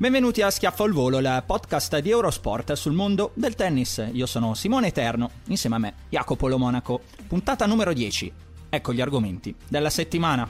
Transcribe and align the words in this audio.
Benvenuti 0.00 0.42
a 0.42 0.50
Schiaffo 0.50 0.84
al 0.84 0.92
Volo, 0.92 1.18
il 1.18 1.42
podcast 1.44 1.98
di 1.98 2.10
Eurosport 2.10 2.74
sul 2.74 2.92
mondo 2.92 3.32
del 3.34 3.56
tennis. 3.56 4.08
Io 4.12 4.26
sono 4.26 4.54
Simone 4.54 4.86
Eterno, 4.86 5.28
insieme 5.46 5.74
a 5.74 5.78
me 5.80 5.94
Jacopo 6.08 6.46
Lo 6.46 6.56
Monaco. 6.56 7.00
Puntata 7.26 7.66
numero 7.66 7.92
10. 7.92 8.32
Ecco 8.68 8.92
gli 8.92 9.00
argomenti 9.00 9.52
della 9.66 9.90
settimana. 9.90 10.48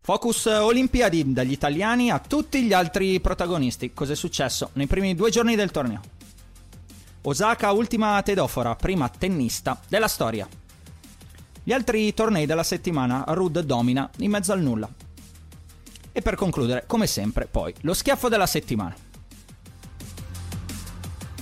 Focus 0.00 0.46
Olimpiadi 0.46 1.32
dagli 1.32 1.52
italiani 1.52 2.10
a 2.10 2.18
tutti 2.18 2.64
gli 2.64 2.72
altri 2.72 3.20
protagonisti. 3.20 3.92
Cos'è 3.94 4.16
successo 4.16 4.70
nei 4.72 4.88
primi 4.88 5.14
due 5.14 5.30
giorni 5.30 5.54
del 5.54 5.70
torneo? 5.70 6.00
Osaka, 7.22 7.70
ultima 7.70 8.20
tedofora, 8.22 8.74
prima 8.74 9.08
tennista 9.08 9.80
della 9.86 10.08
storia. 10.08 10.48
Gli 11.66 11.72
altri 11.72 12.12
tornei 12.12 12.44
della 12.44 12.62
settimana 12.62 13.24
Rud 13.28 13.60
domina 13.60 14.08
in 14.18 14.30
mezzo 14.30 14.52
al 14.52 14.60
nulla. 14.60 14.86
E 16.12 16.20
per 16.20 16.34
concludere, 16.34 16.84
come 16.86 17.06
sempre, 17.06 17.48
poi 17.50 17.72
lo 17.80 17.94
schiaffo 17.94 18.28
della 18.28 18.46
settimana. 18.46 18.94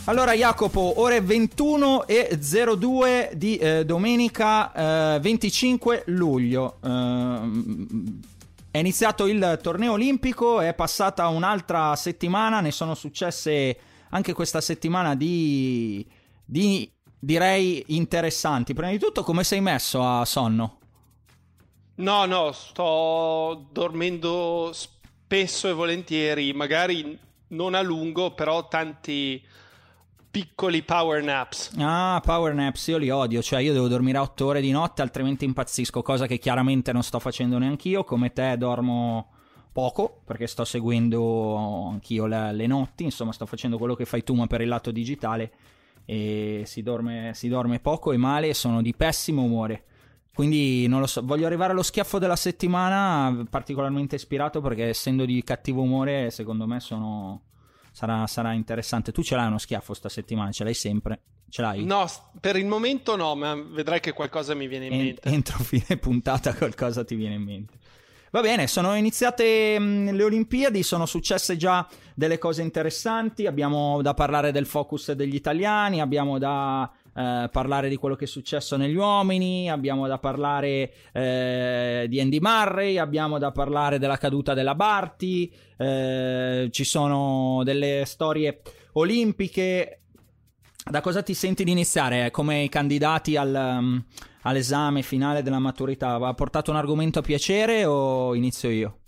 Allora 0.05 0.33
Jacopo, 0.33 1.01
ore 1.01 1.21
21 1.21 2.07
e 2.07 2.39
02 2.39 3.33
di 3.35 3.57
eh, 3.57 3.85
domenica 3.85 5.17
eh, 5.17 5.21
25 5.21 6.05
luglio. 6.07 6.79
Eh, 6.83 7.41
è 8.71 8.79
iniziato 8.79 9.27
il 9.27 9.59
torneo 9.61 9.93
olimpico, 9.93 10.61
è 10.61 10.73
passata 10.73 11.27
un'altra 11.27 11.97
settimana, 11.97 12.61
ne 12.61 12.71
sono 12.71 12.95
successe 12.95 13.77
anche 14.11 14.33
questa 14.33 14.61
settimana 14.61 15.17
di, 15.17 16.07
di 16.45 16.89
direi 17.25 17.85
interessanti. 17.89 18.75
Prima 18.75 18.91
di 18.91 18.99
tutto, 18.99 19.23
come 19.23 19.45
sei 19.45 19.61
messo 19.61 20.03
a 20.03 20.25
sonno? 20.25 20.79
No, 21.95 22.25
no, 22.25 22.51
sto 22.51 23.67
dormendo 23.71 24.73
spesso 24.73 25.69
e 25.69 25.73
volentieri, 25.73 26.53
magari 26.53 27.17
non 27.49 27.75
a 27.75 27.81
lungo, 27.81 28.33
però 28.33 28.67
tanti 28.67 29.41
piccoli 30.29 30.83
power 30.83 31.23
naps. 31.23 31.77
Ah, 31.79 32.21
power 32.25 32.55
naps, 32.55 32.89
io 32.89 32.97
li 32.97 33.11
odio, 33.11 33.41
cioè 33.41 33.61
io 33.61 33.73
devo 33.73 33.87
dormire 33.87 34.19
8 34.19 34.47
ore 34.47 34.61
di 34.61 34.73
notte, 34.73 35.03
altrimenti 35.03 35.45
impazzisco, 35.45 36.03
cosa 36.03 36.27
che 36.27 36.39
chiaramente 36.39 36.93
non 36.93 37.05
sto 37.05 37.21
facendo 37.21 37.57
neanch'io, 37.59 38.03
come 38.03 38.33
te 38.33 38.57
dormo 38.57 39.31
poco, 39.71 40.23
perché 40.25 40.49
sto 40.49 40.65
seguendo 40.65 41.87
anch'io 41.87 42.27
le, 42.27 42.53
le 42.53 42.67
notti, 42.67 43.05
insomma 43.05 43.33
sto 43.33 43.47
facendo 43.47 43.79
quello 43.79 43.95
che 43.95 44.07
fai 44.07 44.25
tu 44.25 44.35
ma 44.35 44.49
per 44.49 44.61
il 44.61 44.69
lato 44.69 44.91
digitale 44.91 45.53
e 46.05 46.63
si 46.67 46.83
dorme, 46.83 47.33
si 47.35 47.49
dorme 47.49 47.81
poco 47.81 48.13
e 48.13 48.17
male 48.17 48.49
e 48.49 48.55
sono 48.55 48.83
di 48.83 48.95
pessimo 48.95 49.43
umore. 49.43 49.85
Quindi 50.35 50.87
non 50.87 51.01
lo 51.01 51.07
so, 51.07 51.23
voglio 51.23 51.47
arrivare 51.47 51.73
allo 51.73 51.83
schiaffo 51.83 52.19
della 52.19 52.37
settimana 52.37 53.45
particolarmente 53.51 54.17
ispirato 54.17 54.61
perché 54.63 54.89
essendo 54.89 55.27
di 55.27 55.43
cattivo 55.45 55.83
umore 55.83 56.31
secondo 56.31 56.67
me 56.67 56.81
sono... 56.81 57.43
sarà, 57.93 58.27
sarà 58.27 58.53
interessante. 58.53 59.13
Tu 59.13 59.23
ce 59.23 59.37
l'hai 59.37 59.47
uno 59.47 59.59
schiaffo 59.59 59.93
sta 59.93 60.09
settimana, 60.09 60.51
ce 60.51 60.65
l'hai 60.65 60.75
sempre? 60.75 61.21
Ce 61.51 61.61
l'hai? 61.61 61.85
No, 61.85 62.07
per 62.41 62.57
il 62.57 62.65
momento 62.65 63.15
no, 63.15 63.35
ma 63.35 63.55
vedrai 63.55 64.01
che 64.01 64.15
qualcosa 64.15 64.55
mi 64.55 64.67
viene 64.69 64.87
in 64.87 64.93
en- 64.95 64.99
mente. 65.01 65.29
Entro 65.29 65.59
fine 65.63 65.99
puntata 65.99 66.55
qualcosa 66.55 67.05
ti 67.05 67.15
viene 67.15 67.35
in 67.35 67.43
mente. 67.43 67.79
Va 68.35 68.41
bene, 68.41 68.67
sono 68.67 68.95
iniziate 68.95 69.79
mh, 69.79 70.13
le 70.13 70.23
Olimpiadi, 70.25 70.83
sono 70.83 71.05
successe 71.05 71.59
già 71.59 71.87
delle 72.15 72.39
cose 72.39 72.63
interessanti, 72.63 73.45
abbiamo 73.45 74.01
da 74.01 74.15
parlare 74.15 74.53
del 74.53 74.65
focus 74.65 75.13
degli 75.13 75.35
italiani, 75.35 76.01
abbiamo 76.01 76.39
da 76.39 76.91
eh, 77.15 77.51
parlare 77.53 77.91
di 77.91 77.97
quello 77.97 78.15
che 78.15 78.25
è 78.25 78.27
successo 78.27 78.79
negli 78.79 78.95
uomini, 78.95 79.71
abbiamo 79.71 80.07
da 80.07 80.17
parlare 80.17 80.95
eh, 81.13 82.07
di 82.09 82.21
Andy 82.23 82.39
Murray, 82.41 82.97
abbiamo 82.97 83.37
da 83.37 83.53
parlare 83.53 83.99
della 83.99 84.17
caduta 84.17 84.55
della 84.55 84.75
Barty, 84.75 85.53
eh, 85.77 86.69
ci 86.71 86.85
sono 86.85 87.61
delle 87.65 88.05
storie 88.07 88.63
olimpiche. 88.93 90.05
Da 90.91 91.03
cosa 91.03 91.23
ti 91.23 91.35
senti 91.35 91.65
di 91.65 91.71
iniziare? 91.71 92.31
Come 92.31 92.63
i 92.63 92.71
candidati 92.71 93.37
al... 93.37 93.77
Um, 93.79 94.05
all'esame 94.43 95.03
finale 95.03 95.43
della 95.43 95.59
maturità, 95.59 96.15
ha 96.15 96.35
portato 96.35 96.71
un 96.71 96.77
argomento 96.77 97.19
a 97.19 97.23
piacere 97.23 97.85
o 97.85 98.35
inizio 98.35 98.71
io? 98.71 98.99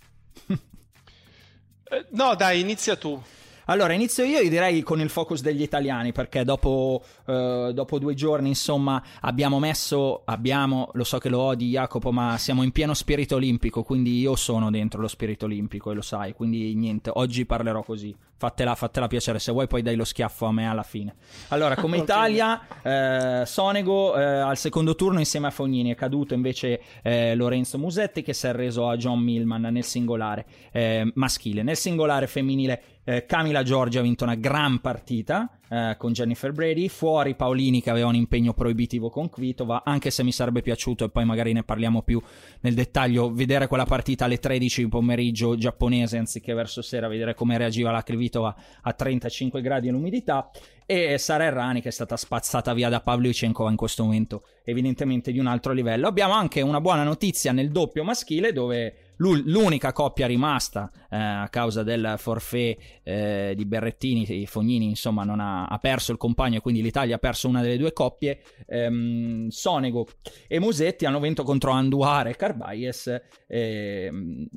eh, 0.47 2.05
no, 2.11 2.35
dai, 2.35 2.59
inizia 2.59 2.95
tu. 2.95 3.21
Allora, 3.67 3.93
inizio 3.93 4.23
io, 4.23 4.41
io 4.41 4.49
direi 4.49 4.83
con 4.83 4.99
il 4.99 5.09
focus 5.09 5.41
degli 5.41 5.63
italiani, 5.63 6.11
perché 6.11 6.43
dopo, 6.43 7.03
eh, 7.25 7.71
dopo, 7.73 7.97
due 7.97 8.13
giorni, 8.13 8.49
insomma, 8.49 9.01
abbiamo 9.21 9.57
messo, 9.57 10.21
abbiamo, 10.25 10.89
lo 10.93 11.03
so 11.03 11.17
che 11.17 11.29
lo 11.29 11.39
odi 11.39 11.69
Jacopo, 11.69 12.11
ma 12.11 12.37
siamo 12.37 12.61
in 12.61 12.71
pieno 12.71 12.93
spirito 12.93 13.35
olimpico, 13.35 13.81
quindi 13.81 14.19
io 14.19 14.35
sono 14.35 14.69
dentro 14.69 15.01
lo 15.01 15.07
spirito 15.07 15.45
olimpico 15.45 15.89
e 15.89 15.95
lo 15.95 16.03
sai, 16.03 16.33
quindi 16.33 16.75
niente, 16.75 17.09
oggi 17.11 17.47
parlerò 17.47 17.81
così. 17.81 18.15
Fatela, 18.37 18.75
fatela 18.75 19.07
piacere, 19.07 19.39
se 19.39 19.51
vuoi 19.51 19.65
poi 19.65 19.81
dai 19.81 19.95
lo 19.95 20.03
schiaffo 20.03 20.45
a 20.45 20.51
me 20.51 20.67
alla 20.67 20.83
fine. 20.83 21.15
Allora, 21.49 21.75
come 21.75 21.97
Italia, 21.97 22.61
eh, 22.81 23.43
Sonego 23.45 24.17
eh, 24.17 24.23
al 24.23 24.57
secondo 24.57 24.95
turno 24.95 25.19
insieme 25.19 25.47
a 25.47 25.51
Fognini, 25.51 25.91
è 25.91 25.95
caduto 25.95 26.33
invece 26.33 26.81
eh, 27.01 27.33
Lorenzo 27.35 27.77
Musetti 27.77 28.21
che 28.21 28.33
si 28.33 28.47
è 28.47 28.51
reso 28.51 28.89
a 28.89 28.97
John 28.97 29.19
Millman 29.19 29.61
nel 29.61 29.83
singolare 29.83 30.45
eh, 30.71 31.09
maschile. 31.15 31.63
Nel 31.63 31.77
singolare 31.77 32.27
femminile 32.27 32.81
eh, 33.05 33.25
Camila 33.25 33.63
Giorgi 33.63 33.97
ha 33.97 34.01
vinto 34.01 34.25
una 34.25 34.35
gran 34.35 34.81
partita 34.81 35.49
eh, 35.69 35.95
con 35.97 36.11
Jennifer 36.13 36.51
Brady, 36.51 36.87
fuori 36.87 37.35
Paolini 37.35 37.81
che 37.81 37.89
aveva 37.89 38.07
un 38.07 38.15
impegno 38.15 38.53
proibitivo 38.53 39.09
con 39.09 39.29
Kvitova, 39.29 39.83
anche 39.85 40.11
se 40.11 40.23
mi 40.23 40.31
sarebbe 40.31 40.61
piaciuto 40.61 41.05
e 41.05 41.09
poi 41.09 41.25
magari 41.25 41.53
ne 41.53 41.63
parliamo 41.63 42.01
più 42.01 42.21
nel 42.61 42.73
dettaglio, 42.73 43.31
vedere 43.31 43.67
quella 43.67 43.85
partita 43.85 44.25
alle 44.25 44.39
13 44.39 44.87
pomeriggio 44.87 45.55
giapponese 45.55 46.17
anziché 46.17 46.53
verso 46.53 46.81
sera, 46.81 47.07
vedere 47.07 47.33
come 47.33 47.57
reagiva 47.57 47.91
la 47.91 48.03
Kvitova 48.03 48.55
a 48.81 48.93
35 48.93 49.61
gradi 49.61 49.87
e 49.87 49.91
l'umidità 49.91 50.49
e 50.85 51.17
Sara 51.17 51.45
Errani 51.45 51.81
che 51.81 51.89
è 51.89 51.91
stata 51.91 52.15
spazzata 52.15 52.73
via 52.73 52.89
da 52.89 53.01
Pavlyuchenkova 53.01 53.71
in 53.71 53.75
questo 53.75 54.03
momento 54.03 54.43
evidentemente 54.63 55.31
di 55.31 55.39
un 55.39 55.47
altro 55.47 55.73
livello. 55.73 56.07
Abbiamo 56.07 56.33
anche 56.33 56.61
una 56.61 56.81
buona 56.81 57.03
notizia 57.03 57.51
nel 57.51 57.71
doppio 57.71 58.03
maschile 58.03 58.53
dove 58.53 58.95
l'unica 59.17 59.91
coppia 59.91 60.27
rimasta 60.27 60.91
eh, 61.09 61.17
a 61.17 61.47
causa 61.49 61.83
del 61.83 62.15
forfait 62.17 62.77
eh, 63.03 63.53
di 63.55 63.65
Berrettini 63.65 64.45
Fognini 64.45 64.85
insomma 64.85 65.23
non 65.23 65.39
ha, 65.39 65.65
ha, 65.65 65.77
perso 65.77 66.11
il 66.11 66.17
compagno 66.17 66.57
e 66.57 66.61
quindi 66.61 66.81
l'Italia 66.81 67.15
ha 67.15 67.19
perso 67.19 67.47
una 67.47 67.61
delle 67.61 67.77
due 67.77 67.93
coppie 67.93 68.41
ehm, 68.67 69.47
Sonego 69.47 70.07
e 70.47 70.59
Musetti 70.59 71.05
hanno 71.05 71.19
vinto 71.19 71.43
contro 71.43 71.71
Anduare 71.71 72.31
e 72.31 72.35
Carbaies 72.35 73.21
ehm, 73.47 74.47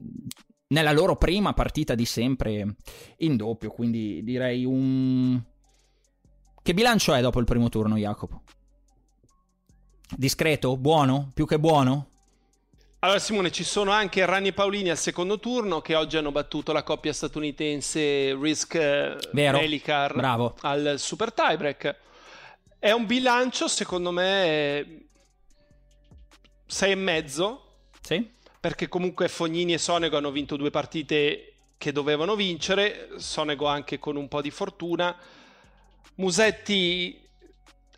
nella 0.68 0.92
loro 0.92 1.16
prima 1.16 1.54
partita 1.54 1.94
di 1.94 2.04
sempre 2.04 2.76
in 3.18 3.36
doppio 3.36 3.70
quindi 3.70 4.22
direi 4.22 4.64
un 4.64 5.40
che 6.68 6.74
bilancio 6.74 7.14
è 7.14 7.22
dopo 7.22 7.38
il 7.38 7.46
primo 7.46 7.70
turno 7.70 7.96
Jacopo? 7.96 8.42
Discreto? 10.14 10.76
Buono? 10.76 11.30
Più 11.32 11.46
che 11.46 11.58
buono? 11.58 12.07
Allora 13.00 13.20
Simone, 13.20 13.52
ci 13.52 13.62
sono 13.62 13.92
anche 13.92 14.26
Rani 14.26 14.48
e 14.48 14.52
Paolini 14.52 14.90
al 14.90 14.98
secondo 14.98 15.38
turno 15.38 15.80
che 15.80 15.94
oggi 15.94 16.16
hanno 16.16 16.32
battuto 16.32 16.72
la 16.72 16.82
coppia 16.82 17.12
statunitense 17.12 18.34
Risk 18.34 18.74
eh. 18.74 19.16
Melicar 19.30 20.14
Bravo. 20.16 20.56
al 20.62 20.94
super 20.98 21.32
tiebreak. 21.32 21.96
È 22.76 22.90
un 22.90 23.06
bilancio, 23.06 23.68
secondo 23.68 24.10
me, 24.10 25.06
6 26.66 26.90
e 26.90 26.94
mezzo, 26.96 27.74
Sì? 28.00 28.28
perché 28.58 28.88
comunque 28.88 29.28
Fognini 29.28 29.74
e 29.74 29.78
Sonego 29.78 30.16
hanno 30.16 30.32
vinto 30.32 30.56
due 30.56 30.70
partite 30.70 31.52
che 31.78 31.92
dovevano 31.92 32.34
vincere, 32.34 33.10
Sonego 33.18 33.66
anche 33.66 34.00
con 34.00 34.16
un 34.16 34.26
po' 34.26 34.40
di 34.42 34.50
fortuna. 34.50 35.16
Musetti, 36.16 37.16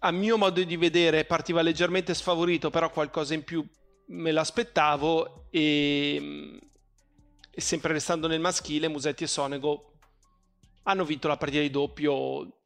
a 0.00 0.10
mio 0.10 0.36
modo 0.36 0.62
di 0.62 0.76
vedere, 0.76 1.24
partiva 1.24 1.62
leggermente 1.62 2.12
sfavorito, 2.12 2.68
però 2.68 2.90
qualcosa 2.90 3.32
in 3.32 3.44
più 3.44 3.66
me 4.10 4.32
l'aspettavo 4.32 5.46
e, 5.50 6.58
e 7.50 7.60
sempre 7.60 7.92
restando 7.92 8.26
nel 8.26 8.40
maschile, 8.40 8.88
Musetti 8.88 9.24
e 9.24 9.28
Sonego 9.28 9.92
hanno 10.84 11.04
vinto 11.04 11.28
la 11.28 11.36
partita 11.36 11.60
di 11.60 11.70
doppio 11.70 12.58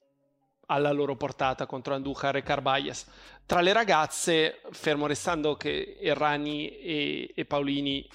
alla 0.66 0.92
loro 0.92 1.16
portata 1.16 1.66
contro 1.66 1.94
Andujar 1.94 2.36
e 2.36 2.42
Carbayes. 2.42 3.06
Tra 3.44 3.60
le 3.60 3.72
ragazze, 3.72 4.62
fermo 4.70 5.06
restando 5.06 5.56
che 5.56 5.98
Errani 6.00 6.78
e, 6.78 7.32
e 7.34 7.44
Paolini 7.44 8.08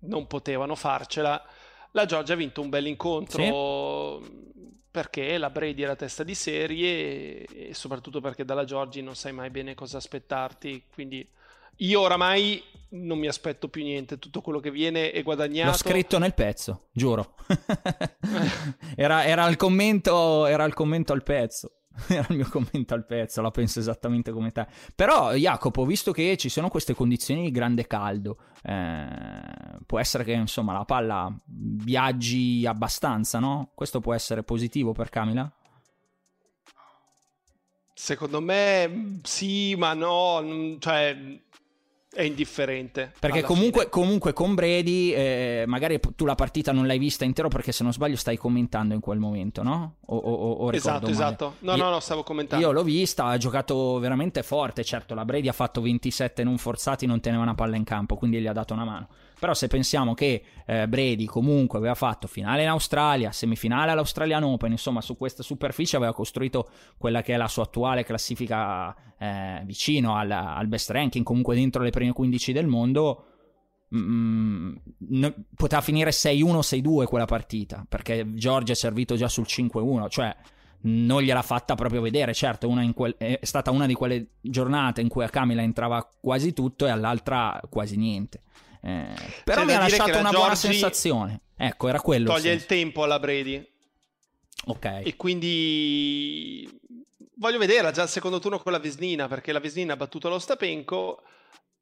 non 0.00 0.26
potevano 0.26 0.76
farcela, 0.76 1.42
la 1.92 2.04
Giorgia 2.04 2.34
ha 2.34 2.36
vinto 2.36 2.60
un 2.60 2.68
bel 2.68 2.86
incontro 2.86 4.22
perché 4.90 5.38
la 5.38 5.50
Brady 5.50 5.82
era 5.82 5.96
testa 5.96 6.22
di 6.22 6.34
serie 6.34 7.46
e, 7.46 7.68
e 7.70 7.74
soprattutto 7.74 8.20
perché 8.20 8.44
dalla 8.44 8.64
Giorgi 8.64 9.02
non 9.02 9.16
sai 9.16 9.32
mai 9.32 9.50
bene 9.50 9.74
cosa 9.74 9.96
aspettarti, 9.96 10.84
quindi 10.92 11.28
io 11.80 12.00
oramai 12.00 12.62
non 12.90 13.18
mi 13.18 13.28
aspetto 13.28 13.68
più 13.68 13.82
niente, 13.82 14.18
tutto 14.18 14.40
quello 14.40 14.58
che 14.58 14.70
viene 14.70 15.12
è 15.12 15.22
guadagnato. 15.22 15.70
L'ho 15.70 15.76
scritto 15.76 16.18
nel 16.18 16.34
pezzo, 16.34 16.88
giuro. 16.92 17.34
era, 18.96 19.24
era, 19.24 19.46
il 19.48 19.56
commento, 19.56 20.46
era 20.46 20.64
il 20.64 20.74
commento 20.74 21.12
al 21.12 21.22
pezzo. 21.22 21.74
Era 22.08 22.26
il 22.30 22.36
mio 22.36 22.48
commento 22.48 22.94
al 22.94 23.04
pezzo, 23.04 23.42
la 23.42 23.50
penso 23.50 23.80
esattamente 23.80 24.30
come 24.30 24.52
te. 24.52 24.66
Però, 24.94 25.34
Jacopo, 25.34 25.84
visto 25.84 26.12
che 26.12 26.36
ci 26.36 26.48
sono 26.48 26.68
queste 26.68 26.94
condizioni 26.94 27.42
di 27.42 27.50
grande 27.50 27.86
caldo, 27.86 28.38
eh, 28.62 29.76
può 29.84 29.98
essere 29.98 30.22
che 30.22 30.32
insomma 30.32 30.72
la 30.72 30.84
palla 30.84 31.36
viaggi 31.44 32.64
abbastanza, 32.64 33.40
no? 33.40 33.72
Questo 33.74 34.00
può 34.00 34.14
essere 34.14 34.44
positivo 34.44 34.92
per 34.92 35.10
Camila? 35.10 35.52
Secondo 37.92 38.40
me 38.40 39.18
sì, 39.24 39.74
ma 39.76 39.92
no, 39.92 40.78
cioè 40.78 41.14
è 42.12 42.22
indifferente. 42.22 43.12
Perché 43.18 43.42
comunque, 43.42 43.88
comunque, 43.88 44.32
con 44.32 44.54
Brady, 44.54 45.12
eh, 45.12 45.64
magari 45.66 46.00
tu 46.16 46.24
la 46.24 46.34
partita 46.34 46.72
non 46.72 46.86
l'hai 46.86 46.98
vista 46.98 47.24
intero 47.24 47.48
perché 47.48 47.70
se 47.70 47.84
non 47.84 47.92
sbaglio 47.92 48.16
stai 48.16 48.36
commentando 48.36 48.94
in 48.94 49.00
quel 49.00 49.18
momento, 49.18 49.62
no? 49.62 49.96
O, 50.06 50.16
o, 50.16 50.52
o 50.52 50.72
esatto, 50.72 51.02
male. 51.02 51.12
esatto. 51.12 51.54
No, 51.60 51.76
io, 51.76 51.84
no, 51.84 51.90
no, 51.90 52.00
stavo 52.00 52.24
commentando. 52.24 52.64
Io 52.64 52.72
l'ho 52.72 52.82
vista, 52.82 53.26
ha 53.26 53.36
giocato 53.36 53.98
veramente 54.00 54.42
forte. 54.42 54.82
Certo, 54.82 55.14
la 55.14 55.24
Brady 55.24 55.48
ha 55.48 55.52
fatto 55.52 55.80
27 55.80 56.42
non 56.42 56.58
forzati, 56.58 57.06
non 57.06 57.20
teneva 57.20 57.42
una 57.42 57.54
palla 57.54 57.76
in 57.76 57.84
campo, 57.84 58.16
quindi 58.16 58.40
gli 58.40 58.46
ha 58.48 58.52
dato 58.52 58.74
una 58.74 58.84
mano. 58.84 59.08
Però 59.40 59.54
se 59.54 59.68
pensiamo 59.68 60.12
che 60.12 60.42
eh, 60.66 60.86
Brady 60.86 61.24
comunque 61.24 61.78
aveva 61.78 61.94
fatto 61.94 62.26
finale 62.26 62.62
in 62.62 62.68
Australia, 62.68 63.32
semifinale 63.32 63.90
all'Australian 63.90 64.42
Open, 64.42 64.72
insomma 64.72 65.00
su 65.00 65.16
questa 65.16 65.42
superficie 65.42 65.96
aveva 65.96 66.12
costruito 66.12 66.68
quella 66.98 67.22
che 67.22 67.32
è 67.32 67.36
la 67.38 67.48
sua 67.48 67.62
attuale 67.62 68.04
classifica 68.04 68.94
eh, 69.18 69.62
vicino 69.64 70.14
al, 70.14 70.30
al, 70.30 70.66
best 70.66 70.90
ranking, 70.90 71.24
comunque 71.24 71.54
dentro 71.54 71.82
le 71.82 71.88
prime 71.88 72.12
15 72.12 72.52
del 72.52 72.66
mondo, 72.66 73.24
mm, 73.96 74.76
no, 75.08 75.34
poteva 75.56 75.80
finire 75.80 76.10
6-1, 76.10 76.58
6-2 76.58 77.04
quella 77.04 77.24
partita, 77.24 77.86
perché 77.88 78.34
Giorgia 78.34 78.72
è 78.72 78.76
servito 78.76 79.16
già 79.16 79.28
sul 79.28 79.46
5-1, 79.48 80.08
cioè 80.10 80.36
non 80.82 81.22
gliel'ha 81.22 81.42
fatta 81.42 81.74
proprio 81.74 82.02
vedere. 82.02 82.34
Certo, 82.34 82.68
quel, 82.94 83.16
è 83.16 83.38
stata 83.42 83.70
una 83.70 83.86
di 83.86 83.94
quelle 83.94 84.32
giornate 84.40 85.00
in 85.00 85.08
cui 85.08 85.24
a 85.24 85.28
Camila 85.28 85.62
entrava 85.62 86.06
quasi 86.20 86.52
tutto 86.52 86.86
e 86.86 86.90
all'altra 86.90 87.58
quasi 87.68 87.96
niente. 87.96 88.42
Eh, 88.82 89.14
però 89.44 89.60
C'è 89.60 89.66
mi 89.66 89.74
ha 89.74 89.78
lasciato 89.78 90.18
una 90.18 90.30
buona 90.30 90.54
sensazione. 90.54 91.40
Ecco, 91.56 91.88
era 91.88 92.00
quello. 92.00 92.32
Toglie 92.32 92.52
il, 92.52 92.58
il 92.58 92.66
tempo 92.66 93.02
alla 93.02 93.18
Brady. 93.18 93.66
Ok. 94.66 95.02
E 95.04 95.16
quindi 95.16 96.68
voglio 97.36 97.58
vederla 97.58 97.90
già 97.90 98.02
al 98.02 98.08
secondo 98.08 98.38
turno 98.38 98.58
con 98.58 98.72
la 98.72 98.78
Vesnina, 98.78 99.28
perché 99.28 99.52
la 99.52 99.60
Vesnina 99.60 99.94
ha 99.94 99.96
battuto 99.96 100.28
lo 100.28 100.38
Stapenco 100.38 101.22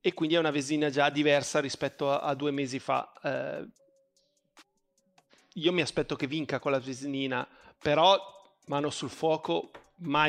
e 0.00 0.14
quindi 0.14 0.36
è 0.36 0.38
una 0.38 0.50
Vesnina 0.50 0.90
già 0.90 1.10
diversa 1.10 1.60
rispetto 1.60 2.10
a, 2.10 2.20
a 2.20 2.34
due 2.34 2.50
mesi 2.50 2.78
fa. 2.78 3.12
Eh, 3.22 3.68
io 5.54 5.72
mi 5.72 5.80
aspetto 5.80 6.14
che 6.16 6.26
vinca 6.26 6.58
con 6.58 6.70
la 6.70 6.78
Vesnina, 6.78 7.46
però 7.78 8.16
mano 8.66 8.90
sul 8.90 9.10
fuoco 9.10 9.70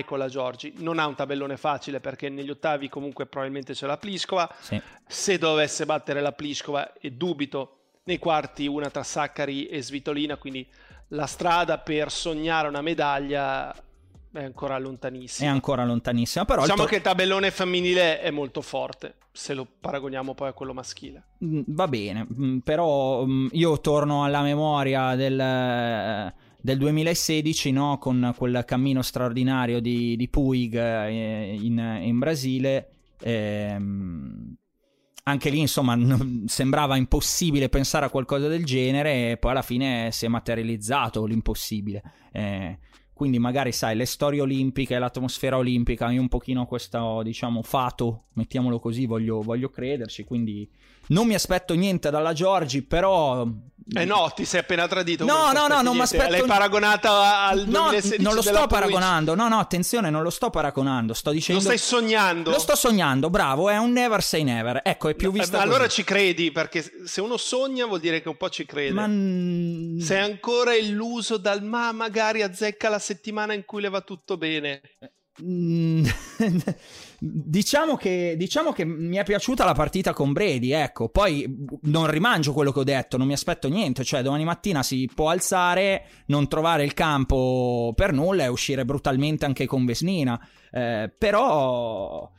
con 0.06 0.18
la 0.18 0.28
Giorgi. 0.28 0.74
Non 0.78 1.00
ha 1.00 1.08
un 1.08 1.16
tabellone 1.16 1.58
facile 1.58 2.00
perché 2.00 2.30
negli 2.30 2.50
ottavi 2.50 2.90
comunque 2.90 3.26
probabilmente 3.26 3.74
c'è 3.74 3.86
la 3.88 3.98
Pliskova. 3.98 4.50
Sì. 4.60 4.82
Se 5.08 5.38
dovesse 5.38 5.86
battere 5.86 6.22
la 6.22 6.32
Pliskova, 6.32 6.94
e 6.94 7.12
dubito, 7.12 7.76
nei 8.04 8.18
quarti 8.18 8.68
una 8.68 8.90
tra 8.90 9.04
Saccari 9.04 9.68
e 9.68 9.82
Svitolina, 9.82 10.38
quindi 10.38 10.68
la 11.10 11.26
strada 11.26 11.78
per 11.78 12.12
sognare 12.12 12.68
una 12.68 12.82
medaglia 12.82 13.74
è 14.32 14.44
ancora 14.44 14.78
lontanissima. 14.78 15.50
È 15.50 15.52
ancora 15.52 15.84
lontanissima, 15.84 16.46
però... 16.46 16.62
Diciamo 16.62 16.84
to- 16.84 16.88
che 16.88 16.96
il 16.98 17.02
tabellone 17.02 17.50
femminile 17.52 18.20
è 18.20 18.30
molto 18.30 18.62
forte, 18.62 19.16
se 19.32 19.54
lo 19.54 19.66
paragoniamo 19.80 20.34
poi 20.36 20.50
a 20.50 20.54
quello 20.54 20.74
maschile. 20.74 21.30
Mm, 21.44 21.62
va 21.68 21.88
bene, 21.88 22.28
mm, 22.32 22.58
però 22.60 23.26
mm, 23.26 23.48
io 23.52 23.80
torno 23.80 24.24
alla 24.24 24.42
memoria 24.42 25.16
del 25.16 26.34
del 26.62 26.78
2016 26.78 27.72
no? 27.72 27.98
con 27.98 28.34
quel 28.38 28.64
cammino 28.66 29.02
straordinario 29.02 29.80
di, 29.80 30.16
di 30.16 30.28
Puig 30.28 30.76
eh, 30.76 31.58
in, 31.60 32.00
in, 32.02 32.18
Brasile. 32.20 32.90
Ehm, 33.22 34.56
anche 35.24 35.50
lì, 35.50 35.60
insomma, 35.60 35.96
n- 35.96 36.46
sembrava 36.48 36.96
impossibile 36.96 37.70
pensare 37.70 38.06
a 38.06 38.10
qualcosa 38.10 38.48
del 38.48 38.66
genere, 38.66 39.32
e 39.32 39.38
poi 39.38 39.52
alla 39.52 39.62
fine 39.62 40.10
si 40.12 40.26
è 40.26 40.28
materializzato 40.28 41.26
l'impossibile. 41.26 42.02
Eh, 42.32 42.80
quindi, 43.14 43.38
magari, 43.38 43.72
sai, 43.72 43.96
le 43.96 44.06
storie 44.06 44.42
olimpiche, 44.42 44.98
l'atmosfera 44.98 45.58
olimpica, 45.58 46.10
io 46.10 46.22
un 46.22 46.30
pochino 46.30 46.66
questo, 46.66 47.22
diciamo, 47.22 47.62
fato, 47.62 48.28
mettiamolo 48.34 48.80
così, 48.80 49.06
voglio, 49.06 49.42
voglio 49.42 49.70
crederci. 49.70 50.24
Quindi, 50.24 50.68
non 51.10 51.28
mi 51.28 51.36
aspetto 51.36 51.74
niente 51.76 52.10
dalla 52.10 52.34
Giorgi, 52.34 52.82
però 52.82 53.48
eh 53.92 54.06
no, 54.06 54.32
ti 54.36 54.46
sei 54.46 54.60
appena 54.60 54.88
tradito. 54.88 55.26
No, 55.26 55.52
no, 55.52 55.68
no, 55.68 55.82
non 55.82 55.96
mi 55.96 56.02
aspetto. 56.02 56.30
L'hai 56.30 56.44
paragonata 56.44 57.40
al 57.48 57.68
no, 57.68 57.90
2016 57.90 58.22
non 58.22 58.36
lo 58.36 58.42
sto 58.42 58.68
paragonando. 58.68 59.36
No, 59.36 59.48
no, 59.48 59.60
attenzione, 59.60 60.10
non 60.10 60.22
lo 60.22 60.30
sto 60.30 60.50
paragonando. 60.50 61.14
Sto 61.14 61.32
dicendo. 61.32 61.62
Lo 61.62 61.68
stai 61.68 61.80
sognando? 61.80 62.52
Lo 62.52 62.60
sto 62.60 62.76
sognando, 62.76 63.30
bravo. 63.30 63.70
È 63.70 63.78
un 63.78 63.92
never 63.92 64.22
say 64.22 64.44
never. 64.44 64.82
Ecco, 64.84 65.10
è 65.10 65.16
più 65.16 65.32
vista. 65.32 65.58
No, 65.58 65.64
allora 65.64 65.86
così. 65.86 65.96
ci 65.96 66.04
credi, 66.04 66.52
perché 66.52 66.84
se 67.04 67.22
uno 67.22 67.38
sogna 67.38 67.86
vuol 67.86 68.00
dire 68.00 68.22
che 68.22 68.30
un 68.30 68.38
po' 68.38 68.50
ci 68.50 68.66
crede. 68.66 68.92
Ma. 68.92 70.04
Sei 70.04 70.22
ancora 70.22 70.76
illuso 70.76 71.38
dal 71.38 71.64
ma 71.64 71.92
magari 71.92 72.44
azzecca 72.44 72.90
la 72.90 73.00
settimana 73.00 73.54
in 73.54 73.66
cui 73.66 73.82
le 73.82 73.90
va 73.90 74.02
tutto 74.02 74.38
bene. 74.38 74.82
Mm, 75.44 76.06
diciamo, 77.20 77.96
che, 77.96 78.36
diciamo 78.38 78.72
che 78.72 78.86
mi 78.86 79.18
è 79.18 79.24
piaciuta 79.24 79.64
la 79.64 79.74
partita 79.74 80.14
con 80.14 80.34
Brady, 80.34 80.72
ecco. 80.72 81.10
Poi 81.10 81.66
non 81.84 82.10
rimangio 82.10 82.54
quello 82.54 82.72
che 82.72 82.80
ho 82.80 82.84
detto, 82.84 83.18
non 83.18 83.28
mi 83.28 83.34
aspetto 83.34 83.68
niente. 83.70 84.04
Cioè, 84.04 84.22
domani 84.22 84.44
mattina 84.44 84.84
si 84.84 85.10
può 85.14 85.30
alzare, 85.30 86.06
non 86.28 86.48
trovare 86.48 86.84
il 86.84 86.94
campo 86.94 87.94
per 87.96 88.14
nulla 88.14 88.44
e 88.44 88.48
uscire 88.48 88.86
brutalmente 88.86 89.46
anche 89.46 89.66
con 89.66 89.86
Vesnina. 89.86 90.40
Eh, 90.72 91.12
però, 91.18 92.30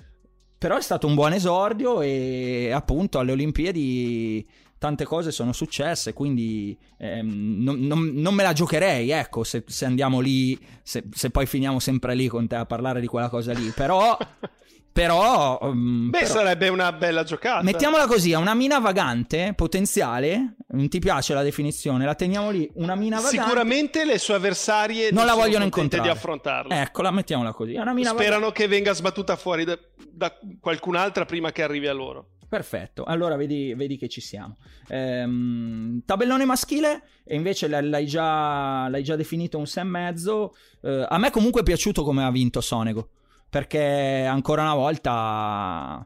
però 0.58 0.76
è 0.76 0.82
stato 0.82 1.06
un 1.06 1.14
buon 1.14 1.32
esordio 1.32 2.00
e 2.00 2.70
appunto 2.72 3.18
alle 3.18 3.32
Olimpiadi 3.32 4.46
tante 4.80 5.04
cose 5.04 5.30
sono 5.30 5.52
successe, 5.52 6.14
quindi 6.14 6.76
ehm, 6.96 7.62
non, 7.62 7.80
non, 7.80 8.12
non, 8.14 8.34
me 8.34 8.42
la 8.42 8.54
giocherei, 8.54 9.10
ecco, 9.10 9.44
se, 9.44 9.62
se 9.66 9.84
andiamo 9.84 10.20
lì, 10.20 10.58
se, 10.82 11.04
se, 11.12 11.28
poi 11.28 11.44
finiamo 11.44 11.78
sempre 11.78 12.14
lì 12.14 12.28
con 12.28 12.46
te 12.48 12.56
a 12.56 12.64
parlare 12.64 13.00
di 13.00 13.06
quella 13.06 13.28
cosa 13.28 13.52
lì, 13.52 13.70
però... 13.76 14.16
Però, 14.92 15.56
um, 15.62 16.10
Beh, 16.10 16.18
però, 16.18 16.32
sarebbe 16.32 16.66
una 16.66 16.90
bella 16.92 17.22
giocata. 17.22 17.62
Mettiamola 17.62 18.08
così: 18.08 18.32
è 18.32 18.36
una 18.36 18.54
mina 18.54 18.80
vagante 18.80 19.52
potenziale. 19.54 20.56
Non 20.70 20.88
ti 20.88 20.98
piace 20.98 21.32
la 21.32 21.44
definizione? 21.44 22.04
La 22.04 22.16
teniamo 22.16 22.50
lì. 22.50 22.68
Una 22.74 22.96
mina 22.96 23.20
vagante. 23.20 23.38
Sicuramente 23.38 24.04
le 24.04 24.18
sue 24.18 24.34
avversarie 24.34 25.12
non, 25.12 25.24
non 25.24 25.26
la 25.26 25.34
vogliono 25.34 25.62
incontrare. 25.62 26.02
di 26.02 26.08
affrontarla. 26.08 26.82
Ecco, 26.82 27.02
la 27.02 27.12
mettiamola 27.12 27.52
così. 27.52 27.74
È 27.74 27.80
una 27.80 27.94
mina 27.94 28.10
Sperano 28.10 28.40
vagante. 28.40 28.62
che 28.62 28.68
venga 28.68 28.92
sbattuta 28.92 29.36
fuori 29.36 29.64
da, 29.64 29.78
da 30.10 30.36
qualcun'altra 30.60 31.24
prima 31.24 31.52
che 31.52 31.62
arrivi 31.62 31.86
a 31.86 31.92
loro. 31.92 32.30
Perfetto, 32.50 33.04
allora 33.04 33.36
vedi, 33.36 33.74
vedi 33.74 33.96
che 33.96 34.08
ci 34.08 34.20
siamo. 34.20 34.56
Ehm, 34.88 36.02
tabellone 36.04 36.44
maschile, 36.44 37.02
e 37.22 37.36
invece 37.36 37.68
l'hai 37.68 38.06
già, 38.06 38.88
l'hai 38.88 39.04
già 39.04 39.14
definito 39.14 39.56
un 39.56 39.66
6,5. 39.66 40.50
Eh, 40.82 41.06
a 41.08 41.16
me 41.18 41.30
comunque 41.30 41.60
è 41.60 41.64
piaciuto 41.64 42.02
come 42.02 42.24
ha 42.24 42.30
vinto 42.32 42.60
Sonego, 42.60 43.10
perché 43.48 44.24
ancora 44.28 44.62
una 44.62 44.74
volta 44.74 46.04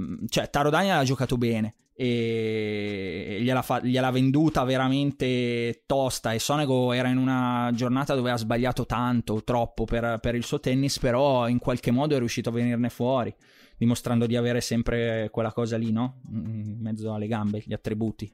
mm, 0.00 0.24
cioè 0.28 0.48
Taro 0.48 0.70
Daniel 0.70 0.96
ha 0.96 1.04
giocato 1.04 1.36
bene 1.36 1.74
e 1.94 3.38
gliela, 3.42 3.60
fa- 3.60 3.82
gliela, 3.82 4.10
venduta 4.10 4.64
veramente 4.64 5.82
tosta 5.84 6.32
e 6.32 6.38
Sonego 6.38 6.92
era 6.92 7.08
in 7.08 7.18
una 7.18 7.70
giornata 7.74 8.14
dove 8.14 8.30
ha 8.30 8.36
sbagliato 8.38 8.86
tanto, 8.86 9.44
troppo 9.44 9.84
per, 9.84 10.18
per, 10.20 10.34
il 10.34 10.44
suo 10.44 10.58
tennis, 10.58 10.98
però 10.98 11.48
in 11.48 11.58
qualche 11.58 11.90
modo 11.90 12.14
è 12.14 12.18
riuscito 12.18 12.48
a 12.48 12.52
venirne 12.52 12.88
fuori, 12.88 13.34
dimostrando 13.76 14.26
di 14.26 14.36
avere 14.36 14.60
sempre 14.60 15.28
quella 15.30 15.52
cosa 15.52 15.76
lì, 15.76 15.90
no? 15.90 16.20
In 16.30 16.78
mezzo 16.80 17.12
alle 17.12 17.26
gambe, 17.26 17.62
gli 17.64 17.72
attributi. 17.72 18.32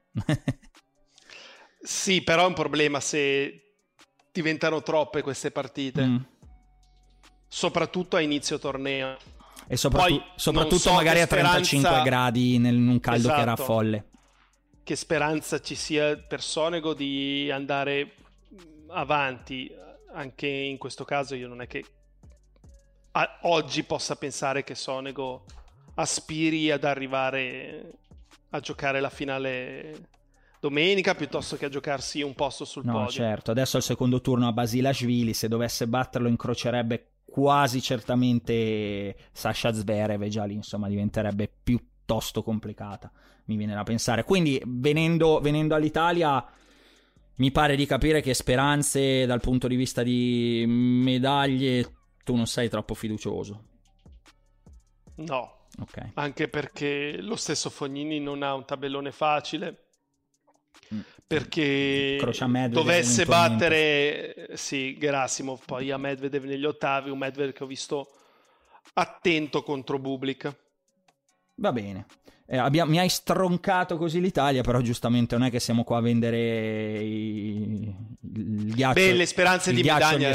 sì, 1.80 2.22
però 2.22 2.44
è 2.44 2.48
un 2.48 2.54
problema 2.54 3.00
se 3.00 3.68
diventano 4.32 4.82
troppe 4.82 5.22
queste 5.22 5.50
partite, 5.50 6.04
mm. 6.04 6.16
soprattutto 7.48 8.16
a 8.16 8.20
inizio 8.20 8.58
torneo. 8.58 9.16
E 9.66 9.76
soprattutto, 9.76 10.24
soprattutto 10.36 10.78
so 10.78 10.92
magari 10.92 11.20
a 11.20 11.26
35 11.26 11.88
speranza... 11.88 12.02
gradi 12.08 12.58
nel, 12.58 12.74
in 12.74 12.88
un 12.88 13.00
caldo 13.00 13.20
esatto. 13.20 13.34
che 13.34 13.42
era 13.42 13.52
esatto. 13.52 13.72
folle. 13.72 14.08
Che 14.82 14.96
speranza 14.96 15.60
ci 15.60 15.74
sia 15.74 16.16
per 16.16 16.40
Sonego 16.40 16.94
di 16.94 17.50
andare 17.50 18.14
avanti. 18.88 19.70
Anche 20.10 20.46
in 20.46 20.78
questo 20.78 21.04
caso 21.04 21.34
io 21.34 21.48
non 21.48 21.60
è 21.60 21.66
che 21.66 21.84
a, 23.18 23.38
oggi 23.42 23.82
possa 23.82 24.14
pensare 24.14 24.62
che 24.62 24.76
Sonego 24.76 25.44
aspiri 25.94 26.70
ad 26.70 26.84
arrivare 26.84 27.98
a 28.50 28.60
giocare 28.60 29.00
la 29.00 29.10
finale 29.10 30.08
domenica 30.60 31.14
piuttosto 31.14 31.56
che 31.56 31.66
a 31.66 31.68
giocarsi 31.68 32.22
un 32.22 32.34
posto 32.34 32.64
sul 32.64 32.84
no, 32.84 32.92
podio. 32.92 33.04
No, 33.06 33.10
certo. 33.10 33.50
Adesso 33.50 33.76
al 33.76 33.82
secondo 33.82 34.20
turno 34.20 34.46
a 34.46 34.52
Basilashvili, 34.52 35.34
se 35.34 35.48
dovesse 35.48 35.88
batterlo 35.88 36.28
incrocerebbe 36.28 37.10
quasi 37.24 37.82
certamente 37.82 39.16
Sasha 39.32 39.72
Zverev 39.72 40.24
già 40.28 40.44
lì 40.44 40.54
insomma 40.54 40.88
diventerebbe 40.88 41.50
piuttosto 41.62 42.42
complicata, 42.42 43.10
mi 43.46 43.56
viene 43.56 43.74
da 43.74 43.82
pensare. 43.82 44.22
Quindi 44.22 44.62
venendo, 44.64 45.40
venendo 45.40 45.74
all'Italia 45.74 46.44
mi 47.36 47.50
pare 47.52 47.76
di 47.76 47.86
capire 47.86 48.20
che 48.20 48.34
speranze 48.34 49.26
dal 49.26 49.40
punto 49.40 49.68
di 49.68 49.76
vista 49.76 50.02
di 50.02 50.64
medaglie 50.66 51.97
tu 52.28 52.36
non 52.36 52.46
sei 52.46 52.68
troppo 52.68 52.92
fiducioso. 52.92 53.64
No. 55.14 55.68
Okay. 55.80 56.10
Anche 56.14 56.48
perché 56.48 57.22
lo 57.22 57.36
stesso 57.36 57.70
Fognini 57.70 58.20
non 58.20 58.42
ha 58.42 58.52
un 58.52 58.66
tabellone 58.66 59.12
facile 59.12 59.84
Mm. 60.94 61.00
perché 61.26 62.18
dovesse 62.70 63.26
battere 63.26 64.50
sì, 64.54 64.96
Gerasimov 64.96 65.64
poi 65.66 65.90
a 65.90 65.98
Medvedev 65.98 66.44
negli 66.44 66.64
ottavi, 66.64 67.10
un 67.10 67.18
Medvedev 67.18 67.52
che 67.52 67.64
ho 67.64 67.66
visto 67.66 68.08
attento 68.94 69.62
contro 69.62 69.98
Bublik. 69.98 70.56
Va 71.56 71.72
bene. 71.72 72.06
Eh, 72.50 72.56
abbiamo, 72.56 72.90
mi 72.90 72.98
hai 72.98 73.10
stroncato 73.10 73.98
così 73.98 74.22
l'Italia, 74.22 74.62
però 74.62 74.80
giustamente 74.80 75.36
non 75.36 75.46
è 75.46 75.50
che 75.50 75.60
siamo 75.60 75.84
qua 75.84 75.98
a 75.98 76.00
vendere 76.00 76.98
i, 76.98 77.94
il 78.22 78.74
ghiaccio. 78.74 78.94
Beh, 78.94 79.12
le 79.12 79.26
speranze 79.26 79.72
di 79.72 79.82
medaglia 79.82 80.30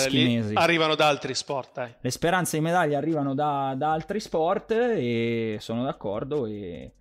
arrivano 0.54 0.94
da 0.94 1.08
altri 1.08 1.34
sport. 1.34 1.72
Dai. 1.74 1.94
Le 2.00 2.12
speranze 2.12 2.58
di 2.58 2.64
medaglia 2.64 3.00
arrivano 3.00 3.34
da, 3.34 3.74
da 3.76 3.92
altri 3.92 4.20
sport 4.20 4.72
e 4.72 5.58
sono 5.60 5.84
d'accordo 5.84 6.46
e 6.46 6.92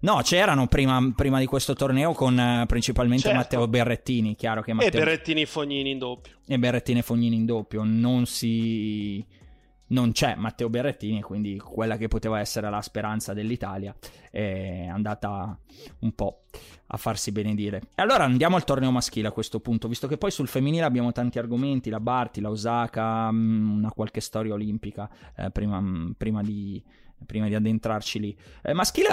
No, 0.00 0.20
c'erano 0.22 0.66
prima, 0.66 1.12
prima, 1.14 1.38
di 1.38 1.46
questo 1.46 1.74
torneo 1.74 2.12
con 2.12 2.36
uh, 2.36 2.66
principalmente 2.66 3.22
certo. 3.22 3.38
Matteo 3.38 3.68
Berrettini, 3.68 4.36
chiaro 4.36 4.62
che 4.62 4.72
Matteo... 4.72 4.90
E 4.90 5.04
Berrettini 5.04 5.42
e 5.42 5.46
Fognini 5.46 5.90
in 5.90 5.98
doppio. 5.98 6.36
E 6.46 6.58
Berrettini 6.58 6.98
e 6.98 7.02
Fognini 7.02 7.36
in 7.36 7.46
doppio, 7.46 7.82
non 7.84 8.26
si... 8.26 9.24
Non 9.88 10.12
c'è 10.12 10.34
Matteo 10.34 10.68
Berrettini, 10.68 11.22
quindi 11.22 11.58
quella 11.58 11.96
che 11.96 12.08
poteva 12.08 12.40
essere 12.40 12.68
la 12.70 12.80
speranza 12.80 13.32
dell'Italia 13.32 13.94
è 14.30 14.86
andata 14.86 15.56
un 16.00 16.12
po' 16.12 16.42
a 16.88 16.96
farsi 16.96 17.30
benedire. 17.32 17.82
E 17.94 18.02
allora 18.02 18.24
andiamo 18.24 18.56
al 18.56 18.64
torneo 18.64 18.90
maschile 18.90 19.28
a 19.28 19.32
questo 19.32 19.60
punto, 19.60 19.88
visto 19.88 20.08
che 20.08 20.18
poi 20.18 20.30
sul 20.30 20.48
femminile 20.48 20.84
abbiamo 20.84 21.12
tanti 21.12 21.38
argomenti, 21.38 21.90
la 21.90 22.00
Barti, 22.00 22.40
la 22.40 22.50
Osaka, 22.50 23.30
mm, 23.30 23.78
una 23.78 23.90
qualche 23.90 24.20
storia 24.20 24.54
olimpica 24.54 25.08
eh, 25.36 25.50
prima, 25.50 25.80
mm, 25.80 26.10
prima 26.12 26.42
di 26.42 26.82
prima 27.24 27.48
di 27.48 27.54
addentrarci 27.54 28.18
lì. 28.18 28.36
Eh, 28.62 28.72
maschile 28.72 29.08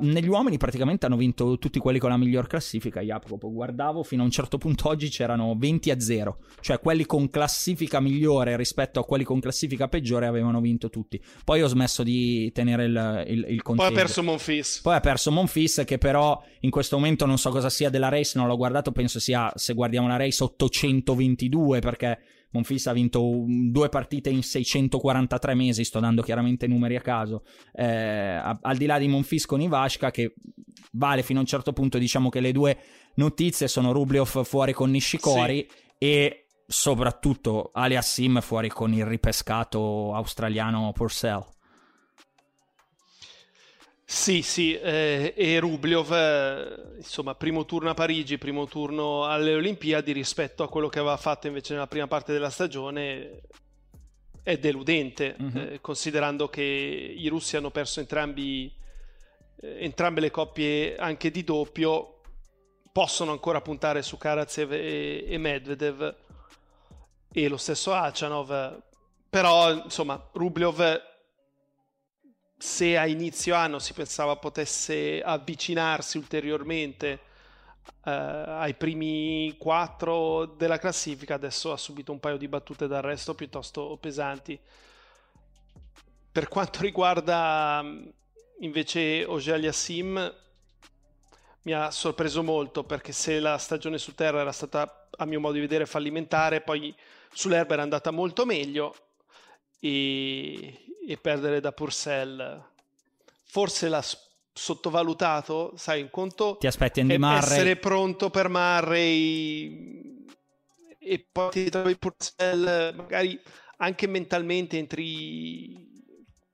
negli 0.00 0.28
uomini 0.28 0.56
praticamente 0.56 1.06
hanno 1.06 1.16
vinto 1.16 1.58
tutti 1.58 1.78
quelli 1.78 1.98
con 1.98 2.10
la 2.10 2.16
miglior 2.16 2.46
classifica. 2.46 3.00
Jacopo, 3.00 3.50
guardavo 3.50 4.02
fino 4.02 4.22
a 4.22 4.24
un 4.24 4.30
certo 4.30 4.58
punto 4.58 4.88
oggi 4.88 5.08
c'erano 5.08 5.54
20 5.56 5.90
a 5.90 6.00
0, 6.00 6.38
cioè 6.60 6.80
quelli 6.80 7.04
con 7.06 7.30
classifica 7.30 8.00
migliore 8.00 8.56
rispetto 8.56 9.00
a 9.00 9.04
quelli 9.04 9.24
con 9.24 9.40
classifica 9.40 9.88
peggiore 9.88 10.26
avevano 10.26 10.60
vinto 10.60 10.90
tutti. 10.90 11.20
Poi 11.44 11.62
ho 11.62 11.68
smesso 11.68 12.02
di 12.02 12.50
tenere 12.52 12.84
il, 12.84 13.24
il, 13.28 13.46
il 13.48 13.62
conteggio. 13.62 13.88
Poi 13.88 13.98
ha 13.98 14.02
perso 14.02 14.22
Monfis. 14.22 14.80
Poi 14.82 14.94
ha 14.94 15.00
perso 15.00 15.30
Monfis 15.30 15.82
che 15.84 15.98
però 15.98 16.40
in 16.60 16.70
questo 16.70 16.96
momento 16.96 17.26
non 17.26 17.38
so 17.38 17.50
cosa 17.50 17.70
sia 17.70 17.90
della 17.90 18.08
race, 18.08 18.38
non 18.38 18.46
l'ho 18.46 18.56
guardato, 18.56 18.92
penso 18.92 19.18
sia 19.18 19.50
se 19.54 19.74
guardiamo 19.74 20.08
la 20.08 20.16
race 20.16 20.42
822 20.42 21.80
perché 21.80 22.18
Monfils 22.52 22.86
ha 22.86 22.92
vinto 22.92 23.44
due 23.46 23.88
partite 23.88 24.30
in 24.30 24.42
643 24.42 25.54
mesi, 25.54 25.84
sto 25.84 26.00
dando 26.00 26.22
chiaramente 26.22 26.66
numeri 26.66 26.96
a 26.96 27.00
caso, 27.00 27.44
eh, 27.72 28.40
al 28.60 28.76
di 28.76 28.86
là 28.86 28.98
di 28.98 29.08
Monfils 29.08 29.46
con 29.46 29.60
Ivashka 29.60 30.10
che 30.10 30.34
vale 30.92 31.22
fino 31.22 31.38
a 31.38 31.42
un 31.42 31.48
certo 31.48 31.72
punto, 31.72 31.98
diciamo 31.98 32.28
che 32.28 32.40
le 32.40 32.52
due 32.52 32.78
notizie 33.14 33.68
sono 33.68 33.92
Rubliov 33.92 34.44
fuori 34.44 34.72
con 34.72 34.90
Nishikori 34.90 35.66
sì. 35.68 35.76
e 35.98 36.46
soprattutto 36.66 37.70
Aliassim 37.72 38.40
fuori 38.40 38.68
con 38.68 38.92
il 38.92 39.04
ripescato 39.04 40.14
australiano 40.14 40.92
Purcell. 40.92 41.44
Sì, 44.12 44.42
sì, 44.42 44.74
eh, 44.74 45.34
e 45.36 45.60
Rubliov, 45.60 46.12
eh, 46.12 46.96
insomma, 46.96 47.36
primo 47.36 47.64
turno 47.64 47.90
a 47.90 47.94
Parigi, 47.94 48.38
primo 48.38 48.66
turno 48.66 49.24
alle 49.24 49.54
Olimpiadi 49.54 50.10
rispetto 50.10 50.64
a 50.64 50.68
quello 50.68 50.88
che 50.88 50.98
aveva 50.98 51.16
fatto 51.16 51.46
invece 51.46 51.74
nella 51.74 51.86
prima 51.86 52.08
parte 52.08 52.32
della 52.32 52.50
stagione 52.50 53.42
è 54.42 54.58
deludente, 54.58 55.36
mm-hmm. 55.40 55.56
eh, 55.56 55.80
considerando 55.80 56.48
che 56.48 56.60
i 56.60 57.28
russi 57.28 57.56
hanno 57.56 57.70
perso 57.70 58.00
entrambi, 58.00 58.74
eh, 59.60 59.84
entrambe 59.84 60.20
le 60.20 60.32
coppie 60.32 60.96
anche 60.96 61.30
di 61.30 61.44
doppio, 61.44 62.20
possono 62.90 63.30
ancora 63.30 63.60
puntare 63.60 64.02
su 64.02 64.18
Karatsev 64.18 64.72
e, 64.72 65.24
e 65.28 65.38
Medvedev 65.38 66.16
e 67.30 67.48
lo 67.48 67.56
stesso 67.56 67.94
Achanov, 67.94 68.82
però 69.30 69.72
insomma 69.72 70.20
Rubliov 70.32 71.09
se 72.62 72.98
a 72.98 73.06
inizio 73.06 73.54
anno 73.54 73.78
si 73.78 73.94
pensava 73.94 74.36
potesse 74.36 75.22
avvicinarsi 75.22 76.18
ulteriormente 76.18 77.20
eh, 78.04 78.10
ai 78.10 78.74
primi 78.74 79.56
quattro 79.56 80.44
della 80.44 80.78
classifica, 80.78 81.36
adesso 81.36 81.72
ha 81.72 81.78
subito 81.78 82.12
un 82.12 82.20
paio 82.20 82.36
di 82.36 82.48
battute 82.48 82.86
d'arresto 82.86 83.34
piuttosto 83.34 83.96
pesanti. 83.98 84.60
Per 86.30 86.48
quanto 86.48 86.82
riguarda 86.84 87.82
invece 88.58 89.24
Ogelia 89.24 89.72
Sim, 89.72 90.34
mi 91.62 91.72
ha 91.72 91.90
sorpreso 91.90 92.42
molto 92.42 92.84
perché 92.84 93.12
se 93.12 93.40
la 93.40 93.56
stagione 93.56 93.96
su 93.96 94.14
terra 94.14 94.40
era 94.40 94.52
stata 94.52 95.08
a 95.16 95.24
mio 95.24 95.40
modo 95.40 95.54
di 95.54 95.60
vedere 95.60 95.86
fallimentare, 95.86 96.60
poi 96.60 96.94
sull'erba 97.32 97.72
era 97.72 97.82
andata 97.82 98.10
molto 98.10 98.44
meglio 98.44 98.94
e, 99.80 100.89
e 101.06 101.16
perdere 101.16 101.60
da 101.60 101.72
Purcell. 101.72 102.68
Forse 103.44 103.88
l'ha 103.88 104.02
sottovalutato, 104.52 105.72
sai, 105.76 106.02
un 106.02 106.10
conto 106.10 106.56
ti 106.58 106.66
aspetti 106.66 107.00
Andy 107.00 107.16
Murray? 107.16 107.38
essere 107.38 107.76
pronto 107.76 108.30
per 108.30 108.48
Murray 108.48 110.24
e 110.98 111.26
poi 111.32 111.50
ti 111.50 111.70
trovi 111.70 111.96
Purcell 111.96 112.94
magari 112.94 113.40
anche 113.78 114.06
mentalmente 114.06 114.76
entri 114.76 115.72
in 115.72 115.86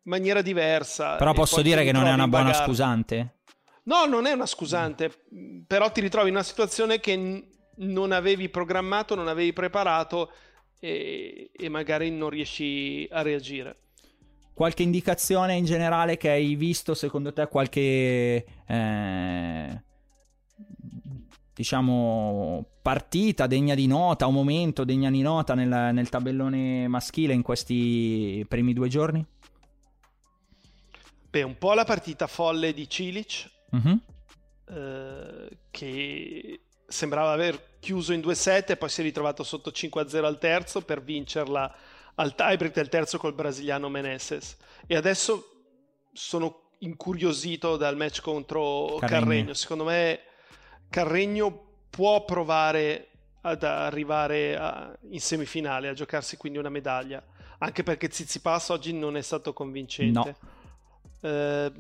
maniera 0.03 0.41
diversa 0.41 1.17
però 1.17 1.33
posso 1.33 1.62
dire 1.62 1.83
che 1.83 1.91
non 1.91 2.07
è 2.07 2.12
una 2.12 2.29
buona 2.29 2.53
scusante? 2.53 3.38
No 3.85 4.05
non 4.05 4.26
è 4.26 4.33
una 4.33 4.47
scusante 4.47 5.11
però 5.67 5.91
ti 5.91 6.00
ritrovi 6.00 6.29
in 6.29 6.35
una 6.35 6.45
situazione 6.45 7.00
che 7.00 7.17
n- 7.17 7.45
non 7.79 8.12
avevi 8.12 8.49
programmato 8.49 9.17
non 9.17 9.26
avevi 9.26 9.53
preparato 9.53 10.31
e, 10.79 11.50
e 11.53 11.69
magari 11.69 12.11
non 12.11 12.31
riesci 12.31 13.09
a 13.11 13.23
reagire 13.23 13.86
qualche 14.56 14.82
indicazione 14.82 15.54
in 15.54 15.66
generale 15.66 16.16
che 16.16 16.30
hai 16.30 16.54
visto, 16.54 16.94
secondo 16.94 17.30
te, 17.30 17.46
qualche 17.46 18.46
eh, 18.66 19.82
diciamo 21.52 22.66
partita 22.80 23.46
degna 23.46 23.75
di 23.75 23.86
nota, 23.86 24.26
un 24.26 24.32
momento 24.32 24.84
degna 24.84 25.10
di 25.10 25.20
nota 25.20 25.52
nel, 25.52 25.92
nel 25.92 26.08
tabellone 26.08 26.88
maschile 26.88 27.34
in 27.34 27.42
questi 27.42 28.46
primi 28.48 28.72
due 28.72 28.88
giorni? 28.88 29.22
Beh, 31.28 31.42
un 31.42 31.58
po' 31.58 31.75
la 31.75 31.84
partita 31.84 32.26
folle 32.26 32.72
di 32.72 32.88
Cilic, 32.88 33.50
uh-huh. 33.72 34.00
eh, 34.70 35.58
che 35.70 36.60
sembrava 36.86 37.32
aver 37.32 37.76
chiuso 37.78 38.14
in 38.14 38.20
2-7 38.20 38.70
e 38.70 38.76
poi 38.78 38.88
si 38.88 39.02
è 39.02 39.04
ritrovato 39.04 39.42
sotto 39.42 39.68
5-0 39.68 40.25
al 40.25 40.38
terzo 40.38 40.80
per 40.80 41.02
vincerla 41.02 41.75
al 42.16 42.35
tiebreak 42.35 42.75
del 42.75 42.88
terzo 42.88 43.18
col 43.18 43.35
brasiliano 43.35 43.88
Meneses 43.88 44.56
e 44.87 44.96
adesso 44.96 45.52
sono 46.12 46.70
incuriosito 46.78 47.76
dal 47.76 47.96
match 47.96 48.20
contro 48.20 48.96
Carregno. 48.99 49.20
Carregno. 49.25 49.54
Secondo 49.54 49.85
me 49.85 50.20
Carregno 50.88 51.64
può 51.90 52.25
provare 52.25 53.11
ad 53.42 53.62
arrivare 53.62 54.56
a- 54.56 54.96
in 55.11 55.20
semifinale, 55.20 55.88
a 55.88 55.94
giocarsi 55.94 56.37
quindi 56.37 56.58
una 56.58 56.68
medaglia, 56.68 57.25
anche 57.58 57.82
perché 57.82 58.11
Zizipas 58.11 58.70
oggi 58.70 58.92
non 58.92 59.16
è 59.16 59.23
stato 59.23 59.52
convincente. 59.52 60.37
Eh, 61.20 61.73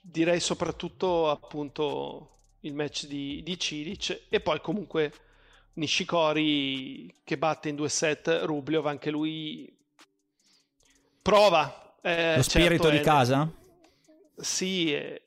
direi 0.00 0.40
soprattutto 0.40 1.30
appunto 1.30 2.30
il 2.60 2.74
match 2.74 3.06
di, 3.06 3.42
di 3.42 3.58
Cilic 3.58 4.26
e 4.28 4.40
poi 4.40 4.60
comunque 4.60 5.12
Nishikori 5.74 7.12
che 7.24 7.36
batte 7.38 7.68
in 7.68 7.76
due 7.76 7.88
set 7.88 8.42
Rublev, 8.44 8.86
anche 8.86 9.10
lui 9.10 9.72
prova. 11.22 11.96
Eh, 12.02 12.36
Lo 12.36 12.42
spirito 12.42 12.88
certo, 12.88 12.90
di 12.90 12.98
è- 12.98 13.00
casa? 13.00 13.50
Sì, 14.36 14.92
è, 14.92 15.20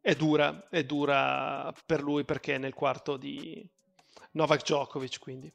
è 0.00 0.14
dura, 0.14 0.68
è 0.68 0.84
dura 0.84 1.72
per 1.86 2.02
lui 2.02 2.24
perché 2.24 2.54
è 2.54 2.58
nel 2.58 2.74
quarto 2.74 3.16
di 3.16 3.64
Novak 4.32 4.62
Djokovic, 4.62 5.18
quindi 5.18 5.46
Eh, 5.46 5.52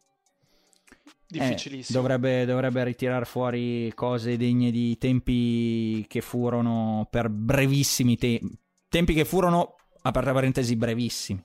difficilissimo. 1.28 2.00
dovrebbe, 2.00 2.46
dovrebbe 2.46 2.84
ritirare 2.84 3.26
fuori 3.26 3.92
cose 3.94 4.38
degne 4.38 4.72
di 4.72 4.98
tempi 4.98 6.06
che 6.08 6.22
furono 6.22 7.08
per 7.10 7.30
brevissimi 7.30 8.18
tempi. 8.18 8.58
Tempi 8.88 9.14
che 9.14 9.26
furono, 9.26 9.76
aperta 10.04 10.32
parentesi, 10.32 10.76
brevissimi. 10.76 11.44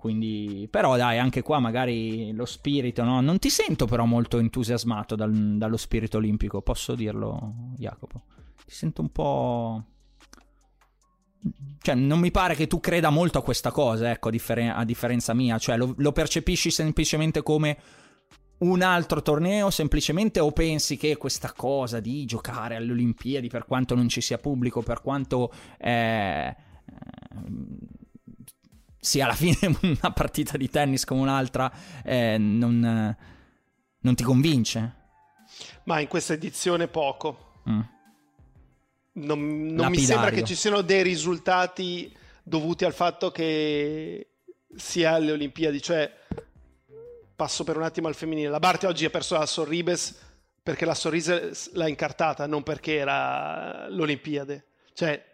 Quindi, 0.00 0.66
però 0.70 0.96
dai, 0.96 1.18
anche 1.18 1.42
qua 1.42 1.58
magari 1.58 2.32
lo 2.32 2.46
spirito, 2.46 3.04
no? 3.04 3.20
Non 3.20 3.38
ti 3.38 3.50
sento 3.50 3.84
però 3.84 4.06
molto 4.06 4.38
entusiasmato 4.38 5.14
dal- 5.14 5.58
dallo 5.58 5.76
spirito 5.76 6.16
olimpico, 6.16 6.62
posso 6.62 6.94
dirlo, 6.94 7.74
Jacopo? 7.76 8.22
Ti 8.64 8.72
sento 8.72 9.02
un 9.02 9.12
po'... 9.12 9.84
Cioè, 11.82 11.94
non 11.94 12.18
mi 12.18 12.30
pare 12.30 12.54
che 12.54 12.66
tu 12.66 12.80
creda 12.80 13.10
molto 13.10 13.36
a 13.36 13.42
questa 13.42 13.70
cosa, 13.70 14.10
ecco, 14.10 14.28
a, 14.28 14.30
differen- 14.30 14.70
a 14.70 14.86
differenza 14.86 15.34
mia. 15.34 15.58
Cioè, 15.58 15.76
lo, 15.76 15.92
lo 15.98 16.12
percepisci 16.12 16.70
semplicemente 16.70 17.42
come 17.42 17.76
un 18.60 18.80
altro 18.80 19.20
torneo, 19.20 19.68
semplicemente, 19.68 20.40
o 20.40 20.50
pensi 20.50 20.96
che 20.96 21.18
questa 21.18 21.52
cosa 21.52 22.00
di 22.00 22.24
giocare 22.24 22.76
alle 22.76 22.92
Olimpiadi, 22.92 23.48
per 23.48 23.66
quanto 23.66 23.94
non 23.94 24.08
ci 24.08 24.22
sia 24.22 24.38
pubblico, 24.38 24.80
per 24.80 25.02
quanto 25.02 25.52
eh, 25.78 26.56
sia 29.00 29.24
alla 29.24 29.34
fine 29.34 29.56
una 29.80 30.12
partita 30.12 30.56
di 30.56 30.68
tennis 30.68 31.04
come 31.04 31.22
un'altra, 31.22 31.72
eh, 32.04 32.36
non, 32.38 33.16
non 33.98 34.14
ti 34.14 34.22
convince? 34.22 34.94
Ma 35.84 36.00
in 36.00 36.06
questa 36.08 36.34
edizione 36.34 36.86
poco. 36.86 37.62
Mm. 37.68 37.80
Non, 39.12 39.66
non 39.66 39.90
mi 39.90 39.98
sembra 39.98 40.30
che 40.30 40.44
ci 40.44 40.54
siano 40.54 40.82
dei 40.82 41.02
risultati 41.02 42.16
dovuti 42.42 42.84
al 42.84 42.94
fatto 42.94 43.30
che 43.30 44.28
sia 44.76 45.14
alle 45.14 45.32
Olimpiadi, 45.32 45.82
cioè 45.82 46.12
passo 47.34 47.64
per 47.64 47.76
un 47.76 47.82
attimo 47.82 48.08
al 48.08 48.14
femminile. 48.14 48.48
La 48.48 48.58
Barty 48.58 48.86
oggi 48.86 49.04
ha 49.04 49.10
perso 49.10 49.36
la 49.36 49.46
Sorribes 49.46 50.18
perché 50.62 50.84
la 50.84 50.94
Sorribes 50.94 51.72
l'ha 51.72 51.88
incartata, 51.88 52.46
non 52.46 52.62
perché 52.62 52.96
era 52.96 53.88
l'Olimpiade. 53.88 54.66
Cioè, 54.92 55.24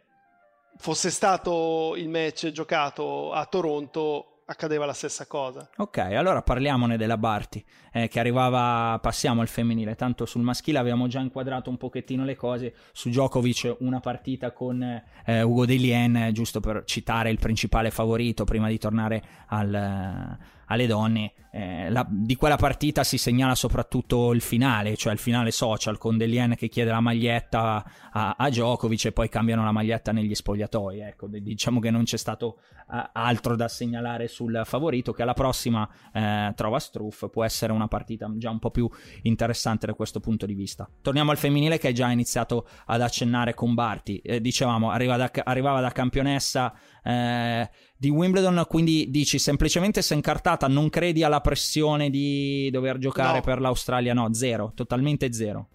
fosse 0.78 1.10
stato 1.10 1.94
il 1.96 2.08
match 2.08 2.50
giocato 2.50 3.32
a 3.32 3.44
Toronto, 3.46 4.36
accadeva 4.46 4.86
la 4.86 4.92
stessa 4.92 5.26
cosa. 5.26 5.68
Ok, 5.76 5.98
allora 5.98 6.42
parliamone 6.42 6.96
della 6.96 7.18
Barty, 7.18 7.64
eh, 7.92 8.08
che 8.08 8.20
arrivava, 8.20 8.98
passiamo 9.00 9.40
al 9.40 9.48
femminile, 9.48 9.96
tanto 9.96 10.24
sul 10.24 10.42
maschile 10.42 10.78
abbiamo 10.78 11.08
già 11.08 11.20
inquadrato 11.20 11.68
un 11.68 11.76
pochettino 11.76 12.24
le 12.24 12.36
cose, 12.36 12.74
su 12.92 13.08
Djokovic 13.08 13.76
una 13.80 14.00
partita 14.00 14.52
con 14.52 14.82
eh, 15.24 15.42
Ugo 15.42 15.66
Delien, 15.66 16.16
eh, 16.16 16.32
giusto 16.32 16.60
per 16.60 16.84
citare 16.84 17.30
il 17.30 17.38
principale 17.38 17.90
favorito 17.90 18.44
prima 18.44 18.68
di 18.68 18.78
tornare 18.78 19.22
al, 19.48 20.38
alle 20.66 20.86
donne, 20.86 21.32
eh, 21.52 21.90
la- 21.90 22.06
di 22.08 22.36
quella 22.36 22.56
partita 22.56 23.02
si 23.04 23.18
segnala 23.18 23.54
soprattutto 23.54 24.32
il 24.32 24.40
finale, 24.40 24.96
cioè 24.96 25.12
il 25.12 25.18
finale 25.18 25.50
social 25.50 25.98
con 25.98 26.16
Delien 26.16 26.54
che 26.56 26.68
chiede 26.68 26.90
la 26.90 27.00
maglietta 27.00 27.84
a, 28.12 28.34
a 28.36 28.48
Djokovic 28.48 29.06
e 29.06 29.12
poi 29.12 29.28
cambiano 29.28 29.64
la 29.64 29.72
maglietta 29.72 30.12
negli 30.12 30.34
spogliatoi, 30.34 31.00
ecco, 31.00 31.28
diciamo 31.28 31.80
che 31.80 31.90
non 31.90 32.04
c'è 32.04 32.16
stato 32.16 32.58
eh, 32.92 33.10
altro 33.12 33.56
da 33.56 33.68
segnalare 33.68 34.28
sul 34.28 34.62
favorito 34.64 35.12
che 35.12 35.22
alla 35.22 35.34
prossima 35.34 35.88
eh, 36.12 36.52
trova 36.54 36.78
Struff. 36.78 37.28
Può 37.30 37.44
essere 37.44 37.72
una 37.72 37.88
partita 37.88 38.30
già 38.36 38.50
un 38.50 38.58
po' 38.58 38.70
più 38.70 38.88
interessante 39.22 39.86
da 39.86 39.94
questo 39.94 40.20
punto 40.20 40.46
di 40.46 40.54
vista. 40.54 40.88
Torniamo 41.00 41.30
al 41.30 41.36
femminile 41.36 41.78
che 41.78 41.88
hai 41.88 41.94
già 41.94 42.10
iniziato 42.10 42.66
ad 42.86 43.00
accennare 43.00 43.54
con 43.54 43.74
Barty. 43.74 44.16
Eh, 44.16 44.40
dicevamo 44.40 44.90
arriva 44.90 45.16
da- 45.16 45.30
arrivava 45.44 45.80
da 45.80 45.90
campionessa 45.90 46.74
eh, 47.06 47.70
di 47.96 48.08
Wimbledon 48.10 48.64
quindi 48.68 49.06
dici 49.10 49.38
semplicemente 49.38 50.02
se 50.02 50.14
incartata 50.14 50.66
non 50.66 50.88
credi 50.90 51.22
alla 51.22 51.40
pressione 51.40 52.10
di 52.10 52.68
dover 52.72 52.98
giocare 52.98 53.38
No. 53.38 53.44
per 53.44 53.60
l'Australia 53.60 54.12
no 54.12 54.32
zero 54.34 54.72
totalmente 54.74 55.32
zero 55.32 55.68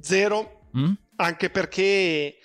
Zero, 0.00 0.56
Mm? 0.76 0.92
anche 1.16 1.50
perché 1.50 2.36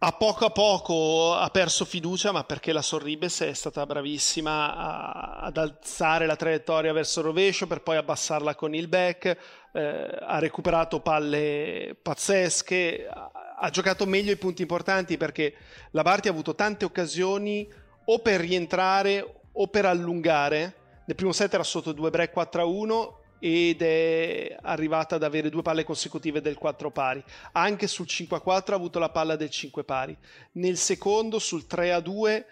a 0.00 0.12
poco 0.12 0.44
a 0.44 0.50
poco 0.50 1.34
ha 1.34 1.50
perso 1.50 1.84
fiducia, 1.84 2.30
ma 2.30 2.44
perché 2.44 2.72
la 2.72 2.82
Sorribes 2.82 3.40
è 3.40 3.52
stata 3.52 3.84
bravissima 3.84 4.76
a- 4.76 5.38
ad 5.40 5.56
alzare 5.56 6.24
la 6.26 6.36
traiettoria 6.36 6.92
verso 6.92 7.18
il 7.18 7.26
rovescio 7.26 7.66
per 7.66 7.82
poi 7.82 7.96
abbassarla 7.96 8.54
con 8.54 8.74
il 8.74 8.86
back, 8.86 9.36
eh, 9.72 10.18
ha 10.20 10.38
recuperato 10.38 11.00
palle 11.00 11.96
pazzesche, 12.00 13.08
ha, 13.10 13.30
ha 13.58 13.70
giocato 13.70 14.06
meglio 14.06 14.30
i 14.30 14.36
punti 14.36 14.62
importanti 14.62 15.16
perché 15.16 15.54
la 15.90 16.02
Barty 16.02 16.28
ha 16.28 16.30
avuto 16.30 16.54
tante 16.54 16.84
occasioni 16.84 17.68
o 18.04 18.20
per 18.20 18.38
rientrare 18.38 19.40
o 19.50 19.66
per 19.66 19.84
allungare. 19.84 20.74
Nel 21.06 21.16
primo 21.16 21.32
set 21.32 21.54
era 21.54 21.64
sotto 21.64 21.90
2 21.90 22.10
break 22.10 22.30
4 22.30 22.62
a 22.62 22.64
1 22.66 23.18
ed 23.38 23.82
è 23.82 24.56
arrivata 24.62 25.16
ad 25.16 25.22
avere 25.22 25.50
due 25.50 25.62
palle 25.62 25.84
consecutive 25.84 26.40
del 26.40 26.56
4 26.56 26.90
pari. 26.90 27.22
Anche 27.52 27.86
sul 27.86 28.06
5 28.06 28.36
a 28.36 28.40
4 28.40 28.74
ha 28.74 28.78
avuto 28.78 28.98
la 28.98 29.10
palla 29.10 29.36
del 29.36 29.50
5 29.50 29.84
pari. 29.84 30.16
Nel 30.52 30.76
secondo, 30.76 31.38
sul 31.38 31.66
3 31.66 31.92
a 31.92 32.00
2, 32.00 32.46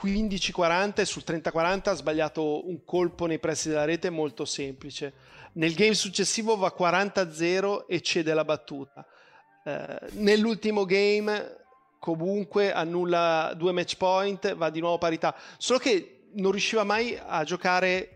15-40 0.00 1.00
e 1.00 1.04
sul 1.04 1.24
30-40 1.26 1.88
ha 1.88 1.94
sbagliato 1.94 2.68
un 2.68 2.84
colpo 2.84 3.26
nei 3.26 3.38
pressi 3.38 3.68
della 3.68 3.84
rete 3.84 4.10
molto 4.10 4.44
semplice. 4.44 5.12
Nel 5.52 5.74
game 5.74 5.94
successivo 5.94 6.56
va 6.56 6.74
40-0 6.76 7.86
e 7.86 8.00
cede 8.02 8.34
la 8.34 8.44
battuta. 8.44 9.06
Eh, 9.64 9.98
nell'ultimo 10.12 10.84
game 10.84 11.64
comunque 11.98 12.72
annulla 12.72 13.52
due 13.56 13.72
match 13.72 13.96
point, 13.96 14.54
va 14.54 14.70
di 14.70 14.80
nuovo 14.80 14.96
a 14.96 14.98
parità. 14.98 15.34
Solo 15.56 15.78
che 15.78 16.28
non 16.34 16.52
riusciva 16.52 16.84
mai 16.84 17.18
a 17.20 17.42
giocare 17.42 18.15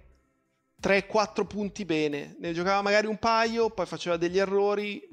3-4 0.83 1.47
punti 1.47 1.85
bene. 1.85 2.37
Ne 2.39 2.53
giocava 2.53 2.83
magari 2.83 3.07
un 3.07 3.19
paio, 3.19 3.71
poi 3.71 3.87
faceva 3.87 4.17
degli 4.17 4.39
errori, 4.39 5.07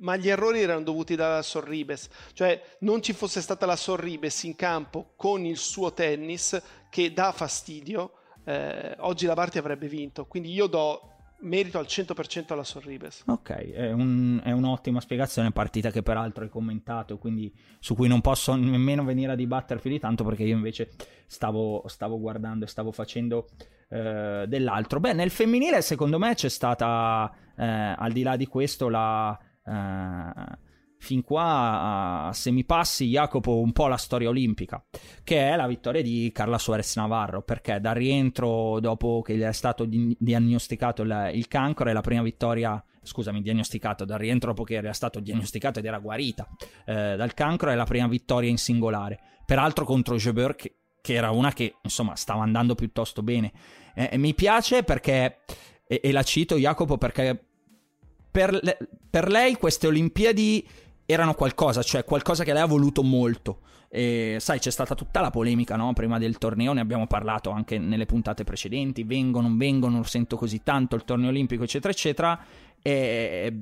ma 0.00 0.16
gli 0.16 0.28
errori 0.28 0.60
erano 0.60 0.82
dovuti 0.82 1.14
dalla 1.14 1.42
Sorribes. 1.42 2.08
Cioè, 2.32 2.60
non 2.80 3.02
ci 3.02 3.12
fosse 3.12 3.40
stata 3.40 3.66
la 3.66 3.76
Sorribes 3.76 4.42
in 4.44 4.56
campo 4.56 5.12
con 5.16 5.44
il 5.44 5.56
suo 5.56 5.92
tennis 5.92 6.60
che 6.90 7.12
dà 7.12 7.32
fastidio, 7.32 8.12
eh, 8.44 8.94
oggi 9.00 9.26
la 9.26 9.34
Barty 9.34 9.58
avrebbe 9.58 9.88
vinto. 9.88 10.26
Quindi 10.26 10.52
io 10.52 10.66
do 10.66 11.08
merito 11.40 11.78
al 11.78 11.86
100% 11.86 12.52
alla 12.52 12.64
Sorribes. 12.64 13.24
Ok, 13.26 13.50
è, 13.50 13.92
un- 13.92 14.40
è 14.42 14.50
un'ottima 14.52 15.00
spiegazione, 15.00 15.50
partita 15.50 15.90
che 15.90 16.02
peraltro 16.02 16.44
hai 16.44 16.48
commentato, 16.50 17.18
quindi 17.18 17.52
su 17.80 17.94
cui 17.94 18.08
non 18.08 18.20
posso 18.22 18.54
nemmeno 18.54 19.04
venire 19.04 19.32
a 19.32 19.36
dibattere 19.36 19.80
più 19.80 19.90
di 19.90 19.98
tanto 19.98 20.24
perché 20.24 20.44
io 20.44 20.56
invece 20.56 20.90
stavo, 21.26 21.82
stavo 21.86 22.18
guardando 22.18 22.64
e 22.64 22.68
stavo 22.68 22.92
facendo 22.92 23.48
eh, 23.88 24.44
dell'altro. 24.46 25.00
Beh, 25.00 25.12
nel 25.12 25.30
femminile 25.30 25.82
secondo 25.82 26.18
me 26.18 26.34
c'è 26.34 26.48
stata, 26.48 27.30
eh, 27.56 27.64
al 27.64 28.12
di 28.12 28.22
là 28.22 28.36
di 28.36 28.46
questo, 28.46 28.88
la... 28.88 29.38
eh, 29.64 30.62
fin 31.04 31.22
qua 31.22 32.26
a 32.28 32.32
semipassi 32.32 33.06
Jacopo 33.08 33.60
un 33.60 33.72
po' 33.72 33.86
la 33.88 33.98
storia 33.98 34.30
olimpica 34.30 34.82
che 35.22 35.50
è 35.50 35.54
la 35.54 35.66
vittoria 35.66 36.02
di 36.02 36.30
Carla 36.32 36.56
Suarez 36.56 36.96
Navarro 36.96 37.42
perché 37.42 37.78
dal 37.78 37.94
rientro 37.94 38.80
dopo 38.80 39.20
che 39.20 39.36
gli 39.36 39.42
è 39.42 39.52
stato 39.52 39.84
di- 39.84 40.16
diagnosticato 40.18 41.02
il, 41.02 41.30
il 41.34 41.46
cancro 41.46 41.90
è 41.90 41.92
la 41.92 42.00
prima 42.00 42.22
vittoria 42.22 42.82
scusami 43.02 43.42
diagnosticato 43.42 44.06
dal 44.06 44.18
rientro 44.18 44.50
dopo 44.50 44.64
che 44.64 44.76
era 44.76 44.94
stato 44.94 45.20
diagnosticato 45.20 45.78
ed 45.78 45.84
era 45.84 45.98
guarita 45.98 46.48
eh, 46.86 47.16
dal 47.16 47.34
cancro 47.34 47.70
è 47.70 47.74
la 47.74 47.84
prima 47.84 48.08
vittoria 48.08 48.48
in 48.48 48.56
singolare 48.56 49.20
peraltro 49.44 49.84
contro 49.84 50.16
Jebeur 50.16 50.54
che, 50.56 50.76
che 51.04 51.12
era 51.12 51.30
una 51.32 51.52
che 51.52 51.74
insomma 51.82 52.16
stava 52.16 52.42
andando 52.42 52.74
piuttosto 52.74 53.22
bene 53.22 53.52
Eh, 53.94 54.16
mi 54.16 54.32
piace 54.32 54.84
perché 54.84 55.40
e, 55.86 56.00
e 56.02 56.12
la 56.12 56.22
cito 56.22 56.56
Jacopo 56.56 56.96
perché 56.96 57.38
per, 58.30 58.58
le- 58.62 58.78
per 59.10 59.28
lei 59.28 59.54
queste 59.56 59.86
Olimpiadi 59.86 60.66
erano 61.06 61.34
qualcosa, 61.34 61.82
cioè 61.82 62.04
qualcosa 62.04 62.42
che 62.42 62.52
lei 62.54 62.62
ha 62.62 62.66
voluto 62.66 63.02
molto. 63.02 63.60
E, 63.88 64.38
sai, 64.40 64.58
c'è 64.58 64.70
stata 64.70 64.94
tutta 64.94 65.20
la 65.20 65.30
polemica 65.30 65.76
no? 65.76 65.92
prima 65.92 66.18
del 66.18 66.38
torneo, 66.38 66.72
ne 66.72 66.80
abbiamo 66.80 67.06
parlato 67.06 67.50
anche 67.50 67.78
nelle 67.78 68.06
puntate 68.06 68.42
precedenti, 68.42 69.04
vengo, 69.04 69.40
non 69.40 69.56
vengo, 69.56 69.88
non 69.88 70.04
sento 70.04 70.36
così 70.36 70.62
tanto 70.64 70.96
il 70.96 71.04
torneo 71.04 71.28
olimpico, 71.28 71.62
eccetera, 71.62 71.92
eccetera. 71.92 72.44
E, 72.82 73.52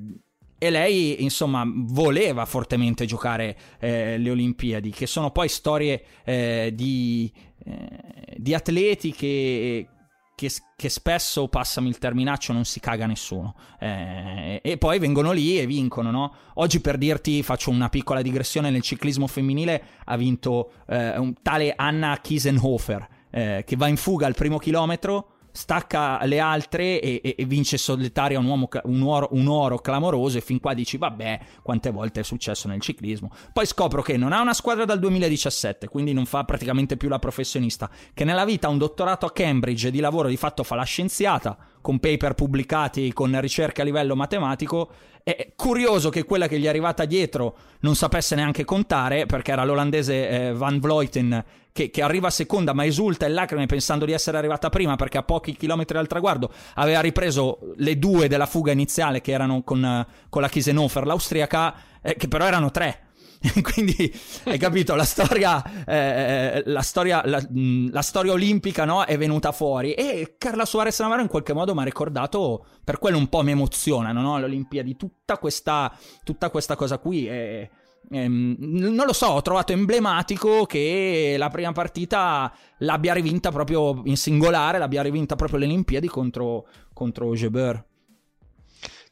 e 0.63 0.69
lei, 0.69 1.21
insomma, 1.21 1.65
voleva 1.67 2.45
fortemente 2.45 3.05
giocare 3.05 3.57
eh, 3.79 4.17
le 4.17 4.29
Olimpiadi, 4.29 4.91
che 4.91 5.07
sono 5.07 5.29
poi 5.29 5.49
storie 5.49 6.01
eh, 6.23 6.71
di, 6.73 7.29
eh, 7.65 8.37
di, 8.37 8.53
atleti 8.53 9.11
che, 9.11 9.85
che, 10.33 10.51
che, 10.77 10.89
spesso, 10.89 11.49
passami 11.49 11.89
il 11.89 11.97
terminaccio, 11.97 12.53
non 12.53 12.63
si 12.63 12.79
caga 12.79 13.05
nessuno. 13.05 13.55
Eh, 13.77 14.61
e 14.63 14.77
poi 14.77 14.99
vengono 14.99 15.33
lì 15.33 15.59
e 15.59 15.65
vincono, 15.65 16.11
no? 16.11 16.33
Oggi, 16.53 16.79
per 16.79 16.97
dirti, 16.97 17.43
faccio 17.43 17.69
una 17.69 17.89
piccola 17.89 18.21
digressione, 18.21 18.69
nel 18.69 18.83
ciclismo 18.83 19.27
femminile 19.27 19.83
ha 20.05 20.15
vinto 20.15 20.71
eh, 20.87 21.17
un 21.17 21.33
tale 21.41 21.73
Anna 21.75 22.17
Kiesenhofer, 22.21 23.07
eh, 23.31 23.63
che 23.67 23.75
va 23.75 23.87
in 23.89 23.97
fuga 23.97 24.27
al 24.27 24.35
primo 24.35 24.59
chilometro 24.59 25.32
stacca 25.53 26.25
le 26.25 26.39
altre 26.39 26.99
e, 26.99 27.21
e, 27.23 27.35
e 27.37 27.45
vince 27.45 27.77
solitaria 27.77 28.39
un, 28.39 28.45
uomo, 28.45 28.67
un, 28.85 29.01
oro, 29.03 29.29
un, 29.31 29.47
oro, 29.47 29.77
clamoroso 29.77 30.39
e 30.39 30.41
fin 30.41 30.59
qua 30.59 30.73
dici 30.73 30.97
vabbè 30.97 31.39
quante 31.61 31.91
volte 31.91 32.21
è 32.21 32.23
successo 32.23 32.67
nel 32.67 32.81
ciclismo? 32.81 33.31
Poi 33.53 33.65
scopro 33.67 34.01
che 34.01 34.17
non 34.17 34.33
ha 34.33 34.41
una 34.41 34.53
squadra 34.53 34.83
dal 34.83 34.99
2017 34.99 35.87
quindi 35.87 36.11
non 36.11 36.25
fa 36.25 36.43
praticamente 36.43 36.97
più 36.97 37.07
la 37.07 37.19
professionista 37.19 37.89
che 38.13 38.23
nella 38.23 38.45
vita 38.45 38.67
ha 38.67 38.71
un 38.71 38.79
dottorato 38.79 39.27
a 39.27 39.31
Cambridge 39.31 39.91
di 39.91 39.99
lavoro 39.99 40.27
di 40.27 40.37
fatto 40.37 40.63
fa 40.63 40.75
la 40.75 40.83
scienziata 40.83 41.55
con 41.83 41.99
paper 41.99 42.33
pubblicati 42.33 43.11
con 43.11 43.37
ricerche 43.41 43.81
a 43.81 43.83
livello 43.83 44.15
matematico 44.15 44.89
è 45.21 45.51
curioso 45.55 46.09
che 46.09 46.23
quella 46.23 46.47
che 46.47 46.57
gli 46.57 46.65
è 46.65 46.69
arrivata 46.69 47.05
dietro 47.05 47.55
non 47.81 47.95
sapesse 47.95 48.35
neanche 48.35 48.63
contare 48.63 49.25
perché 49.25 49.51
era 49.51 49.65
l'olandese 49.65 50.29
eh, 50.29 50.53
Van 50.53 50.79
Vleuten 50.79 51.43
che, 51.73 51.89
che, 51.91 52.01
arriva 52.01 52.29
seconda 52.29 52.73
ma 52.73 52.85
esulta 52.85 53.25
in 53.25 53.33
lacrime 53.33 53.65
pensando 53.65 54.05
di 54.05 54.13
essere 54.13 54.37
arrivata 54.37 54.69
prima 54.69 54.95
perché 54.95 55.17
a 55.17 55.23
pochi 55.23 55.55
chilometri 55.57 55.97
dal 55.97 56.07
traguardo 56.07 56.51
aveva 56.75 57.01
ripreso 57.01 57.73
le 57.75 57.99
due 57.99 58.29
della 58.29 58.45
fuga 58.45 58.71
iniziale 58.71 59.19
che 59.19 59.31
erano 59.31 59.63
con, 59.63 60.05
con 60.29 60.41
la 60.41 60.49
Kiesenhofer, 60.49 61.05
l'austriaca, 61.05 61.75
eh, 62.01 62.15
che 62.15 62.27
però 62.27 62.45
erano 62.45 62.71
tre. 62.71 63.02
Quindi 63.61 64.13
hai 64.45 64.57
capito, 64.57 64.95
la 64.95 65.03
storia, 65.03 65.85
eh, 65.85 66.63
la, 66.65 66.81
storia 66.81 67.21
la, 67.25 67.45
la, 67.91 68.01
storia 68.01 68.31
olimpica 68.31 68.85
no, 68.85 69.03
è 69.03 69.17
venuta 69.17 69.51
fuori 69.51 69.93
e 69.93 70.35
Carla 70.37 70.65
Suarez 70.65 70.97
Navarro 70.99 71.21
in 71.21 71.27
qualche 71.27 71.53
modo 71.53 71.73
mi 71.73 71.81
ha 71.81 71.83
ricordato, 71.83 72.65
per 72.83 72.99
quello 72.99 73.17
un 73.17 73.27
po' 73.27 73.43
mi 73.43 73.51
emozionano 73.51 74.21
no, 74.21 74.37
le 74.37 74.45
Olimpiadi, 74.45 74.95
tutta 74.95 75.37
questa, 75.37 75.95
tutta 76.23 76.49
questa 76.49 76.75
cosa 76.75 76.97
qui. 76.97 77.27
E, 77.27 77.69
Ehm, 78.09 78.55
non 78.59 79.05
lo 79.05 79.13
so, 79.13 79.27
ho 79.27 79.41
trovato 79.41 79.71
emblematico 79.71 80.65
che 80.65 81.35
la 81.37 81.49
prima 81.49 81.71
partita 81.71 82.53
l'abbia 82.79 83.13
rivinta 83.13 83.51
proprio 83.51 84.01
in 84.05 84.17
singolare, 84.17 84.77
l'abbia 84.77 85.01
rivinta 85.01 85.35
proprio 85.35 85.59
le 85.59 85.65
Olimpiadi 85.65 86.07
contro, 86.07 86.67
contro 86.93 87.33
Jebeur. 87.33 87.83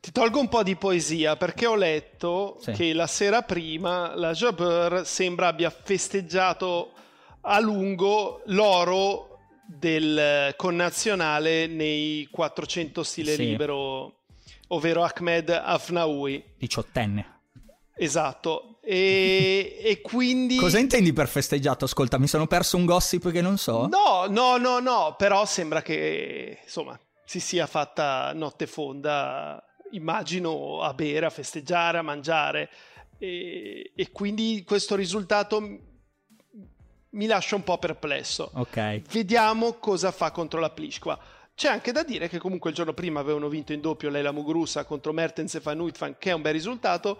Ti 0.01 0.11
tolgo 0.11 0.39
un 0.39 0.49
po' 0.49 0.63
di 0.63 0.75
poesia 0.75 1.35
perché 1.35 1.67
ho 1.67 1.75
letto 1.75 2.57
sì. 2.59 2.71
che 2.71 2.91
la 2.91 3.05
sera 3.05 3.43
prima 3.43 4.15
la 4.15 4.31
Jabeur 4.31 5.05
sembra 5.05 5.45
abbia 5.45 5.69
festeggiato 5.69 6.93
a 7.41 7.59
lungo 7.59 8.41
l'oro 8.45 9.37
del 9.63 10.55
connazionale 10.57 11.67
nei 11.67 12.27
400 12.31 13.03
stile 13.03 13.35
sì. 13.35 13.43
libero, 13.43 14.23
ovvero 14.69 15.03
Ahmed 15.03 15.49
Afnaoui. 15.49 16.45
Diciottenne. 16.57 17.41
Esatto, 17.95 18.79
e, 18.81 19.77
e, 19.85 20.01
quindi... 20.01 20.55
Cosa 20.55 20.79
intendi 20.79 21.13
per 21.13 21.27
festeggiato? 21.27 21.85
Ascolta, 21.85 22.17
mi 22.17 22.27
sono 22.27 22.47
perso 22.47 22.75
un 22.75 22.85
gossip 22.85 23.29
che 23.29 23.41
non 23.41 23.59
so. 23.59 23.85
No, 23.85 24.25
no, 24.27 24.57
no, 24.57 24.79
no, 24.79 25.13
però 25.15 25.45
sembra 25.45 25.83
che, 25.83 26.57
insomma, 26.63 26.99
si 27.23 27.39
sia 27.39 27.67
fatta 27.67 28.33
notte 28.33 28.65
fonda, 28.65 29.63
immagino, 29.91 30.81
a 30.81 30.93
bere, 30.93 31.25
a 31.25 31.29
festeggiare, 31.29 31.97
a 31.97 32.01
mangiare. 32.01 32.69
E, 33.17 33.91
e 33.95 34.11
quindi 34.11 34.63
questo 34.65 34.95
risultato 34.95 35.61
mi 37.09 37.25
lascia 37.25 37.55
un 37.55 37.63
po' 37.63 37.77
perplesso. 37.77 38.51
Ok. 38.53 39.01
Vediamo 39.11 39.73
cosa 39.73 40.11
fa 40.11 40.31
contro 40.31 40.59
la 40.59 40.69
Pliskva. 40.69 41.19
C'è 41.53 41.69
anche 41.69 41.91
da 41.91 42.03
dire 42.03 42.27
che 42.27 42.39
comunque 42.39 42.69
il 42.69 42.75
giorno 42.75 42.93
prima 42.93 43.19
avevano 43.19 43.47
vinto 43.47 43.73
in 43.73 43.81
doppio 43.81 44.09
Leila 44.09 44.31
Muguruza 44.31 44.85
contro 44.85 45.13
Mertens 45.13 45.55
e 45.55 45.59
Van 45.59 45.79
Uitvan, 45.79 46.15
che 46.17 46.31
è 46.31 46.33
un 46.33 46.41
bel 46.41 46.53
risultato 46.53 47.19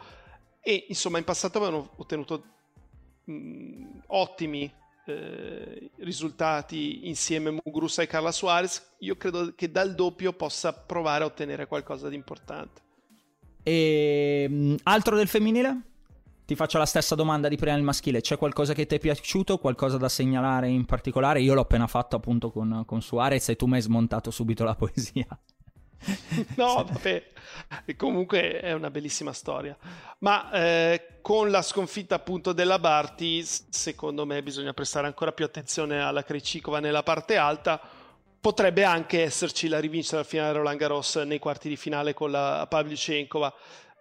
e 0.62 0.86
insomma 0.90 1.18
in 1.18 1.24
passato 1.24 1.58
avevano 1.58 1.92
ottenuto 1.98 2.44
mh, 3.26 4.04
ottimi 4.08 4.72
eh, 5.12 5.92
risultati 5.98 7.08
insieme 7.08 7.52
Muguruza 7.52 8.02
e 8.02 8.08
Carla 8.08 8.32
Suarez 8.32 8.96
io 9.00 9.16
credo 9.16 9.54
che 9.56 9.72
dal 9.72 9.96
doppio 9.96 10.34
possa 10.34 10.74
provare 10.74 11.24
a 11.24 11.28
ottenere 11.28 11.68
qualcosa 11.68 12.10
di 12.10 12.16
importante 12.16 12.82
e 13.64 14.48
mh, 14.50 14.76
altro 14.84 15.16
del 15.16 15.28
femminile? 15.28 15.82
Ti 16.46 16.56
faccio 16.56 16.78
la 16.78 16.86
stessa 16.86 17.16
domanda 17.16 17.48
di 17.48 17.56
prima 17.56 17.76
del 17.76 17.84
maschile. 17.84 18.22
C'è 18.22 18.38
qualcosa 18.38 18.74
che 18.74 18.86
ti 18.86 18.96
è 18.96 19.00
piaciuto? 19.00 19.58
Qualcosa 19.58 19.98
da 19.98 20.10
segnalare 20.10 20.68
in 20.68 20.86
particolare? 20.86 21.42
Io 21.42 21.54
l'ho 21.54 21.62
appena 21.62 21.88
fatto 21.88 22.16
appunto 22.16 22.52
con, 22.52 22.84
con 22.86 23.02
Suarez 23.02 23.50
e 23.50 23.56
tu 23.56 23.68
mi 23.68 23.76
hai 23.76 23.82
smontato 23.82 24.32
subito 24.32 24.64
la 24.64 24.76
poesia. 24.76 25.28
no, 26.58 26.86
vabbè, 26.90 27.24
comunque 27.96 28.60
è 28.60 28.74
una 28.74 28.90
bellissima 28.90 29.34
storia. 29.34 29.78
Ma 30.20 30.52
eh, 30.52 31.18
con 31.22 31.50
la 31.50 31.62
sconfitta 31.62 32.16
appunto 32.16 32.54
della 32.54 32.80
Barti, 32.80 33.44
secondo 33.44 34.26
me 34.26 34.42
bisogna 34.42 34.74
prestare 34.74 35.08
ancora 35.08 35.32
più 35.32 35.46
attenzione 35.46 36.02
alla 36.02 36.24
Krejcikova 36.24 36.80
nella 36.80 37.04
parte 37.04 37.38
alta. 37.38 37.80
Potrebbe 38.40 38.84
anche 38.84 39.22
esserci 39.22 39.68
la 39.68 39.80
rivincita 39.80 40.16
del 40.16 40.26
finale 40.26 40.54
Roland 40.54 40.80
Garros 40.80 41.16
nei 41.18 41.38
quarti 41.38 41.70
di 41.70 41.76
finale 41.76 42.14
con 42.16 42.32
la 42.32 42.66
Pavlyuchenkova. 42.68 43.54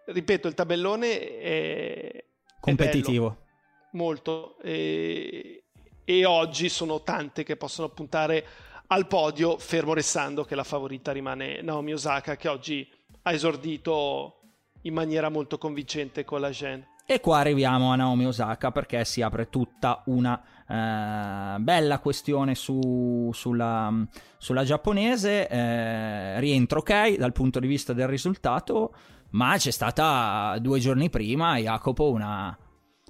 Ripeto, 0.06 0.48
il 0.48 0.54
tabellone 0.54 1.38
è 1.38 2.24
competitivo. 2.58 3.28
È 3.28 3.96
molto. 3.96 4.58
E, 4.62 5.64
e 6.04 6.24
oggi 6.24 6.70
sono 6.70 7.02
tante 7.02 7.42
che 7.44 7.56
possono 7.56 7.90
puntare 7.90 8.46
al 8.92 9.06
podio, 9.06 9.56
fermo 9.56 9.94
restando 9.94 10.44
che 10.44 10.54
la 10.54 10.64
favorita 10.64 11.12
rimane 11.12 11.62
Naomi 11.62 11.92
Osaka, 11.92 12.36
che 12.36 12.48
oggi 12.48 12.88
ha 13.22 13.32
esordito 13.32 14.40
in 14.82 14.94
maniera 14.94 15.28
molto 15.28 15.58
convincente 15.58 16.24
con 16.24 16.40
la 16.40 16.50
Gen. 16.50 16.84
E 17.06 17.20
qua 17.20 17.38
arriviamo 17.38 17.92
a 17.92 17.96
Naomi 17.96 18.26
Osaka 18.26 18.72
perché 18.72 19.04
si 19.04 19.22
apre 19.22 19.48
tutta 19.48 20.02
una 20.06 20.40
eh, 20.68 21.58
bella 21.60 21.98
questione 22.00 22.54
su, 22.54 23.30
sulla, 23.32 23.92
sulla, 24.38 24.64
giapponese. 24.64 25.48
Eh, 25.48 26.40
rientro 26.40 26.80
ok 26.80 27.16
dal 27.16 27.32
punto 27.32 27.60
di 27.60 27.66
vista 27.68 27.92
del 27.92 28.08
risultato, 28.08 28.94
ma 29.30 29.54
c'è 29.56 29.70
stata 29.70 30.56
due 30.60 30.80
giorni 30.80 31.10
prima, 31.10 31.58
Jacopo, 31.58 32.10
una, 32.10 32.56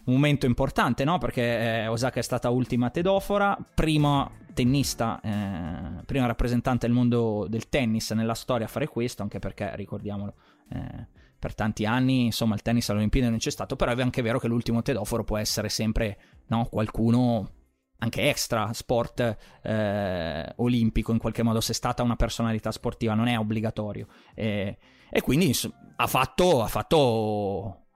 un 0.05 0.15
momento 0.15 0.47
importante, 0.47 1.05
no? 1.05 1.19
Perché 1.19 1.83
eh, 1.83 1.87
Osaka 1.87 2.21
è 2.21 2.23
stata 2.23 2.51
ultima 2.51 2.91
tedofora, 2.91 3.57
prima 3.75 4.31
tennista, 4.53 5.21
eh, 5.23 6.05
prima 6.05 6.27
rappresentante 6.27 6.87
del 6.87 6.95
mondo 6.95 7.47
del 7.49 7.69
tennis 7.69 8.11
nella 8.11 8.35
storia 8.35 8.67
a 8.67 8.69
fare 8.69 8.87
questo, 8.89 9.23
anche 9.23 9.39
perché, 9.39 9.75
ricordiamolo, 9.77 10.35
eh, 10.71 11.07
per 11.39 11.55
tanti 11.55 11.87
anni, 11.87 12.27
insomma, 12.27 12.55
il 12.55 12.63
tennis 12.63 12.89
alle 12.91 12.99
Olimpiadi 12.99 13.29
non 13.29 13.39
c'è 13.39 13.51
stato, 13.51 13.77
però 13.77 13.95
è 13.95 14.01
anche 14.03 14.23
vero 14.23 14.39
che 14.39 14.49
l'ultimo 14.49 14.83
tedoforo 14.83 15.25
può 15.25 15.39
essere 15.39 15.69
sempre, 15.69 16.19
no? 16.49 16.67
Qualcuno 16.67 17.59
anche 18.03 18.29
extra 18.29 18.73
sport 18.73 19.37
eh, 19.63 20.53
olimpico 20.57 21.13
in 21.13 21.19
qualche 21.19 21.43
modo 21.43 21.61
se 21.61 21.73
è 21.73 21.75
stata 21.75 22.03
una 22.03 22.17
personalità 22.17 22.73
sportiva 22.73 23.13
non 23.13 23.29
è 23.29 23.39
obbligatorio 23.39 24.07
e, 24.35 24.79
e 25.11 25.21
quindi 25.21 25.55
ha 25.97 26.07
fatto, 26.07 26.63
ha 26.63 26.67
fatto 26.67 27.89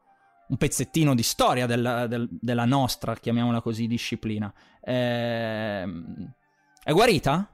un 0.49 0.57
pezzettino 0.57 1.15
di 1.15 1.23
storia 1.23 1.67
del, 1.67 2.07
del, 2.09 2.29
della 2.31 2.65
nostra, 2.65 3.15
chiamiamola 3.15 3.61
così, 3.61 3.87
disciplina. 3.87 4.53
Eh, 4.81 5.85
è 6.83 6.93
guarita? 6.93 7.49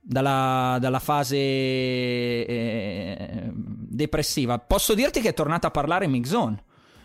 Dalla, 0.00 0.78
dalla 0.80 1.00
fase 1.00 1.36
eh, 1.36 3.50
depressiva. 3.52 4.58
Posso 4.58 4.94
dirti 4.94 5.20
che 5.20 5.30
è 5.30 5.34
tornata 5.34 5.66
a 5.66 5.70
parlare 5.70 6.06
Mixon. 6.06 6.62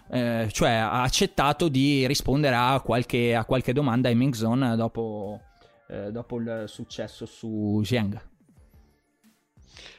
Eh, 0.10 0.50
cioè 0.52 0.72
ha 0.72 1.04
accettato 1.04 1.70
di 1.70 2.06
rispondere 2.06 2.56
a 2.56 2.82
qualche, 2.82 3.34
a 3.34 3.46
qualche 3.46 3.74
domanda 3.74 4.10
in 4.10 4.18
Mixon 4.18 4.74
dopo, 4.76 5.40
eh, 5.88 6.12
dopo 6.12 6.38
il 6.38 6.66
successo 6.68 7.26
su 7.26 7.82
Zheng. 7.84 8.30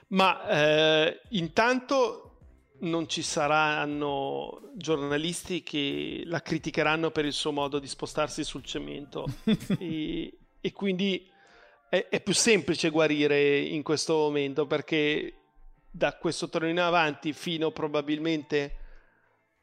Ma 0.08 0.46
eh, 0.46 1.22
intanto 1.30 2.31
non 2.82 3.08
ci 3.08 3.22
saranno 3.22 4.70
giornalisti 4.74 5.62
che 5.62 6.22
la 6.26 6.40
criticheranno 6.40 7.10
per 7.10 7.24
il 7.24 7.32
suo 7.32 7.52
modo 7.52 7.78
di 7.78 7.86
spostarsi 7.86 8.44
sul 8.44 8.64
cemento. 8.64 9.26
E, 9.78 10.38
e, 10.60 10.72
quindi 10.72 11.28
è, 11.88 12.06
è, 12.08 12.20
più 12.20 12.34
semplice 12.34 12.90
guarire 12.90 13.58
in 13.58 13.82
questo 13.82 14.14
momento 14.14 14.66
perché 14.66 15.34
da 15.90 16.16
questo 16.16 16.48
torneo 16.48 16.70
in 16.70 16.80
avanti 16.80 17.32
fino 17.32 17.70
probabilmente 17.72 18.76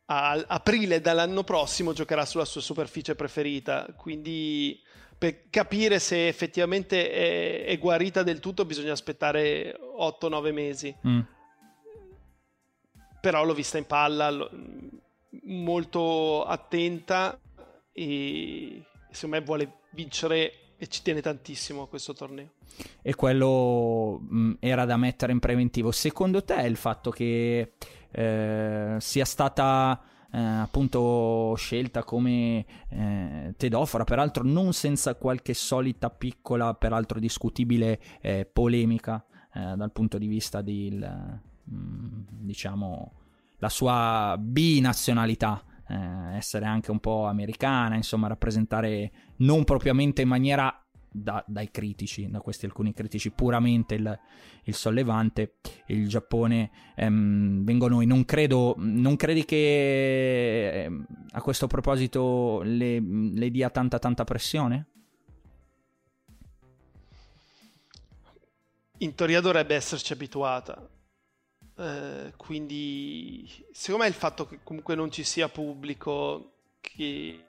a 0.05 0.43
aprile 0.47 0.99
dall'anno 0.99 1.43
prossimo 1.43 1.93
giocherà 1.93 2.25
sulla 2.25 2.45
sua 2.45 2.61
superficie 2.61 3.15
preferita. 3.15 3.87
Quindi 3.95 4.81
per 5.17 5.49
capire 5.49 5.99
se 5.99 6.27
effettivamente 6.27 7.11
è, 7.11 7.65
è 7.65 7.77
guarita 7.77 8.23
del 8.23 8.39
tutto 8.39 8.65
bisogna 8.65 8.93
aspettare 8.93 9.77
8-9 9.97 10.53
mesi. 10.53 10.95
Mm 11.07 11.19
però 13.19 13.43
l'ho 13.43 13.53
vista 13.53 13.77
in 13.77 13.85
palla 13.85 14.29
lo, 14.29 14.49
molto 15.43 16.43
attenta 16.43 17.39
e 17.91 18.83
secondo 19.11 19.35
me 19.37 19.43
vuole 19.43 19.73
vincere 19.91 20.53
e 20.77 20.87
ci 20.87 21.01
tiene 21.01 21.21
tantissimo 21.21 21.83
a 21.83 21.87
questo 21.87 22.13
torneo. 22.13 22.51
E 23.01 23.13
quello 23.15 24.19
mh, 24.21 24.53
era 24.59 24.85
da 24.85 24.95
mettere 24.95 25.33
in 25.33 25.39
preventivo. 25.39 25.91
Secondo 25.91 26.43
te 26.43 26.61
il 26.61 26.77
fatto 26.77 27.11
che 27.11 27.73
eh, 28.11 28.95
sia 28.97 29.25
stata 29.25 30.01
eh, 30.31 30.37
appunto 30.39 31.53
scelta 31.57 32.03
come 32.03 32.65
eh, 32.89 33.53
Tedofora, 33.57 34.05
peraltro 34.05 34.43
non 34.43 34.71
senza 34.73 35.15
qualche 35.15 35.53
solita 35.53 36.09
piccola, 36.09 36.73
peraltro 36.75 37.19
discutibile 37.19 37.99
eh, 38.21 38.45
polemica 38.45 39.25
eh, 39.53 39.75
dal 39.75 39.91
punto 39.91 40.17
di 40.17 40.27
vista 40.27 40.61
del, 40.61 41.41
diciamo, 41.69 43.13
la 43.57 43.69
sua 43.69 44.35
binazionalità. 44.39 45.63
Eh, 45.87 46.35
essere 46.35 46.65
anche 46.65 46.91
un 46.91 46.99
po' 46.99 47.25
americana, 47.25 47.95
insomma, 47.95 48.27
rappresentare 48.27 49.11
non 49.37 49.63
propriamente 49.63 50.21
in 50.21 50.27
maniera 50.27 50.83
da, 51.11 51.43
dai 51.47 51.71
critici, 51.71 52.29
da 52.29 52.39
questi 52.39 52.65
alcuni 52.65 52.93
critici, 52.93 53.31
puramente 53.31 53.95
il, 53.95 54.19
il 54.63 54.73
sollevante, 54.73 55.55
il 55.87 56.07
Giappone 56.07 56.69
ehm, 56.95 57.63
vengono, 57.63 58.01
non 58.01 58.25
credo, 58.25 58.75
non 58.77 59.15
credi 59.15 59.45
che 59.45 60.83
ehm, 60.83 61.05
a 61.31 61.41
questo 61.41 61.67
proposito 61.67 62.61
le, 62.63 62.99
le 62.99 63.49
dia 63.49 63.69
tanta 63.69 63.99
tanta 63.99 64.23
pressione? 64.23 64.87
In 69.01 69.15
teoria 69.15 69.39
dovrebbe 69.39 69.75
esserci 69.75 70.11
abituata, 70.11 70.87
eh, 71.79 72.33
quindi 72.35 73.49
secondo 73.71 74.03
me 74.03 74.09
il 74.09 74.15
fatto 74.15 74.45
che 74.45 74.59
comunque 74.63 74.95
non 74.95 75.09
ci 75.09 75.23
sia 75.23 75.47
pubblico 75.47 76.51
che 76.81 77.45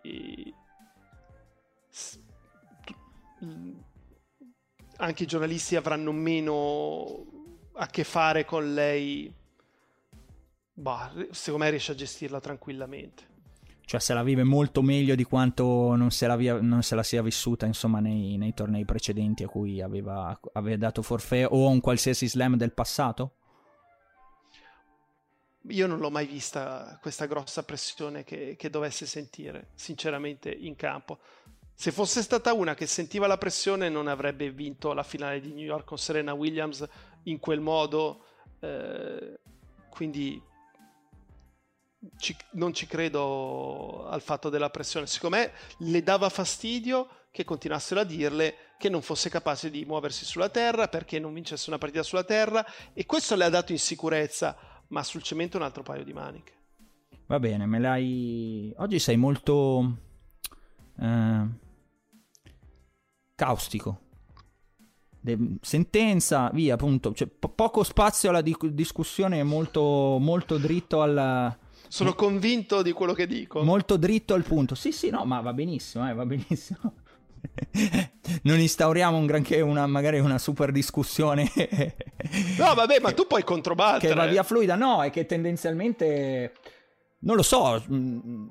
anche 4.99 5.23
i 5.25 5.27
giornalisti 5.27 5.75
avranno 5.75 6.13
meno 6.13 7.27
a 7.75 7.87
che 7.89 8.05
fare 8.05 8.45
con 8.45 8.73
lei, 8.73 9.33
bah, 10.75 11.13
secondo 11.31 11.65
me 11.65 11.71
riesce 11.71 11.91
a 11.93 11.97
gestirla 11.97 12.39
tranquillamente. 12.39 13.29
Cioè 13.81 13.99
se 13.99 14.15
la 14.15 14.23
vive 14.23 14.45
molto 14.45 14.83
meglio 14.83 15.17
di 15.17 15.25
quanto 15.25 15.97
non 15.97 16.13
se 16.13 16.29
la, 16.29 16.37
via, 16.37 16.61
non 16.61 16.85
se 16.85 16.95
la 16.95 17.03
sia 17.03 17.23
vissuta 17.23 17.67
insomma 17.67 17.99
nei, 17.99 18.37
nei, 18.37 18.55
tornei 18.55 18.85
precedenti 18.85 19.43
a 19.43 19.49
cui 19.49 19.83
aveva, 19.83 20.39
aveva 20.53 20.77
dato 20.77 21.03
forfè 21.03 21.45
o 21.49 21.67
un 21.67 21.81
qualsiasi 21.81 22.29
slam 22.29 22.55
del 22.57 22.73
passato? 22.73 23.39
Io 25.69 25.87
non 25.87 25.99
l'ho 25.99 26.11
mai 26.11 26.27
vista 26.27 26.99
questa 27.03 27.27
grossa 27.27 27.63
pressione 27.63 28.25
che, 28.25 28.57
che 28.57 28.71
dovesse 28.71 29.05
sentire, 29.07 29.69
sinceramente, 29.75 30.51
in 30.51 30.75
campo. 30.75 31.19
Se 31.75 31.93
fosse 31.93 32.23
stata 32.23 32.53
una 32.53 32.75
che 32.75 32.87
sentiva 32.87 33.27
la 33.27 33.39
pressione 33.39 33.89
non 33.89 34.07
avrebbe 34.07 34.51
vinto 34.51 34.93
la 34.93 35.03
finale 35.03 35.41
di 35.41 35.53
New 35.53 35.65
York 35.65 35.87
con 35.87 35.99
Serena 35.99 36.35
Williams 36.35 36.87
in 37.25 37.39
quel 37.39 37.61
modo, 37.61 38.25
eh, 38.61 39.39
quindi 39.89 40.43
ci, 42.17 42.37
non 42.53 42.73
ci 42.73 42.87
credo 42.87 44.07
al 44.09 44.23
fatto 44.23 44.49
della 44.49 44.71
pressione. 44.71 45.07
Secondo 45.07 45.37
me 45.37 45.53
le 45.79 46.03
dava 46.03 46.29
fastidio 46.29 47.09
che 47.31 47.45
continuassero 47.45 48.01
a 48.01 48.05
dirle 48.05 48.57
che 48.79 48.89
non 48.89 49.03
fosse 49.03 49.31
capace 49.31 49.71
di 49.71 49.85
muoversi 49.85 50.25
sulla 50.25 50.49
terra 50.49 50.89
perché 50.89 51.19
non 51.19 51.33
vincesse 51.33 51.69
una 51.69 51.79
partita 51.79 52.03
sulla 52.03 52.25
terra 52.25 52.65
e 52.93 53.07
questo 53.07 53.37
le 53.37 53.45
ha 53.45 53.51
dato 53.51 53.73
insicurezza, 53.73 54.57
ma 54.91 55.03
sul 55.03 55.23
cemento 55.23 55.57
un 55.57 55.65
altro 55.65 55.83
paio 55.83 56.05
di 56.05 56.13
maniche. 56.13 56.53
Va 57.27 57.41
bene, 57.41 57.67
me 57.67 57.79
l'hai... 57.81 58.73
Oggi 58.77 59.01
sei 59.01 59.17
molto... 59.17 59.97
Eh 61.01 61.69
caustico. 63.41 64.01
De- 65.19 65.57
sentenza, 65.63 66.51
via, 66.53 66.75
appunto. 66.75 67.15
Cioè, 67.15 67.27
po- 67.27 67.49
poco 67.49 67.83
spazio 67.83 68.29
alla 68.29 68.43
di- 68.43 68.57
discussione, 68.73 69.43
molto, 69.43 70.19
molto 70.21 70.59
dritto 70.59 71.01
al. 71.01 71.57
Sono 71.89 72.15
convinto 72.15 72.83
di 72.83 72.93
quello 72.93 73.15
che 73.15 73.27
dico. 73.27 73.65
Molto 73.65 73.97
dritto 73.97 74.35
al 74.35 74.45
punto. 74.45 74.75
Sì, 74.75 74.93
sì, 74.93 75.09
no, 75.09 75.25
ma 75.25 75.41
va 75.41 75.55
benissimo, 75.55 76.07
eh, 76.09 76.13
va 76.13 76.27
benissimo. 76.27 76.93
Non 78.43 78.59
instauriamo 78.59 79.17
un 79.17 79.27
granché, 79.27 79.61
una, 79.61 79.87
magari 79.87 80.19
una 80.19 80.39
super 80.39 80.73
discussione. 80.73 81.51
no, 82.59 82.75
vabbè, 82.75 83.01
ma 83.01 83.13
tu 83.13 83.27
puoi 83.27 83.45
controbattere. 83.45 84.13
Che 84.13 84.19
va 84.19 84.27
via 84.27 84.43
fluida, 84.43 84.77
no, 84.77 85.03
è 85.03 85.11
che 85.11 85.27
tendenzialmente. 85.27 86.53
Non 87.21 87.37
lo 87.37 87.43
so. 87.43 87.83
Mm, 87.91 88.49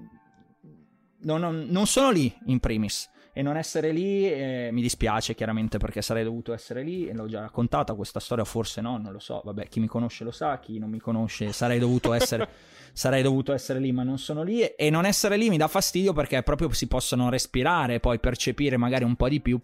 non, 1.22 1.40
non, 1.40 1.66
non 1.70 1.88
sono 1.88 2.12
lì, 2.12 2.34
in 2.46 2.60
primis 2.60 3.10
e 3.40 3.42
non 3.42 3.56
essere 3.56 3.94
lì 3.94 4.30
eh, 4.30 4.68
mi 4.74 4.82
dispiace 4.82 5.34
chiaramente 5.34 5.78
perché 5.78 6.02
sarei 6.02 6.26
dovuto 6.26 6.52
essere 6.52 6.84
lì 6.84 7.08
e 7.08 7.14
l'ho 7.14 7.26
già 7.26 7.40
raccontata 7.40 7.94
questa 7.94 8.20
storia, 8.20 8.44
forse 8.44 8.82
no, 8.82 8.98
non 8.98 9.14
lo 9.14 9.20
so, 9.20 9.42
vabbè 9.46 9.70
chi 9.70 9.80
mi 9.80 9.88
conosce 9.88 10.26
lo 10.26 10.32
sa, 10.32 10.60
chi 10.60 10.78
non 10.78 10.90
mi 10.90 11.00
conosce 11.00 11.54
sarei 11.54 11.80
dovuto 11.80 12.12
essere, 12.12 12.50
sarei 12.92 13.24
dovuto 13.24 13.54
essere 13.54 13.80
lì 13.80 13.94
ma 13.94 14.04
non 14.04 14.18
sono 14.18 14.44
lì 14.44 14.66
e 14.66 14.90
non 14.90 15.06
essere 15.06 15.38
lì 15.38 15.48
mi 15.48 15.56
dà 15.56 15.70
fastidio 15.70 16.12
perché 16.12 16.44
proprio 16.44 16.70
si 16.74 16.88
possono 16.88 17.30
respirare 17.30 17.94
e 17.94 18.00
poi 18.02 18.20
percepire 18.20 18.76
magari 18.76 19.06
un 19.06 19.16
po' 19.16 19.30
di 19.30 19.40
più 19.40 19.58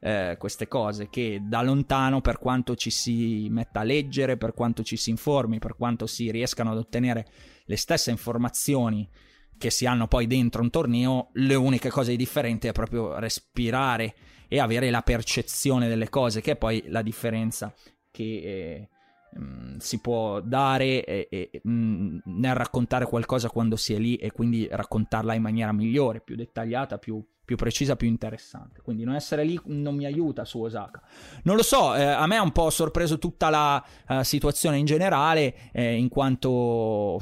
eh, 0.00 0.36
queste 0.38 0.68
cose 0.68 1.08
che 1.08 1.40
da 1.42 1.62
lontano 1.62 2.20
per 2.20 2.38
quanto 2.38 2.76
ci 2.76 2.90
si 2.90 3.48
metta 3.48 3.80
a 3.80 3.84
leggere, 3.84 4.36
per 4.36 4.52
quanto 4.52 4.82
ci 4.82 4.98
si 4.98 5.08
informi, 5.08 5.58
per 5.58 5.74
quanto 5.74 6.06
si 6.06 6.30
riescano 6.30 6.72
ad 6.72 6.76
ottenere 6.76 7.26
le 7.64 7.76
stesse 7.76 8.10
informazioni 8.10 9.08
che 9.62 9.70
si 9.70 9.86
hanno 9.86 10.08
poi 10.08 10.26
dentro 10.26 10.60
un 10.60 10.70
torneo, 10.70 11.28
le 11.34 11.54
uniche 11.54 11.88
cose 11.88 12.16
differenti 12.16 12.66
è 12.66 12.72
proprio 12.72 13.20
respirare 13.20 14.12
e 14.48 14.58
avere 14.58 14.90
la 14.90 15.02
percezione 15.02 15.86
delle 15.86 16.08
cose, 16.08 16.40
che 16.40 16.52
è 16.52 16.56
poi 16.56 16.82
la 16.88 17.00
differenza 17.00 17.72
che 18.10 18.24
eh, 18.24 18.88
mh, 19.38 19.44
mm, 19.44 19.76
si 19.76 20.00
può 20.00 20.40
dare 20.40 21.04
eh, 21.04 21.28
eh, 21.30 21.60
mh, 21.62 22.22
nel 22.24 22.54
raccontare 22.56 23.06
qualcosa 23.06 23.50
quando 23.50 23.76
si 23.76 23.94
è 23.94 23.98
lì 23.98 24.16
e 24.16 24.32
quindi 24.32 24.66
raccontarla 24.68 25.32
in 25.34 25.42
maniera 25.42 25.70
migliore, 25.70 26.20
più 26.20 26.34
dettagliata, 26.34 26.98
più, 26.98 27.24
più 27.44 27.54
precisa, 27.54 27.94
più 27.94 28.08
interessante. 28.08 28.80
Quindi 28.82 29.04
non 29.04 29.14
essere 29.14 29.44
lì 29.44 29.60
non 29.66 29.94
mi 29.94 30.06
aiuta 30.06 30.44
su 30.44 30.60
Osaka. 30.60 31.00
Non 31.44 31.54
lo 31.54 31.62
so, 31.62 31.94
eh, 31.94 32.02
a 32.02 32.26
me 32.26 32.34
ha 32.34 32.42
un 32.42 32.50
po' 32.50 32.68
sorpreso 32.70 33.20
tutta 33.20 33.48
la 33.48 33.84
uh, 34.08 34.22
situazione 34.22 34.78
in 34.78 34.86
generale, 34.86 35.70
eh, 35.70 35.94
in 35.94 36.08
quanto... 36.08 37.20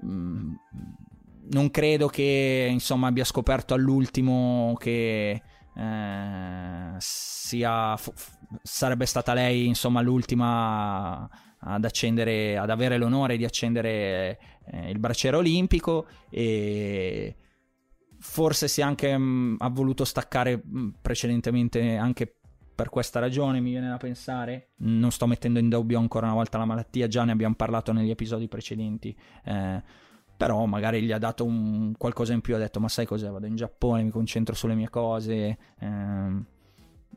Mh, 0.00 0.54
non 1.50 1.70
credo 1.70 2.06
che 2.08 2.68
insomma 2.70 3.08
abbia 3.08 3.24
scoperto 3.24 3.74
all'ultimo 3.74 4.76
che 4.78 5.42
eh, 5.74 6.94
sia 6.98 7.96
f- 7.96 8.12
sarebbe 8.62 9.06
stata 9.06 9.34
lei 9.34 9.66
insomma 9.66 10.00
l'ultima 10.00 11.28
ad 11.64 11.84
accendere 11.84 12.56
ad 12.56 12.70
avere 12.70 12.98
l'onore 12.98 13.36
di 13.36 13.44
accendere 13.44 14.38
eh, 14.66 14.90
il 14.90 14.98
bracciere 14.98 15.36
olimpico 15.36 16.06
e 16.30 17.36
forse 18.18 18.68
si 18.68 18.80
è 18.80 18.84
anche 18.84 19.16
mh, 19.16 19.22
mm, 19.22 19.54
ha 19.58 19.68
voluto 19.68 20.04
staccare 20.04 20.62
mm, 20.64 20.88
precedentemente 21.02 21.96
anche 21.96 22.36
per 22.74 22.88
questa 22.88 23.20
ragione 23.20 23.60
mi 23.60 23.70
viene 23.70 23.88
da 23.88 23.96
pensare. 23.96 24.70
Non 24.78 25.10
sto 25.10 25.26
mettendo 25.26 25.58
in 25.58 25.68
dubbio 25.68 25.98
ancora 25.98 26.26
una 26.26 26.34
volta 26.34 26.58
la 26.58 26.64
malattia 26.64 27.06
già 27.06 27.22
ne 27.24 27.32
abbiamo 27.32 27.54
parlato 27.54 27.92
negli 27.92 28.10
episodi 28.10 28.48
precedenti 28.48 29.14
eh, 29.44 29.82
però 30.42 30.66
magari 30.66 31.02
gli 31.02 31.12
ha 31.12 31.18
dato 31.18 31.44
un 31.44 31.92
qualcosa 31.96 32.32
in 32.32 32.40
più, 32.40 32.56
ha 32.56 32.58
detto 32.58 32.80
ma 32.80 32.88
sai 32.88 33.06
cos'è, 33.06 33.30
vado 33.30 33.46
in 33.46 33.54
Giappone, 33.54 34.02
mi 34.02 34.10
concentro 34.10 34.56
sulle 34.56 34.74
mie 34.74 34.90
cose, 34.90 35.56
ehm, 35.78 36.44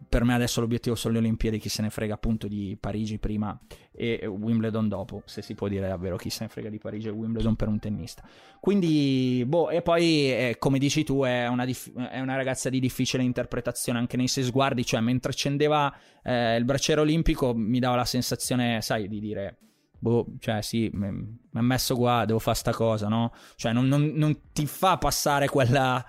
per 0.08 0.24
me 0.24 0.36
adesso 0.36 0.62
l'obiettivo 0.62 0.94
sono 0.94 1.16
le 1.16 1.22
Olimpiadi, 1.22 1.58
chi 1.58 1.68
se 1.68 1.82
ne 1.82 1.90
frega 1.90 2.14
appunto 2.14 2.48
di 2.48 2.78
Parigi 2.80 3.18
prima 3.18 3.60
e 3.92 4.28
Wimbledon 4.28 4.88
dopo, 4.88 5.24
se 5.26 5.42
si 5.42 5.56
può 5.56 5.68
dire 5.68 5.88
davvero 5.88 6.18
chi 6.18 6.30
se 6.30 6.44
ne 6.44 6.50
frega 6.50 6.70
di 6.70 6.78
Parigi 6.78 7.08
e 7.08 7.12
Wimbledon 7.12 7.56
per 7.56 7.68
un 7.68 7.80
tennista. 7.80 8.22
Quindi, 8.60 9.44
boh, 9.48 9.72
e 9.72 9.82
poi 9.82 10.32
eh, 10.32 10.56
come 10.60 10.78
dici 10.78 11.04
tu 11.04 11.24
è 11.24 11.48
una, 11.48 11.66
dif- 11.66 11.98
è 11.98 12.20
una, 12.20 12.36
ragazza 12.36 12.70
di 12.70 12.80
difficile 12.80 13.24
interpretazione 13.24 13.98
anche 13.98 14.18
nei 14.18 14.28
suoi 14.28 14.46
sguardi, 14.46 14.86
cioè 14.86 15.00
mentre 15.00 15.32
accendeva 15.32 15.92
eh, 16.22 16.58
il 16.58 16.64
bracciere 16.64 17.02
olimpico 17.02 17.56
mi 17.56 17.80
dava 17.80 17.96
la 17.96 18.06
sensazione, 18.06 18.82
sai, 18.84 19.08
di 19.08 19.20
dire 19.20 19.58
boh, 20.06 20.28
cioè 20.40 20.62
sì, 20.62 20.90
mi 20.94 21.40
ha 21.54 21.62
messo 21.62 21.96
qua, 21.96 22.26
devo 22.26 22.38
fare 22.38 22.58
sta 22.58 22.72
cosa, 22.72 23.08
no? 23.08 23.34
Cioè 23.56 23.74
non, 23.74 23.88
non, 23.88 24.12
non 24.14 24.52
ti 24.54 24.68
fa 24.68 24.98
passare 24.98 25.48
quella 25.50 26.06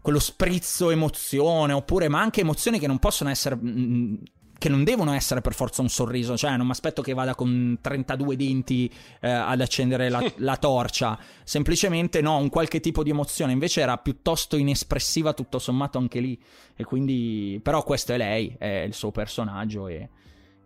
quello 0.00 0.20
sprizzo 0.20 0.90
emozione, 0.90 1.72
oppure 1.72 2.08
ma 2.08 2.20
anche 2.20 2.42
emozioni 2.42 2.78
che 2.78 2.86
non 2.86 3.00
possono 3.00 3.28
essere 3.28 3.56
mm, 3.56 4.14
che 4.56 4.68
non 4.68 4.84
devono 4.84 5.12
essere 5.12 5.40
per 5.40 5.52
forza 5.52 5.82
un 5.82 5.88
sorriso, 5.88 6.36
cioè 6.36 6.56
non 6.56 6.66
mi 6.66 6.72
aspetto 6.72 7.02
che 7.02 7.12
vada 7.12 7.34
con 7.34 7.76
32 7.80 8.36
denti 8.36 8.90
eh, 9.20 9.28
ad 9.28 9.60
accendere 9.60 10.08
la, 10.08 10.24
la, 10.36 10.56
torcia, 10.56 11.18
semplicemente 11.42 12.20
no, 12.20 12.38
un 12.38 12.48
qualche 12.48 12.78
tipo 12.78 13.02
di 13.02 13.10
emozione, 13.10 13.52
invece 13.52 13.80
era 13.80 13.98
piuttosto 13.98 14.56
inespressiva 14.56 15.34
tutto 15.34 15.58
sommato 15.58 15.98
anche 15.98 16.20
lì, 16.20 16.40
e 16.76 16.84
quindi, 16.84 17.60
però 17.62 17.82
questo 17.82 18.12
è 18.12 18.16
lei, 18.16 18.54
è 18.56 18.84
il 18.86 18.94
suo 18.94 19.10
personaggio 19.10 19.88
e 19.88 20.08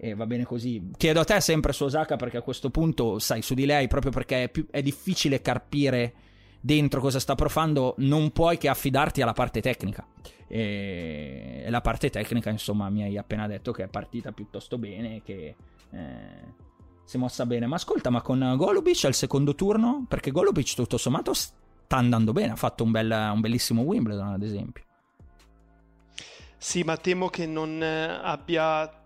e 0.03 0.15
va 0.15 0.27
bene 0.27 0.45
così. 0.45 0.91
Chiedo 0.97 1.21
a 1.21 1.25
te 1.25 1.39
sempre 1.41 1.75
su 1.75 1.85
Osaka 1.85 2.17
perché 2.17 2.39
a 2.39 2.43
questo 2.43 2.71
punto, 2.71 3.19
sai, 3.19 3.43
su 3.43 3.53
di 3.53 3.67
lei, 3.67 3.87
proprio 3.87 4.11
perché 4.11 4.45
è, 4.45 4.49
più, 4.49 4.67
è 4.71 4.81
difficile 4.81 5.43
carpire 5.43 6.15
dentro 6.59 7.03
cosa 7.03 7.21
sta 7.21 7.35
provando, 7.35 7.95
non 7.99 8.31
puoi 8.31 8.57
che 8.57 8.69
affidarti 8.69 9.21
alla 9.21 9.35
parte 9.35 9.61
tecnica. 9.61 10.07
E 10.49 11.67
la 11.69 11.83
parte 11.83 12.09
tecnica, 12.09 12.49
insomma, 12.49 12.89
mi 12.89 13.03
hai 13.03 13.19
appena 13.19 13.47
detto 13.47 13.73
che 13.73 13.85
è 13.85 13.89
partita 13.89 14.33
piuttosto 14.33 14.79
bene, 14.79 15.21
che 15.23 15.55
eh, 15.91 16.55
si 17.05 17.17
è 17.17 17.19
mossa 17.19 17.45
bene. 17.45 17.67
Ma 17.67 17.77
ascolta, 17.77 18.09
ma 18.09 18.23
con 18.23 18.55
Golubic 18.57 19.05
al 19.05 19.15
secondo 19.15 19.55
turno? 19.55 20.07
Perché 20.09 20.31
Golubic 20.31 20.75
tutto 20.75 20.97
sommato 20.97 21.35
sta 21.35 21.97
andando 21.97 22.33
bene, 22.33 22.53
ha 22.53 22.57
fatto 22.57 22.85
un, 22.85 22.91
bel, 22.91 23.31
un 23.35 23.41
bellissimo 23.41 23.83
Wimbledon 23.83 24.29
ad 24.29 24.43
esempio. 24.43 24.83
Sì, 26.57 26.83
ma 26.85 26.97
temo 26.97 27.29
che 27.29 27.47
non 27.47 27.83
eh, 27.83 28.19
abbia 28.23 29.00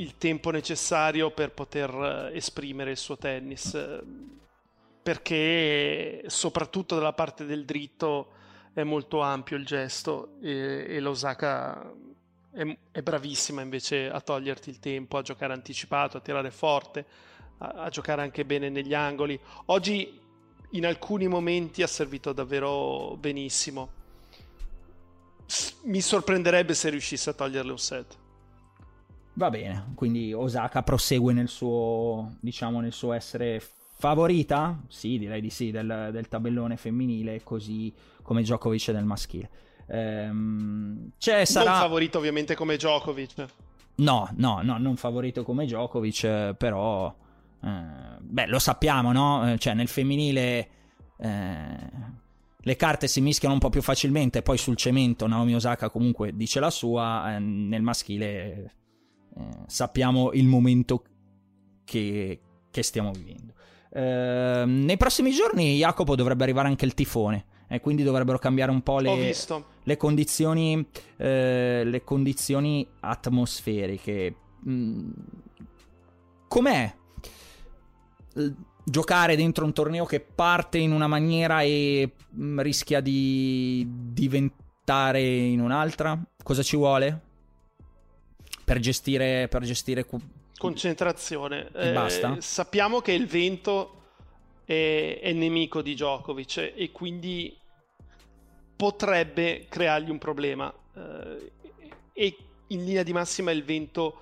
il 0.00 0.16
tempo 0.16 0.50
necessario 0.50 1.30
per 1.30 1.52
poter 1.52 2.30
eh, 2.32 2.36
esprimere 2.36 2.90
il 2.90 2.96
suo 2.96 3.16
tennis 3.16 3.74
eh, 3.74 4.00
perché 5.02 6.24
soprattutto 6.26 6.94
dalla 6.96 7.12
parte 7.12 7.44
del 7.44 7.64
dritto 7.64 8.32
è 8.72 8.82
molto 8.82 9.20
ampio 9.20 9.56
il 9.56 9.64
gesto 9.64 10.36
e, 10.40 10.86
e 10.88 11.00
l'Osaka 11.00 11.92
è, 12.52 12.76
è, 12.90 13.02
bravissima 13.02 13.62
invece 13.62 14.10
a 14.10 14.20
toglierti 14.20 14.70
il 14.70 14.78
tempo, 14.78 15.18
a 15.18 15.22
giocare 15.22 15.52
anticipato, 15.52 16.16
a 16.16 16.20
tirare 16.20 16.50
forte, 16.50 17.04
a, 17.58 17.68
a 17.84 17.88
giocare 17.88 18.22
anche 18.22 18.44
bene 18.44 18.68
negli 18.68 18.94
angoli. 18.94 19.38
Oggi 19.66 20.18
in 20.72 20.86
alcuni 20.86 21.26
momenti 21.26 21.82
ha 21.82 21.86
servito 21.86 22.32
davvero 22.32 23.16
benissimo. 23.16 23.98
Mi 25.84 26.00
sorprenderebbe 26.00 26.74
se 26.74 26.90
riuscisse 26.90 27.30
a 27.30 27.32
toglierle 27.32 27.70
un 27.70 27.78
set. 27.78 28.18
Va 29.32 29.48
bene, 29.48 29.92
quindi 29.94 30.32
Osaka 30.32 30.82
prosegue 30.82 31.32
nel 31.32 31.48
suo, 31.48 32.36
diciamo, 32.40 32.80
nel 32.80 32.92
suo 32.92 33.12
essere 33.12 33.62
favorita? 33.96 34.78
Sì, 34.88 35.18
direi 35.18 35.40
di 35.40 35.50
sì, 35.50 35.70
del, 35.70 36.10
del 36.12 36.28
tabellone 36.28 36.76
femminile, 36.76 37.42
così 37.42 37.92
come 38.22 38.42
Djokovic 38.42 38.88
nel 38.88 39.04
maschile. 39.04 39.50
Ehm, 39.86 41.12
c'è, 41.18 41.44
sarà... 41.44 41.70
Non 41.70 41.80
favorito 41.80 42.18
ovviamente 42.18 42.54
come 42.54 42.76
Djokovic. 42.76 43.46
No, 43.96 44.28
no, 44.36 44.60
no, 44.62 44.78
non 44.78 44.96
favorito 44.96 45.42
come 45.42 45.64
Djokovic, 45.64 46.54
però... 46.54 47.14
Eh, 47.62 47.68
beh, 48.18 48.46
lo 48.46 48.58
sappiamo, 48.58 49.12
no? 49.12 49.52
Eh, 49.52 49.58
cioè, 49.58 49.74
nel 49.74 49.88
femminile... 49.88 50.68
Eh, 51.18 52.18
le 52.62 52.76
carte 52.76 53.08
si 53.08 53.22
mischiano 53.22 53.54
un 53.54 53.60
po' 53.60 53.70
più 53.70 53.80
facilmente, 53.80 54.42
poi 54.42 54.58
sul 54.58 54.76
cemento 54.76 55.26
Naomi 55.26 55.54
Osaka 55.54 55.88
comunque 55.88 56.36
dice 56.36 56.60
la 56.60 56.68
sua, 56.68 57.34
eh, 57.34 57.38
nel 57.38 57.80
maschile 57.80 58.74
eh, 59.36 59.42
sappiamo 59.66 60.32
il 60.32 60.46
momento 60.46 61.04
che, 61.84 62.40
che 62.70 62.82
stiamo 62.82 63.10
vivendo. 63.12 63.54
Eh, 63.92 64.64
nei 64.66 64.96
prossimi 64.96 65.32
giorni 65.32 65.76
Jacopo 65.76 66.14
dovrebbe 66.14 66.44
arrivare 66.44 66.68
anche 66.68 66.84
il 66.84 66.94
tifone 66.94 67.46
e 67.68 67.80
quindi 67.80 68.02
dovrebbero 68.02 68.38
cambiare 68.38 68.70
un 68.70 68.82
po' 68.82 68.98
le, 68.98 69.34
le, 69.84 69.96
condizioni, 69.96 70.86
eh, 71.16 71.82
le 71.84 72.04
condizioni 72.04 72.86
atmosferiche. 73.00 74.34
Mm. 74.68 75.10
Com'è 76.48 76.94
giocare 78.84 79.36
dentro 79.36 79.64
un 79.64 79.72
torneo 79.72 80.04
che 80.04 80.20
parte 80.20 80.78
in 80.78 80.92
una 80.92 81.06
maniera 81.06 81.62
e 81.62 82.12
mm, 82.36 82.60
rischia 82.60 83.00
di 83.00 83.86
diventare 83.88 85.22
in 85.22 85.60
un'altra? 85.60 86.20
Cosa 86.42 86.62
ci 86.62 86.76
vuole? 86.76 87.28
Per 88.70 88.78
gestire, 88.78 89.48
per 89.48 89.64
gestire 89.64 90.06
concentrazione. 90.56 91.70
E 91.74 91.88
eh, 91.88 91.92
basta. 91.92 92.40
Sappiamo 92.40 93.00
che 93.00 93.10
il 93.10 93.26
vento 93.26 94.02
è, 94.64 95.18
è 95.20 95.32
nemico 95.32 95.82
di 95.82 95.94
Djokovic 95.94 96.74
e 96.76 96.92
quindi 96.92 97.52
potrebbe 98.76 99.66
creargli 99.68 100.10
un 100.10 100.18
problema. 100.18 100.72
Eh, 100.94 101.52
e 102.12 102.36
in 102.68 102.84
linea 102.84 103.02
di 103.02 103.12
massima 103.12 103.50
il 103.50 103.64
vento 103.64 104.20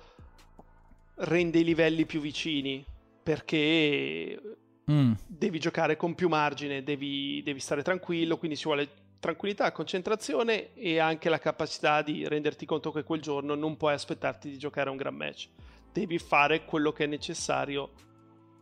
rende 1.17 1.59
i 1.59 1.63
livelli 1.63 2.05
più 2.05 2.19
vicini 2.19 2.83
perché 3.21 4.41
mm. 4.89 5.11
devi 5.27 5.59
giocare 5.59 5.95
con 5.95 6.15
più 6.15 6.27
margine, 6.27 6.81
devi, 6.81 7.43
devi 7.43 7.59
stare 7.59 7.83
tranquillo, 7.83 8.37
quindi 8.37 8.57
ci 8.57 8.63
vuole 8.63 8.89
tranquillità, 9.19 9.71
concentrazione 9.71 10.73
e 10.73 10.99
anche 10.99 11.29
la 11.29 11.39
capacità 11.39 12.01
di 12.01 12.27
renderti 12.27 12.65
conto 12.65 12.91
che 12.91 13.03
quel 13.03 13.21
giorno 13.21 13.55
non 13.55 13.77
puoi 13.77 13.93
aspettarti 13.93 14.49
di 14.49 14.57
giocare 14.57 14.89
un 14.89 14.97
gran 14.97 15.15
match. 15.15 15.49
Devi 15.91 16.17
fare 16.17 16.65
quello 16.65 16.91
che 16.91 17.03
è 17.03 17.07
necessario 17.07 17.89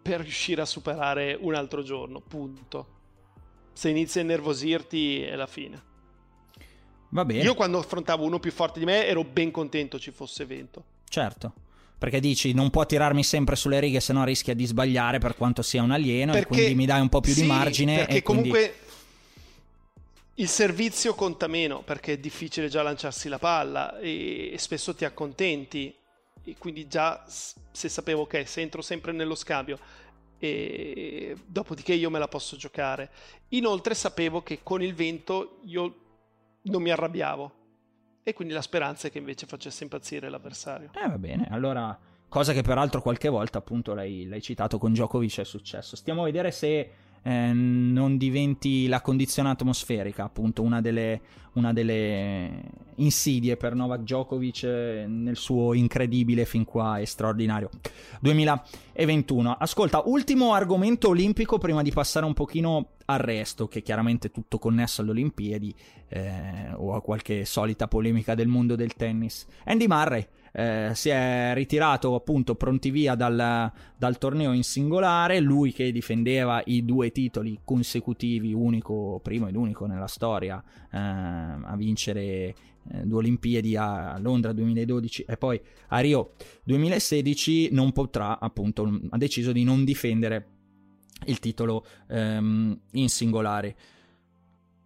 per 0.01 0.21
riuscire 0.21 0.61
a 0.61 0.65
superare 0.65 1.37
un 1.39 1.53
altro 1.53 1.83
giorno, 1.83 2.21
punto. 2.21 2.95
Se 3.73 3.89
inizi 3.89 4.19
a 4.19 4.21
innervosirti 4.21 5.21
è 5.21 5.35
la 5.35 5.47
fine. 5.47 5.83
Va 7.09 7.23
bene. 7.23 7.43
Io 7.43 7.53
quando 7.53 7.77
affrontavo 7.77 8.25
uno 8.25 8.39
più 8.39 8.51
forte 8.51 8.79
di 8.79 8.85
me 8.85 9.05
ero 9.05 9.23
ben 9.23 9.51
contento 9.51 9.99
ci 9.99 10.11
fosse 10.11 10.45
vento. 10.45 10.83
Certo. 11.07 11.53
Perché 11.97 12.19
dici 12.19 12.53
non 12.53 12.69
può 12.69 12.85
tirarmi 12.85 13.23
sempre 13.23 13.55
sulle 13.55 13.79
righe, 13.79 13.99
se 13.99 14.13
no 14.13 14.23
rischia 14.23 14.53
di 14.53 14.65
sbagliare 14.65 15.19
per 15.19 15.35
quanto 15.35 15.61
sia 15.61 15.81
un 15.81 15.91
alieno 15.91 16.31
perché, 16.31 16.47
e 16.47 16.55
quindi 16.55 16.75
mi 16.75 16.85
dai 16.85 17.01
un 17.01 17.09
po' 17.09 17.21
più 17.21 17.33
sì, 17.33 17.41
di 17.41 17.47
margine. 17.47 17.95
Perché 17.97 18.23
quindi... 18.23 18.51
il 20.39 20.47
servizio 20.47 21.15
conta 21.15 21.47
meno 21.47 21.81
perché 21.81 22.13
è 22.13 22.17
difficile 22.17 22.69
già 22.69 22.81
lanciarsi 22.81 23.29
la 23.29 23.39
palla 23.39 23.97
e, 23.99 24.55
spesso 24.57 24.93
ti 24.93 25.05
accontenti. 25.05 25.95
E 26.43 26.55
quindi 26.57 26.87
già 26.87 27.25
se 27.27 27.89
sapevo 27.89 28.21
ok 28.21 28.47
se 28.47 28.61
entro 28.61 28.81
sempre 28.81 29.11
nello 29.11 29.35
scambio 29.35 29.77
e 30.39 31.35
dopodiché 31.45 31.93
io 31.93 32.09
me 32.09 32.19
la 32.19 32.27
posso 32.27 32.55
giocare. 32.55 33.09
Inoltre 33.49 33.93
sapevo 33.93 34.41
che 34.41 34.59
con 34.63 34.81
il 34.81 34.93
vento 34.93 35.59
io 35.65 35.95
non 36.63 36.81
mi 36.81 36.91
arrabbiavo. 36.91 37.55
E 38.23 38.33
quindi 38.33 38.53
la 38.53 38.61
speranza 38.61 39.07
è 39.07 39.11
che 39.11 39.17
invece 39.17 39.45
facesse 39.45 39.83
impazzire 39.83 40.29
l'avversario. 40.29 40.91
Eh 40.93 41.07
va 41.07 41.17
bene. 41.17 41.47
Allora 41.49 41.97
cosa 42.29 42.53
che 42.53 42.61
peraltro 42.61 43.01
qualche 43.01 43.29
volta 43.29 43.57
appunto 43.57 43.93
l'hai, 43.93 44.25
l'hai 44.25 44.41
citato 44.41 44.77
con 44.77 44.91
Djokovic 44.91 45.39
è 45.39 45.45
successo. 45.45 45.95
Stiamo 45.95 46.21
a 46.21 46.25
vedere 46.25 46.51
se 46.51 46.91
eh, 47.23 47.51
non 47.53 48.17
diventi 48.17 48.87
la 48.87 49.01
condizione 49.01 49.49
atmosferica, 49.49 50.23
appunto 50.23 50.61
una 50.61 50.81
delle, 50.81 51.21
una 51.53 51.73
delle 51.73 52.63
insidie 52.95 53.57
per 53.57 53.75
Novak 53.75 54.01
Djokovic 54.01 54.63
eh, 54.63 55.05
nel 55.07 55.35
suo 55.35 55.73
incredibile 55.73 56.45
fin 56.45 56.63
qua 56.65 56.99
e 56.99 57.05
straordinario 57.05 57.69
2021. 58.21 59.51
Ascolta, 59.59 60.03
ultimo 60.05 60.53
argomento 60.53 61.09
olimpico 61.09 61.57
prima 61.57 61.81
di 61.81 61.91
passare 61.91 62.25
un 62.25 62.33
pochino 62.33 62.89
al 63.05 63.19
resto, 63.19 63.67
che 63.67 63.79
è 63.79 63.81
chiaramente 63.81 64.31
tutto 64.31 64.57
connesso 64.57 65.01
alle 65.01 65.11
Olimpiadi 65.11 65.73
eh, 66.09 66.71
o 66.75 66.93
a 66.93 67.01
qualche 67.01 67.45
solita 67.45 67.87
polemica 67.87 68.35
del 68.35 68.47
mondo 68.47 68.75
del 68.75 68.93
tennis. 68.95 69.45
Andy 69.65 69.87
Murray 69.87 70.27
eh, 70.57 70.89
si 70.95 71.09
è 71.09 71.51
ritirato 71.53 72.15
appunto 72.15 72.55
pronti 72.55 72.89
via 72.89 73.13
dal, 73.13 73.71
dal, 73.95 74.17
torneo 74.17 74.53
in 74.53 74.63
singolare, 74.63 75.39
lui 75.39 75.71
che 75.71 75.91
difendeva 75.91 76.63
i 76.65 76.83
due 76.83 77.11
titoli 77.11 77.59
consecutivi, 77.63 78.53
unico, 78.53 79.19
primo 79.21 79.47
ed 79.47 79.55
unico 79.55 79.85
nella 79.85 80.07
storia 80.07 80.63
eh, 80.91 80.97
a 80.97 81.75
vincere 81.75 82.21
eh, 82.23 82.55
due 83.03 83.19
Olimpiadi 83.19 83.75
a 83.75 84.17
Londra 84.17 84.51
2012 84.51 85.25
e 85.27 85.37
poi 85.37 85.61
a 85.89 85.99
Rio 85.99 86.31
2016 86.63 87.69
non 87.73 87.91
potrà 87.91 88.39
appunto 88.39 88.99
ha 89.11 89.17
deciso 89.17 89.51
di 89.51 89.63
non 89.63 89.83
difendere 89.83 90.47
il 91.25 91.37
titolo 91.37 91.85
ehm, 92.07 92.79
in 92.93 93.09
singolare 93.09 93.75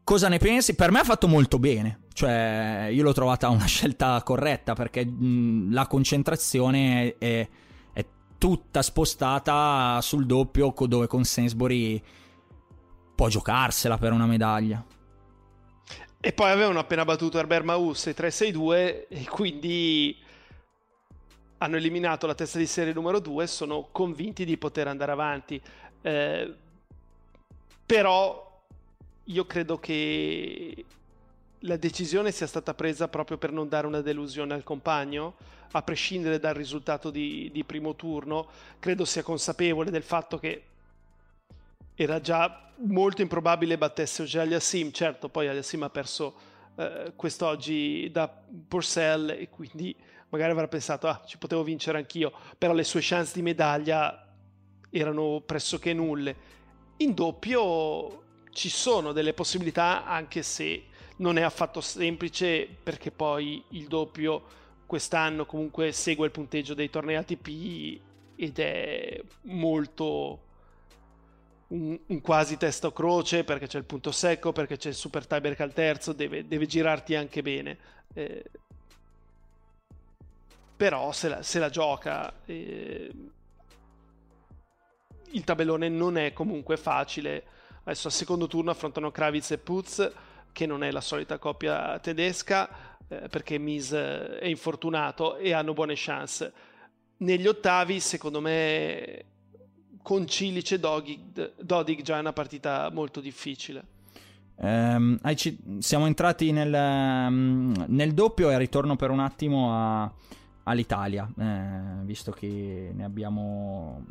cosa 0.04 0.28
ne 0.28 0.40
pensi? 0.40 0.76
Per 0.76 0.92
me 0.92 1.00
ha 1.00 1.04
fatto 1.06 1.30
molto 1.30 1.60
bene. 1.60 2.01
Cioè, 2.14 2.90
io 2.92 3.04
l'ho 3.04 3.14
trovata 3.14 3.50
una 3.50 3.66
scelta 3.68 4.22
corretta 4.24 4.74
perché 4.74 5.06
mh, 5.06 5.74
la 5.74 5.88
concentrazione 5.88 7.18
è, 7.18 7.48
è, 7.94 8.06
tutta 8.38 8.82
spostata 8.82 10.00
sul 10.02 10.26
doppio, 10.26 10.74
dove 10.88 11.06
con 11.06 11.24
Sainsbury 11.24 12.02
può 13.14 13.28
giocarsela 13.28 14.00
per 14.00 14.14
una 14.14 14.26
medaglia. 14.26 14.84
E 16.20 16.34
poi 16.34 16.50
avevano 16.50 16.80
appena 16.80 17.06
battuto 17.06 17.38
Herbert 17.38 17.64
Maus 17.64 18.08
6-3-6-2 18.08 19.06
e 19.10 19.28
quindi 19.30 20.18
hanno 21.60 21.76
eliminato 21.76 22.26
la 22.26 22.34
testa 22.34 22.58
di 22.58 22.66
serie 22.66 22.94
numero 22.94 23.20
2 23.20 23.44
e 23.44 23.48
sono 23.48 23.90
convinti 23.92 24.44
di 24.46 24.58
poter 24.58 24.88
andare 24.88 25.12
avanti. 25.12 25.62
Eh, 26.02 26.56
però 27.86 28.64
io 29.26 29.46
credo 29.46 29.78
che 29.78 30.86
la 31.62 31.78
decisione 31.78 32.32
sia 32.32 32.48
stata 32.48 32.74
presa 32.74 33.08
proprio 33.08 33.38
per 33.38 33.52
non 33.52 33.68
dare 33.68 33.88
una 33.88 34.02
delusione 34.02 34.54
al 34.54 34.64
compagno, 34.64 35.36
a 35.72 35.82
prescindere 35.82 36.40
dal 36.40 36.54
risultato 36.54 37.10
di, 37.10 37.50
di 37.52 37.64
primo 37.64 37.96
turno. 37.96 38.48
Credo 38.80 39.06
sia 39.06 39.24
consapevole 39.24 39.92
del 39.92 40.04
fatto 40.04 40.38
che 40.38 40.64
era 41.96 42.20
già 42.20 42.72
molto 42.78 43.22
improbabile 43.22 43.78
battesse 43.78 44.24
Oggi 44.24 44.38
Aliassim. 44.38 44.92
Certo, 44.92 45.30
poi 45.30 45.48
Aliassim 45.48 45.84
ha 45.84 45.90
perso 45.90 46.34
eh, 46.76 47.14
quest'oggi 47.16 48.10
da 48.12 48.28
Purcell 48.68 49.30
e 49.30 49.50
quindi 49.50 49.96
magari 50.30 50.52
avrà 50.52 50.68
pensato, 50.68 51.08
ah, 51.08 51.22
ci 51.26 51.38
potevo 51.38 51.64
vincere 51.64 51.98
anch'io, 51.98 52.32
però 52.58 52.74
le 52.74 52.84
sue 52.84 53.02
chance 53.04 53.34
di 53.34 53.42
medaglia 53.42 54.28
erano 54.90 55.42
pressoché 55.46 55.94
nulle. 55.94 56.50
In 56.98 57.14
doppio 57.14 58.24
ci 58.52 58.70
sono 58.70 59.12
delle 59.12 59.34
possibilità, 59.34 60.06
anche 60.06 60.42
se 60.42 60.86
non 61.22 61.38
è 61.38 61.42
affatto 61.42 61.82
semplice, 61.82 62.68
perché 62.82 63.12
poi 63.12 63.64
il 63.70 63.88
doppio 63.88 64.60
quest'anno 64.86 65.46
comunque 65.46 65.92
segue 65.92 66.26
il 66.26 66.32
punteggio 66.32 66.74
dei 66.74 66.90
tornei 66.90 67.16
ATP 67.16 68.02
ed 68.36 68.60
è 68.60 69.22
molto 69.44 70.50
un, 71.68 71.98
un, 72.06 72.22
quasi 72.22 72.58
testo 72.58 72.92
croce 72.92 73.44
perché 73.44 73.68
c'è 73.68 73.78
il 73.78 73.86
punto 73.86 74.12
secco, 74.12 74.52
perché 74.52 74.78
c'è 74.78 74.90
il 74.90 74.96
super 74.96 75.26
tiebreak 75.26 75.60
al 75.62 75.74
terzo, 75.74 76.12
deve, 76.12 76.48
deve 76.48 76.66
girarti 76.66 77.16
anche 77.16 77.42
bene. 77.42 77.78
Eh, 78.14 78.44
però 80.76 81.12
se 81.12 81.30
la, 81.30 81.44
se 81.44 81.60
la 81.60 81.70
gioca. 81.70 82.34
Eh, 82.46 83.12
il 85.34 85.44
tabellone 85.44 85.88
non 85.88 86.18
è 86.18 86.34
comunque 86.34 86.78
facile. 86.78 87.44
Adesso 87.84 88.08
al 88.08 88.14
secondo 88.14 88.48
turno 88.48 88.72
affrontano 88.72 89.12
Kravitz 89.12 89.52
e 89.52 89.58
Putz, 89.60 90.12
che 90.52 90.66
non 90.66 90.84
è 90.84 90.92
la 90.92 91.02
solita 91.02 91.38
coppia 91.38 91.98
tedesca, 92.00 92.70
eh, 93.08 93.28
perché 93.30 93.58
Mies 93.58 93.92
è 93.92 94.46
infortunato 94.46 95.38
e 95.38 95.54
hanno 95.54 95.74
buone 95.74 95.94
chance. 95.96 96.52
Negli 97.18 97.48
ottavi, 97.48 98.00
secondo 98.00 98.42
me, 98.42 99.26
con 100.02 100.28
Cilic 100.28 100.72
e 100.72 100.80
Dodig, 100.80 101.54
Dodig 101.60 102.02
già 102.02 102.18
è 102.18 102.20
una 102.20 102.34
partita 102.34 102.90
molto 102.92 103.20
difficile. 103.20 104.00
Um, 104.56 105.20
siamo 105.80 106.06
entrati 106.06 106.52
nel, 106.52 106.72
um, 106.72 107.86
nel, 107.88 108.14
doppio 108.14 108.52
e 108.52 108.58
ritorno 108.60 108.96
per 108.96 109.10
un 109.10 109.20
attimo 109.20 109.74
a, 109.74 110.14
all'Italia, 110.64 111.28
eh, 111.40 112.04
visto 112.04 112.32
che 112.32 112.92
ne 112.94 113.04
abbiamo 113.04 114.06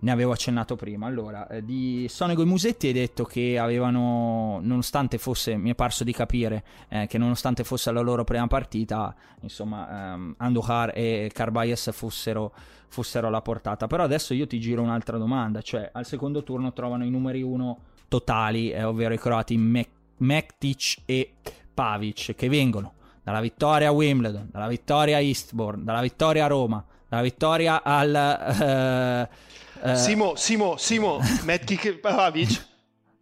ne 0.00 0.10
avevo 0.10 0.32
accennato 0.32 0.76
prima. 0.76 1.06
Allora, 1.06 1.48
eh, 1.48 1.64
di 1.64 2.06
Sonego 2.08 2.42
e 2.42 2.44
Musetti 2.44 2.86
hai 2.86 2.92
detto 2.92 3.24
che 3.24 3.58
avevano, 3.58 4.60
nonostante 4.62 5.18
fosse, 5.18 5.56
mi 5.56 5.70
è 5.70 5.74
parso 5.74 6.04
di 6.04 6.12
capire, 6.12 6.64
eh, 6.88 7.06
che 7.06 7.18
nonostante 7.18 7.64
fosse 7.64 7.90
la 7.90 8.00
loro 8.00 8.24
prima 8.24 8.46
partita, 8.46 9.14
insomma, 9.40 10.12
ehm, 10.12 10.34
Andujar 10.38 10.92
e 10.94 11.30
Carbayes 11.32 11.90
fossero, 11.92 12.52
fossero 12.88 13.26
alla 13.26 13.42
portata. 13.42 13.86
Però 13.86 14.04
adesso 14.04 14.34
io 14.34 14.46
ti 14.46 14.60
giro 14.60 14.82
un'altra 14.82 15.18
domanda, 15.18 15.62
cioè 15.62 15.88
al 15.92 16.04
secondo 16.04 16.42
turno 16.42 16.72
trovano 16.72 17.04
i 17.04 17.10
numeri 17.10 17.42
uno 17.42 17.78
totali, 18.08 18.70
eh, 18.70 18.84
ovvero 18.84 19.14
i 19.14 19.18
croati 19.18 19.56
Mek- 19.56 19.96
Mektic 20.18 21.02
e 21.04 21.34
Pavic, 21.74 22.34
che 22.34 22.48
vengono 22.48 22.94
dalla 23.22 23.40
vittoria 23.40 23.88
a 23.88 23.92
Wimbledon, 23.92 24.48
dalla 24.50 24.68
vittoria 24.68 25.16
a 25.16 25.20
Eastbourne, 25.20 25.84
dalla 25.84 26.00
vittoria 26.00 26.44
a 26.44 26.48
Roma, 26.48 26.84
dalla 27.08 27.22
vittoria 27.22 27.82
al... 27.82 28.14
Eh, 28.14 29.46
eh... 29.82 29.96
Simo, 29.96 30.36
Simo, 30.36 30.76
Simo, 30.76 31.20
Metki 31.42 31.78
e 31.82 31.94
Pavic 31.94 32.66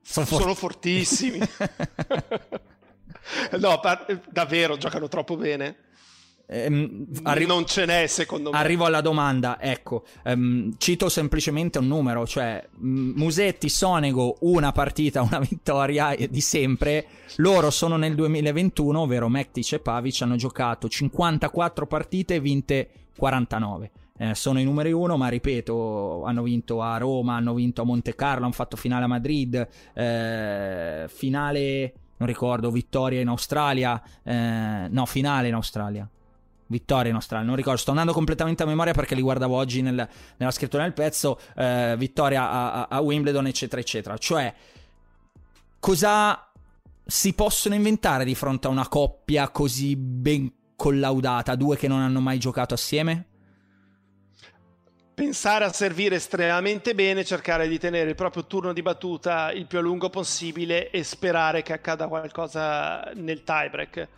sono, 0.03 0.27
sono 0.27 0.55
fortissimi. 0.55 1.41
no, 3.59 3.81
par- 3.81 4.21
davvero, 4.31 4.77
giocano 4.77 5.09
troppo 5.09 5.37
bene. 5.37 5.85
Ehm, 6.49 7.07
arri- 7.25 7.45
non 7.45 7.67
ce 7.67 7.87
n'è 7.87 8.07
secondo 8.07 8.53
me. 8.53 8.57
Arrivo 8.57 8.85
alla 8.85 9.01
domanda, 9.01 9.61
ecco, 9.61 10.05
ehm, 10.23 10.77
cito 10.79 11.09
semplicemente 11.09 11.79
un 11.79 11.89
numero, 11.89 12.25
cioè 12.25 12.65
Musetti, 12.77 13.69
Sonego, 13.69 14.37
una 14.43 14.71
partita, 14.71 15.23
una 15.23 15.41
vittoria 15.41 16.15
di 16.15 16.41
sempre, 16.41 17.07
loro 17.37 17.71
sono 17.71 17.97
nel 17.97 18.15
2021, 18.15 19.01
ovvero 19.01 19.29
Mektic 19.29 19.73
e 19.73 19.79
Pavic 19.81 20.23
hanno 20.23 20.37
giocato 20.37 20.89
54 20.89 21.87
partite 21.87 22.37
e 22.37 22.41
vinte 22.41 22.91
49 23.17 23.91
eh, 24.19 24.35
sono 24.35 24.61
i 24.61 24.65
numeri 24.65 24.93
uno, 24.93 25.17
ma 25.17 25.29
ripeto, 25.29 26.25
hanno 26.25 26.43
vinto 26.43 26.83
a 26.83 26.97
Roma, 26.97 27.37
hanno 27.37 27.55
vinto 27.55 27.83
a 27.83 27.85
Monte 27.85 28.15
Carlo, 28.15 28.45
hanno 28.45 28.55
fatto 28.55 28.77
finale 28.77 29.05
a 29.05 29.09
Madrid, 29.09 29.69
eh, 29.95 31.05
finale, 31.09 31.95
non 32.17 32.29
ricordo, 32.29 32.71
vittoria 32.71 33.21
in 33.21 33.29
Australia, 33.29 34.03
eh, 34.23 34.89
no, 34.89 35.07
finale 35.07 35.49
in 35.49 35.55
Australia. 35.55 36.09
Vittoria 36.69 37.11
in 37.11 37.15
Australia, 37.15 37.47
non 37.47 37.55
ricordo, 37.55 37.79
sto 37.79 37.91
andando 37.91 38.13
completamente 38.13 38.65
a 38.65 38.67
memoria 38.67 38.93
perché 38.93 39.15
li 39.15 39.23
guardavo 39.23 39.55
oggi 39.55 39.83
nel, 39.83 40.09
nella 40.37 40.51
scrittura 40.51 40.83
del 40.83 40.95
pezzo, 40.95 41.39
eh, 41.55 41.95
vittoria 41.97 42.51
a, 42.51 42.73
a, 42.73 42.87
a 42.91 43.01
Wimbledon, 43.01 43.47
eccetera, 43.47 43.81
eccetera. 43.81 44.19
Cioè, 44.19 44.53
cosa 45.79 46.51
si 47.05 47.35
possono 47.35 47.77
inventare 47.77 48.25
di 48.25 48.35
fronte 48.35 48.67
a 48.67 48.71
una 48.71 48.89
coppia 48.89 49.49
così 49.51 49.95
ben 49.95 50.53
collaudata, 50.75 51.55
due 51.55 51.77
che 51.77 51.87
non 51.87 52.01
hanno 52.01 52.19
mai 52.19 52.39
giocato 52.39 52.75
assieme? 52.75 53.27
Pensare 55.17 55.65
a 55.65 55.73
servire 55.73 56.17
estremamente 56.17 56.95
bene, 56.95 57.25
cercare 57.25 57.69
di 57.69 57.79
tenere 57.79 58.11
il 58.11 58.15
proprio 58.15 58.45
turno 58.45 58.75
di 58.75 58.83
battuta 58.83 59.51
il 59.51 59.65
più 59.65 59.79
a 59.79 59.81
lungo 59.81 60.11
possibile 60.11 60.91
e 60.91 61.03
sperare 61.05 61.63
che 61.63 61.73
accada 61.73 62.07
qualcosa 62.07 63.01
nel 63.15 63.43
tiebreak. 63.43 64.09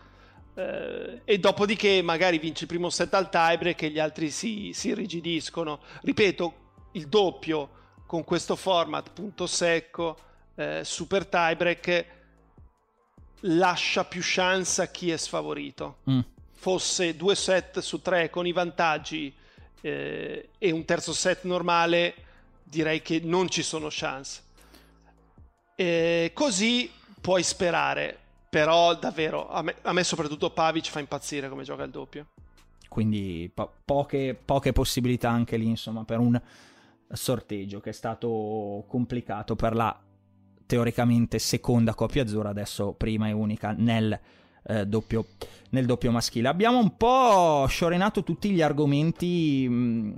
Eh, 0.55 1.21
e 1.25 1.39
dopodiché 1.39 2.03
magari 2.03 2.41
vince 2.41 2.65
il 2.65 2.69
primo 2.71 2.91
set 2.91 3.15
al 3.15 3.31
tiebreak 3.31 3.83
e 3.83 3.91
gli 3.91 4.01
altri 4.01 4.31
si, 4.31 4.73
si 4.75 4.89
irrigidiscono. 4.89 5.79
Ripeto, 6.03 6.55
il 6.95 7.07
doppio 7.07 7.69
con 8.05 8.25
questo 8.25 8.57
format 8.57 9.13
punto 9.13 9.47
secco, 9.47 10.19
eh, 10.57 10.81
super 10.83 11.27
tiebreak, 11.27 12.07
lascia 13.43 14.05
più 14.05 14.21
chance 14.25 14.83
a 14.83 14.89
chi 14.89 15.13
è 15.13 15.17
sfavorito. 15.17 15.99
Mm. 16.11 16.21
Fosse 16.55 17.15
due 17.15 17.37
set 17.37 17.79
su 17.79 18.03
tre 18.03 18.31
con 18.31 18.49
i 18.49 18.53
vantaggi 18.53 19.33
eh, 19.81 20.51
e 20.59 20.71
un 20.71 20.85
terzo 20.85 21.13
set 21.13 21.45
normale 21.45 22.15
direi 22.63 23.03
che 23.03 23.21
non 23.23 23.49
ci 23.49 23.63
sono 23.63 23.89
chance. 23.91 24.43
Eh, 25.75 26.33
così 26.35 26.91
puoi 27.21 27.43
sperare, 27.43 28.17
però 28.49 28.95
davvero 28.97 29.49
a 29.49 29.63
me, 29.63 29.77
a 29.83 29.93
me, 29.93 30.05
soprattutto 30.05 30.51
Pavic 30.51 30.89
fa 30.89 31.01
impazzire 31.01 31.49
come 31.49 31.63
gioca 31.63 31.85
il 31.85 31.91
doppio. 31.91 32.27
Quindi 32.89 33.51
po- 33.53 33.73
poche, 33.85 34.39
poche 34.43 34.73
possibilità 34.73 35.31
anche 35.31 35.57
lì, 35.57 35.67
insomma, 35.67 36.05
per 36.05 36.19
un 36.19 36.41
sorteggio 37.11 37.81
che 37.81 37.91
è 37.91 37.93
stato 37.93 38.85
complicato 38.89 39.57
per 39.57 39.75
la 39.75 39.99
teoricamente 40.67 41.39
seconda 41.39 41.95
coppia 41.95 42.23
azzurra, 42.23 42.51
adesso 42.51 42.93
prima 42.93 43.29
e 43.29 43.33
unica 43.33 43.73
nel 43.77 44.19
eh, 44.69 44.87
doppio, 44.87 45.27
nel 45.71 45.87
doppio 45.87 46.11
maschile. 46.11 46.49
Abbiamo 46.49 46.79
un 46.79 46.97
po' 46.97 47.67
sciorinato 47.67 48.23
tutti 48.23 48.51
gli 48.51 48.63
argomenti 48.63 49.67
mh, 49.69 49.75
mm, 49.75 50.13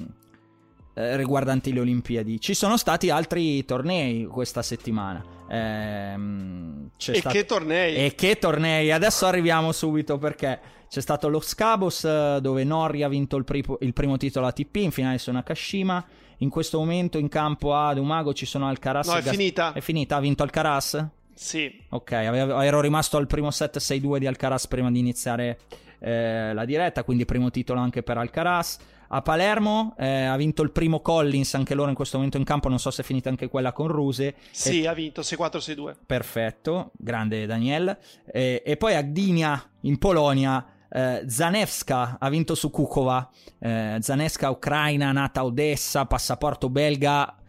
eh, 0.95 1.17
riguardanti 1.17 1.73
le 1.73 1.81
Olimpiadi. 1.81 2.41
Ci 2.41 2.55
sono 2.55 2.77
stati 2.77 3.11
altri 3.11 3.65
tornei 3.65 4.25
questa 4.25 4.63
settimana. 4.63 5.25
Ehm, 5.49 6.91
e 6.97 7.15
stato... 7.15 7.35
che 7.35 7.45
tornei? 7.45 7.95
E 7.97 8.15
che 8.15 8.39
tornei? 8.39 8.91
Adesso 8.91 9.27
arriviamo 9.27 9.73
subito 9.73 10.19
perché 10.19 10.61
c'è 10.89 11.01
stato 11.01 11.29
lo 11.29 11.41
Scabos 11.41 12.05
eh, 12.05 12.39
dove 12.41 12.65
Norri 12.65 13.05
ha 13.05 13.09
vinto 13.09 13.37
il, 13.37 13.45
pri- 13.45 13.65
il 13.81 13.93
primo 13.93 14.17
titolo 14.17 14.47
ATP 14.47 14.77
in 14.77 14.91
finale 14.91 15.19
su 15.19 15.31
Nakashima. 15.31 16.05
In 16.39 16.49
questo 16.49 16.79
momento 16.79 17.19
in 17.19 17.29
campo 17.29 17.75
a 17.75 17.93
Dumago 17.95 18.33
ci 18.33 18.47
sono 18.47 18.67
Alcaraz. 18.67 19.07
No, 19.07 19.15
è 19.15 19.23
Gas- 19.23 19.31
finita. 19.31 19.73
È 19.73 19.81
finita, 19.81 20.17
ha 20.17 20.21
vinto 20.21 20.43
Alcaraz? 20.43 21.07
Sì. 21.41 21.72
Ok, 21.88 22.12
avevo, 22.12 22.61
ero 22.61 22.82
rimasto 22.82 23.16
al 23.16 23.26
primo 23.26 23.51
set 23.51 23.78
6-2 23.78 24.18
di 24.18 24.26
Alcaraz 24.26 24.66
prima 24.66 24.91
di 24.91 24.99
iniziare 24.99 25.61
eh, 25.99 26.53
la 26.53 26.66
diretta, 26.66 27.03
quindi 27.03 27.24
primo 27.24 27.51
titolo 27.51 27.80
anche 27.80 28.03
per 28.03 28.18
Alcaraz. 28.18 28.76
A 29.09 29.22
Palermo 29.22 29.97
eh, 29.99 30.24
ha 30.24 30.36
vinto 30.36 30.61
il 30.62 30.70
primo 30.70 31.01
Collins, 31.01 31.55
anche 31.55 31.74
loro 31.74 31.88
in 31.88 31.95
questo 31.95 32.18
momento 32.18 32.36
in 32.36 32.45
campo, 32.45 32.68
non 32.68 32.78
so 32.78 32.91
se 32.91 33.01
è 33.01 33.05
finita 33.07 33.30
anche 33.30 33.49
quella 33.49 33.72
con 33.72 33.88
Ruse. 33.88 34.34
Sì, 34.51 34.82
e... 34.82 34.86
ha 34.86 34.93
vinto 34.93 35.22
6-4-6-2. 35.22 35.95
Perfetto, 36.05 36.91
grande 36.93 37.47
Daniel. 37.47 37.97
E, 38.30 38.62
e 38.64 38.76
poi 38.76 38.95
a 38.95 39.01
Gdynia, 39.01 39.70
in 39.80 39.97
Polonia, 39.97 40.64
eh, 40.91 41.24
Zanevska 41.26 42.18
ha 42.20 42.28
vinto 42.28 42.55
su 42.55 42.70
Kukova. 42.70 43.30
Eh, 43.59 43.97
Zanevska, 43.99 44.51
ucraina, 44.51 45.11
nata 45.11 45.41
a 45.41 45.45
Odessa, 45.47 46.05
passaporto 46.05 46.68
belga, 46.68 47.39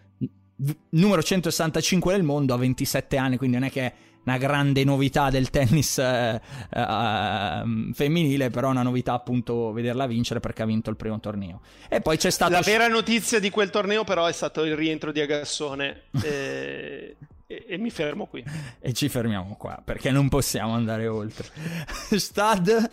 numero 0.90 1.24
165 1.24 2.14
del 2.14 2.24
mondo 2.24 2.54
a 2.54 2.58
27 2.58 3.18
anni, 3.18 3.38
quindi 3.38 3.58
non 3.58 3.68
è 3.68 3.72
che 3.72 3.82
è 3.82 3.94
una 4.24 4.38
grande 4.38 4.84
novità 4.84 5.30
del 5.30 5.50
tennis 5.50 5.98
eh, 5.98 6.40
eh, 6.70 7.90
femminile, 7.94 8.50
però 8.50 8.68
è 8.68 8.72
una 8.72 8.84
novità 8.84 9.14
appunto 9.14 9.72
vederla 9.72 10.06
vincere 10.06 10.40
perché 10.40 10.62
ha 10.62 10.66
vinto 10.66 10.90
il 10.90 10.96
primo 10.96 11.20
torneo. 11.20 11.62
E 11.90 12.02
poi 12.02 12.18
c'è 12.18 12.30
stata... 12.30 12.52
La 12.52 12.62
vera 12.62 12.88
notizia 12.88 13.40
di 13.40 13.50
quel 13.50 13.70
torneo 13.70 14.04
però 14.04 14.26
è 14.26 14.32
stato 14.32 14.64
il 14.64 14.76
rientro 14.76 15.12
di 15.12 15.22
Agassone. 15.22 16.04
e... 16.24 17.16
E, 17.52 17.66
e, 17.68 17.78
mi 17.78 17.90
fermo 17.90 18.28
qui. 18.28 18.46
E 18.80 18.94
ci 18.94 19.10
fermiamo 19.10 19.58
qua 19.58 19.82
perché 19.84 20.10
non 20.10 20.30
possiamo 20.30 20.74
andare 20.74 21.10
oltre. 21.10 21.50
Stad 22.18 22.90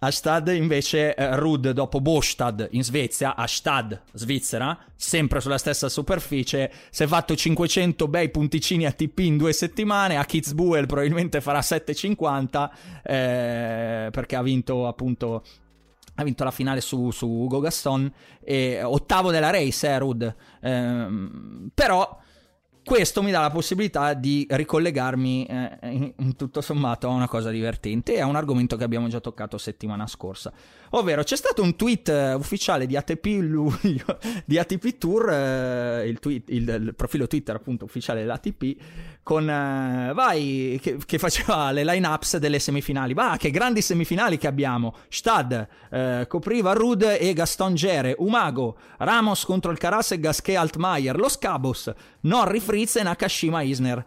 a 0.00 0.10
Stad 0.10 0.48
invece 0.48 1.14
eh, 1.14 1.36
Rud 1.36 1.70
dopo 1.70 2.00
Bostad 2.00 2.68
in 2.72 2.84
Svezia, 2.84 3.34
a 3.34 3.46
Stad, 3.46 4.00
Svizzera, 4.12 4.78
sempre 4.94 5.40
sulla 5.40 5.58
stessa 5.58 5.88
superficie, 5.88 6.70
si 6.90 7.02
è 7.02 7.06
fatto 7.06 7.34
500 7.34 8.06
bei 8.06 8.30
punticini 8.30 8.86
a 8.86 8.92
TP 8.92 9.18
in 9.20 9.36
due 9.36 9.52
settimane, 9.52 10.16
a 10.16 10.24
Kitzbühel 10.24 10.86
probabilmente 10.86 11.40
farà 11.40 11.60
7,50 11.60 12.70
eh, 13.02 14.08
perché 14.10 14.36
ha 14.36 14.42
vinto 14.42 14.86
appunto 14.86 15.42
ha 16.14 16.24
vinto 16.24 16.42
la 16.42 16.50
finale 16.50 16.80
su, 16.80 17.12
su 17.12 17.28
Ugo 17.28 17.60
Gaston, 17.60 18.12
e, 18.42 18.82
ottavo 18.82 19.30
della 19.30 19.50
race, 19.50 19.86
eh, 19.86 19.98
Rud. 19.98 20.34
Ehm, 20.62 21.70
però 21.72 22.18
questo 22.88 23.22
mi 23.22 23.30
dà 23.30 23.40
la 23.40 23.50
possibilità 23.50 24.14
di 24.14 24.46
ricollegarmi 24.48 25.44
eh, 25.44 25.78
in, 25.82 26.10
in, 26.16 26.36
tutto 26.36 26.62
sommato 26.62 27.06
a 27.06 27.10
una 27.10 27.28
cosa 27.28 27.50
divertente 27.50 28.14
e 28.14 28.20
a 28.20 28.24
un 28.24 28.34
argomento 28.34 28.76
che 28.76 28.84
abbiamo 28.84 29.08
già 29.08 29.20
toccato 29.20 29.58
settimana 29.58 30.06
scorsa. 30.06 30.50
Ovvero 30.90 31.22
c'è 31.22 31.36
stato 31.36 31.62
un 31.62 31.76
tweet 31.76 32.08
uh, 32.08 32.38
ufficiale 32.38 32.86
di 32.86 32.96
ATP 32.96 33.26
luglio, 33.40 34.18
di 34.46 34.58
ATP 34.58 34.96
Tour, 34.96 35.24
uh, 35.26 36.06
il, 36.06 36.18
tweet, 36.18 36.48
il, 36.48 36.68
il, 36.68 36.94
profilo 36.94 37.26
Twitter 37.26 37.54
appunto 37.54 37.84
ufficiale 37.84 38.20
dell'ATP, 38.20 38.76
con 39.22 39.42
uh, 39.42 40.14
vai 40.14 40.78
che, 40.80 40.96
che, 41.04 41.18
faceva 41.18 41.70
le 41.72 41.84
line-ups 41.84 42.38
delle 42.38 42.58
semifinali. 42.58 43.12
Va, 43.12 43.36
che 43.38 43.50
grandi 43.50 43.82
semifinali 43.82 44.38
che 44.38 44.46
abbiamo! 44.46 44.94
Stad, 45.08 46.26
copriva 46.28 46.72
Rud 46.72 47.16
e 47.18 47.32
Gaston 47.32 47.74
Gere, 47.74 48.14
Umago, 48.18 48.76
Ramos 48.98 49.44
contro 49.44 49.70
il 49.70 49.78
Caras 49.78 50.12
e 50.12 50.20
Gasquet 50.20 50.56
Altmaier, 50.56 51.16
Los 51.16 51.38
Cabos, 51.38 51.92
Norri 52.20 52.60
Fritz 52.60 52.96
e 52.96 53.02
Nakashima 53.02 53.62
Isner. 53.62 54.04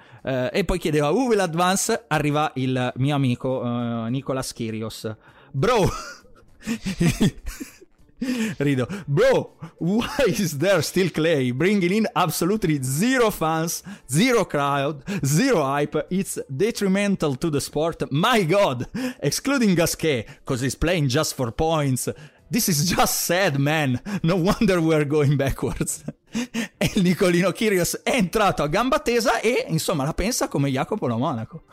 e 0.51 0.63
poi 0.63 0.79
chiedeva, 0.79 1.09
who 1.09 1.27
will 1.27 1.39
advance? 1.39 2.05
Arriva 2.07 2.51
il 2.55 2.91
mio 2.95 3.15
amico 3.15 4.07
Nicolas 4.07 4.53
Kyrgios. 4.53 5.15
Bro! 5.51 5.89
Rido. 8.59 8.87
Bro, 9.07 9.53
why 9.79 10.25
is 10.27 10.59
there 10.59 10.81
still 10.83 11.09
Clay 11.09 11.51
bringing 11.51 11.91
in 11.91 12.07
absolutely 12.15 12.79
zero 12.83 13.31
fans, 13.31 13.81
zero 14.09 14.45
crowd, 14.45 15.03
zero 15.25 15.63
hype? 15.63 16.07
It's 16.11 16.37
detrimental 16.55 17.35
to 17.37 17.49
the 17.49 17.59
sport. 17.59 18.11
My 18.11 18.43
god! 18.43 18.87
Excluding 19.19 19.73
Gasquet, 19.73 20.27
because 20.45 20.61
he's 20.61 20.75
playing 20.75 21.07
just 21.07 21.33
for 21.33 21.51
points. 21.51 22.07
This 22.51 22.69
is 22.69 22.91
just 22.91 23.21
sad, 23.21 23.57
man. 23.57 24.01
No 24.21 24.35
wonder 24.35 24.81
we're 24.81 25.05
going 25.05 25.37
backwards. 25.37 26.03
e 26.33 26.91
Nicolino 26.97 27.51
Kyrgios 27.51 28.01
è 28.03 28.15
entrato 28.15 28.61
a 28.61 28.67
gamba 28.67 28.99
tesa 28.99 29.39
e, 29.39 29.65
insomma, 29.69 30.03
la 30.03 30.13
pensa 30.13 30.47
come 30.47 30.69
Jacopo 30.69 31.07
Lo 31.07 31.17
Monaco. 31.17 31.63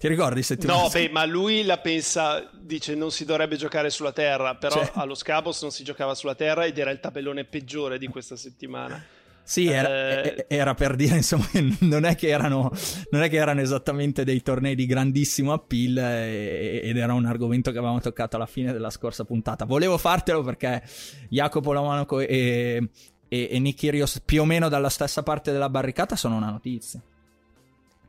Ti 0.00 0.08
ricordi 0.08 0.42
settimana 0.42 0.80
No, 0.80 0.88
beh, 0.88 1.10
ma 1.10 1.26
lui 1.26 1.62
la 1.62 1.76
pensa, 1.76 2.48
dice 2.58 2.94
non 2.94 3.10
si 3.10 3.26
dovrebbe 3.26 3.56
giocare 3.56 3.90
sulla 3.90 4.12
terra, 4.12 4.54
però 4.54 4.76
cioè... 4.76 4.92
allo 4.94 5.14
Scabos 5.14 5.60
non 5.60 5.70
si 5.70 5.84
giocava 5.84 6.14
sulla 6.14 6.34
terra 6.34 6.64
ed 6.64 6.78
era 6.78 6.90
il 6.90 7.00
tabellone 7.00 7.44
peggiore 7.44 7.98
di 7.98 8.06
questa 8.06 8.34
settimana. 8.34 9.04
Sì, 9.42 9.66
era, 9.66 10.22
eh... 10.22 10.46
era, 10.48 10.72
per 10.72 10.96
dire, 10.96 11.16
insomma, 11.16 11.46
non 11.80 12.06
è, 12.06 12.16
che 12.16 12.28
erano, 12.28 12.72
non 13.10 13.22
è 13.22 13.28
che 13.28 13.36
erano 13.36 13.60
esattamente 13.60 14.24
dei 14.24 14.40
tornei 14.40 14.74
di 14.74 14.86
grandissimo 14.86 15.52
appeal 15.52 15.98
e, 15.98 16.80
ed 16.82 16.96
era 16.96 17.12
un 17.12 17.26
argomento 17.26 17.70
che 17.70 17.76
avevamo 17.76 18.00
toccato 18.00 18.36
alla 18.36 18.46
fine 18.46 18.72
della 18.72 18.88
scorsa 18.88 19.24
puntata. 19.24 19.66
Volevo 19.66 19.98
fartelo 19.98 20.42
perché 20.42 20.82
Jacopo 21.28 21.74
Lamanaco 21.74 22.20
e, 22.20 22.88
e, 23.28 23.48
e 23.50 23.58
Nick 23.58 23.78
Kyrgios 23.78 24.22
più 24.24 24.40
o 24.40 24.44
meno 24.46 24.70
dalla 24.70 24.88
stessa 24.88 25.22
parte 25.22 25.52
della 25.52 25.68
barricata 25.68 26.16
sono 26.16 26.36
una 26.36 26.48
notizia. 26.48 27.02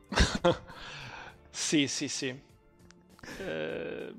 Sì, 1.52 1.86
sì, 1.86 2.08
sì. 2.08 2.34
Eh... 3.38 4.12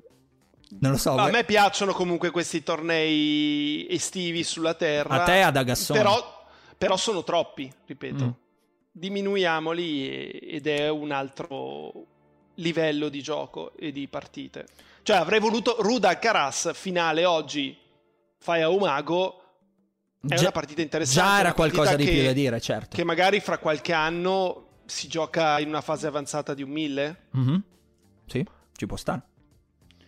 Non 0.80 0.92
lo 0.92 0.96
so. 0.96 1.14
A 1.14 1.30
me 1.30 1.44
piacciono 1.44 1.92
comunque 1.92 2.30
questi 2.30 2.62
tornei 2.62 3.86
estivi 3.88 4.42
sulla 4.42 4.74
terra. 4.74 5.22
A 5.22 5.24
te 5.24 5.42
ad 5.42 5.56
Agassone. 5.56 5.98
Però, 5.98 6.46
però 6.76 6.96
sono 6.96 7.22
troppi, 7.22 7.72
ripeto. 7.86 8.24
Mm. 8.24 8.30
Diminuiamoli 8.90 10.38
ed 10.38 10.66
è 10.66 10.88
un 10.88 11.12
altro 11.12 12.06
livello 12.54 13.08
di 13.08 13.22
gioco 13.22 13.72
e 13.76 13.92
di 13.92 14.08
partite. 14.08 14.66
Cioè 15.02 15.16
avrei 15.16 15.38
voluto 15.38 15.76
Ruda 15.80 16.08
Alcaraz 16.08 16.72
finale 16.74 17.24
oggi, 17.24 17.76
fai 18.38 18.62
a 18.62 18.68
Umago. 18.68 19.42
È 20.26 20.34
già, 20.34 20.40
una 20.40 20.52
partita 20.52 20.80
interessante. 20.80 21.28
Già 21.28 21.38
era 21.40 21.52
qualcosa 21.52 21.96
di 21.96 22.04
più 22.04 22.22
da 22.22 22.32
dire, 22.32 22.60
certo. 22.60 22.96
Che 22.96 23.04
magari 23.04 23.40
fra 23.40 23.58
qualche 23.58 23.92
anno 23.92 24.63
si 24.86 25.08
gioca 25.08 25.58
in 25.58 25.68
una 25.68 25.80
fase 25.80 26.06
avanzata 26.06 26.54
di 26.54 26.62
un 26.62 26.70
1000? 26.70 27.16
Mm-hmm. 27.36 27.56
Sì, 28.26 28.46
ci 28.72 28.86
può 28.86 28.96
stare. 28.96 29.22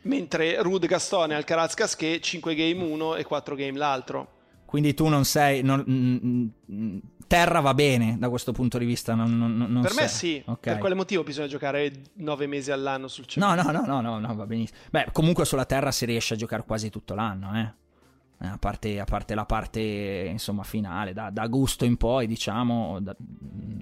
Mentre 0.02 0.62
Rude 0.62 0.86
Gastone 0.86 1.34
Alcaraz 1.34 1.74
Casquet 1.74 2.20
5 2.20 2.54
game 2.54 2.82
uno 2.82 3.16
e 3.16 3.24
4 3.24 3.54
game 3.54 3.76
l'altro. 3.76 4.34
Quindi 4.64 4.94
tu 4.94 5.06
non 5.06 5.24
sei... 5.24 5.62
Non, 5.62 5.84
mm, 5.88 6.46
mm, 6.72 6.98
terra 7.26 7.60
va 7.60 7.74
bene 7.74 8.16
da 8.18 8.28
questo 8.28 8.52
punto 8.52 8.78
di 8.78 8.84
vista. 8.84 9.14
Non, 9.14 9.36
non, 9.36 9.80
per 9.82 9.92
sei. 9.92 10.02
me 10.02 10.08
sì. 10.08 10.42
Okay. 10.44 10.72
Per 10.72 10.78
quale 10.78 10.94
motivo 10.94 11.22
bisogna 11.22 11.48
giocare 11.48 11.92
9 12.14 12.46
mesi 12.46 12.70
all'anno 12.70 13.08
sul 13.08 13.26
cielo? 13.26 13.46
No, 13.46 13.54
no, 13.54 13.70
no, 13.70 13.84
no, 13.84 14.00
no, 14.00 14.18
no, 14.18 14.34
va 14.34 14.46
benissimo. 14.46 14.78
Beh, 14.90 15.08
comunque 15.12 15.44
sulla 15.44 15.64
terra 15.64 15.90
si 15.90 16.04
riesce 16.04 16.34
a 16.34 16.36
giocare 16.36 16.64
quasi 16.64 16.90
tutto 16.90 17.14
l'anno, 17.14 17.54
eh. 17.54 18.44
eh 18.44 18.48
a 18.48 18.58
parte, 18.58 19.00
a 19.00 19.04
parte, 19.04 19.34
la 19.34 19.46
parte 19.46 19.80
insomma 19.80 20.62
finale, 20.62 21.12
da, 21.12 21.30
da 21.30 21.42
agosto 21.42 21.84
in 21.84 21.96
poi, 21.96 22.26
diciamo, 22.26 23.00
da, 23.00 23.16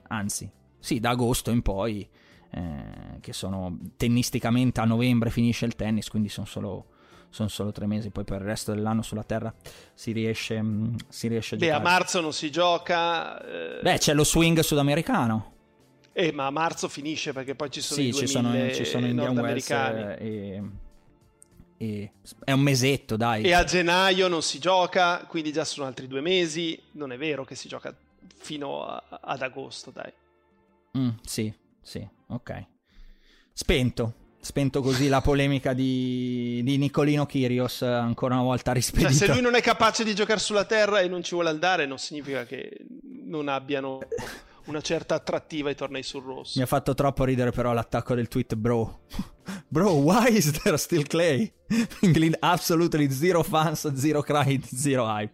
anzi, 0.09 0.51
sì, 0.85 1.01
da 1.01 1.11
agosto 1.11 1.51
in 1.51 1.63
poi, 1.63 2.07
eh, 2.51 3.19
che 3.23 3.33
sono 3.33 3.79
tennisticamente 3.97 4.83
a 4.83 4.85
novembre 4.85 5.31
finisce 5.31 5.65
il 5.65 5.75
tennis, 5.77 6.11
quindi 6.11 6.29
sono 6.29 6.45
solo, 6.45 6.85
sono 7.31 7.49
solo 7.49 7.73
tre 7.73 7.87
mesi, 7.87 8.11
poi 8.11 8.25
per 8.25 8.43
il 8.43 8.47
resto 8.47 8.75
dell'anno 8.75 9.01
sulla 9.01 9.23
Terra 9.23 9.53
si 9.95 10.13
riesce, 10.13 10.61
mm, 10.61 10.95
si 11.09 11.29
riesce 11.29 11.55
a 11.55 11.59
Beh, 11.59 11.69
giocare. 11.69 11.83
a 11.83 11.89
marzo 11.89 12.21
non 12.21 12.35
si 12.35 12.51
gioca. 12.51 13.43
Eh... 13.43 13.81
Beh, 13.81 13.97
c'è 13.97 14.13
lo 14.13 14.25
swing 14.25 14.61
sudamericano. 14.61 15.53
Eh, 16.13 16.33
ma 16.33 16.45
a 16.45 16.51
marzo 16.51 16.87
finisce 16.89 17.33
perché 17.33 17.55
poi 17.55 17.71
ci 17.71 17.81
sono 17.81 18.03
sì, 18.03 18.09
i 18.09 18.11
2000 18.11 18.27
ci 18.27 18.35
sono, 18.35 18.73
ci 18.75 18.85
sono 18.85 19.07
Indian 19.07 19.39
Wells 19.39 19.71
eh, 19.71 20.17
e, 20.19 20.63
e, 21.79 22.13
è 22.45 22.53
un 22.53 22.61
mesetto, 22.61 23.17
dai. 23.17 23.43
E 23.43 23.55
a 23.55 23.65
gennaio 23.65 24.29
non 24.29 24.43
si 24.43 24.59
gioca, 24.59 25.25
quindi 25.27 25.51
già 25.51 25.65
sono 25.65 25.87
altri 25.87 26.07
due 26.07 26.21
mesi. 26.21 26.79
Non 26.93 27.11
è 27.11 27.17
vero 27.17 27.43
che 27.47 27.55
si 27.55 27.69
gioca 27.69 27.97
fino 28.37 28.87
a, 28.87 29.03
ad 29.23 29.41
agosto, 29.41 29.91
dai. 29.91 30.13
Mm, 30.97 31.09
sì, 31.25 31.53
sì, 31.83 32.07
ok. 32.29 32.67
Spento. 33.53 34.15
Spento 34.41 34.83
così 34.83 35.09
la 35.09 35.23
polemica 35.23 35.73
di, 35.73 36.61
di 36.63 36.77
Nicolino 36.77 37.25
Kirios, 37.25 37.81
ancora 37.81 38.35
una 38.35 38.43
volta 38.43 38.73
rispedito. 38.73 39.09
Cioè, 39.11 39.27
se 39.27 39.33
lui 39.33 39.41
non 39.41 39.55
è 39.55 39.63
capace 39.63 40.05
di 40.05 40.15
giocare 40.15 40.39
sulla 40.39 40.67
terra 40.67 41.01
e 41.01 41.09
non 41.09 41.23
ci 41.23 41.35
vuole 41.35 41.49
andare, 41.49 41.87
non 41.87 41.97
significa 41.97 42.45
che 42.45 42.85
non 43.25 43.49
abbiano 43.49 44.01
una 44.67 44.83
certa 44.83 45.15
attrattiva 45.15 45.71
i 45.71 45.75
tornei 45.75 46.03
sul 46.03 46.23
rosso. 46.23 46.53
Mi 46.57 46.63
ha 46.63 46.67
fatto 46.67 46.93
troppo 46.93 47.25
ridere 47.25 47.53
però 47.53 47.73
l'attacco 47.73 48.15
del 48.15 48.29
tweet, 48.29 48.55
bro. 48.55 49.01
Bro, 49.69 49.91
why 49.97 50.29
is 50.29 50.51
there 50.63 50.77
still 50.79 51.03
Clay? 51.03 51.53
England 52.01 52.37
absolutely 52.41 53.11
zero 53.11 53.43
fans, 53.43 53.93
zero 53.95 54.23
cry, 54.23 54.61
zero 54.65 55.05
hype. 55.07 55.33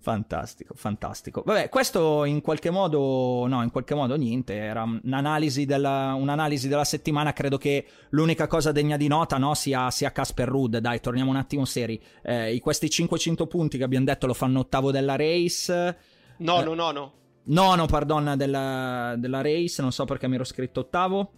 Fantastico, 0.00 0.74
fantastico. 0.74 1.42
Vabbè, 1.44 1.68
questo 1.68 2.24
in 2.24 2.40
qualche 2.40 2.70
modo, 2.70 3.46
no, 3.48 3.62
in 3.62 3.70
qualche 3.70 3.94
modo 3.94 4.16
niente, 4.16 4.54
era 4.54 4.84
un'analisi 4.84 5.66
della, 5.66 6.14
un'analisi 6.16 6.68
della 6.68 6.84
settimana, 6.84 7.32
credo 7.32 7.58
che 7.58 7.84
l'unica 8.10 8.46
cosa 8.46 8.70
degna 8.70 8.96
di 8.96 9.08
nota 9.08 9.38
no, 9.38 9.54
sia, 9.54 9.90
sia 9.90 10.12
Casper 10.12 10.48
Rudd, 10.48 10.76
dai, 10.76 11.00
torniamo 11.00 11.30
un 11.30 11.36
attimo 11.36 11.64
seri. 11.64 12.00
Eh, 12.22 12.58
questi 12.62 12.88
500 12.88 13.46
punti 13.46 13.76
che 13.76 13.84
abbiamo 13.84 14.04
detto 14.04 14.26
lo 14.26 14.34
fanno 14.34 14.60
ottavo 14.60 14.92
della 14.92 15.16
race. 15.16 15.96
No, 16.38 16.60
eh, 16.60 16.64
no, 16.64 16.74
no, 16.74 16.90
no. 16.92 17.12
Nono, 17.44 17.86
pardon, 17.86 18.34
della, 18.36 19.14
della 19.16 19.40
race, 19.40 19.82
non 19.82 19.90
so 19.90 20.04
perché 20.04 20.28
mi 20.28 20.36
ero 20.36 20.44
scritto 20.44 20.80
ottavo 20.80 21.32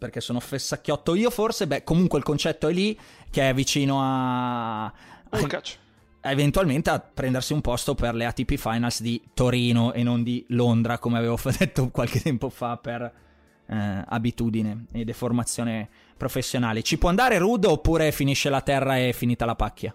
perché 0.00 0.22
sono 0.22 0.40
fessacchiotto 0.40 1.14
io 1.14 1.28
forse, 1.28 1.66
beh 1.66 1.84
comunque 1.84 2.18
il 2.18 2.24
concetto 2.24 2.68
è 2.68 2.72
lì 2.72 2.98
che 3.30 3.50
è 3.50 3.52
vicino 3.52 4.00
a... 4.00 4.84
a 4.84 4.92
eventualmente 6.22 6.90
a 6.90 7.00
prendersi 7.00 7.52
un 7.52 7.60
posto 7.60 7.94
per 7.94 8.14
le 8.14 8.24
ATP 8.24 8.56
Finals 8.56 9.00
di 9.00 9.22
Torino 9.34 9.92
e 9.92 10.02
non 10.02 10.22
di 10.22 10.44
Londra, 10.48 10.98
come 10.98 11.18
avevo 11.18 11.38
detto 11.56 11.88
qualche 11.90 12.20
tempo 12.20 12.48
fa 12.48 12.76
per 12.76 13.02
eh, 13.66 14.04
abitudine 14.06 14.86
e 14.92 15.04
deformazione 15.04 15.88
professionale. 16.16 16.82
Ci 16.82 16.98
può 16.98 17.08
andare 17.08 17.38
Rudo 17.38 17.70
oppure 17.70 18.12
finisce 18.12 18.48
la 18.50 18.60
terra 18.60 18.98
e 18.98 19.12
finita 19.12 19.44
la 19.44 19.54
pacchia? 19.54 19.94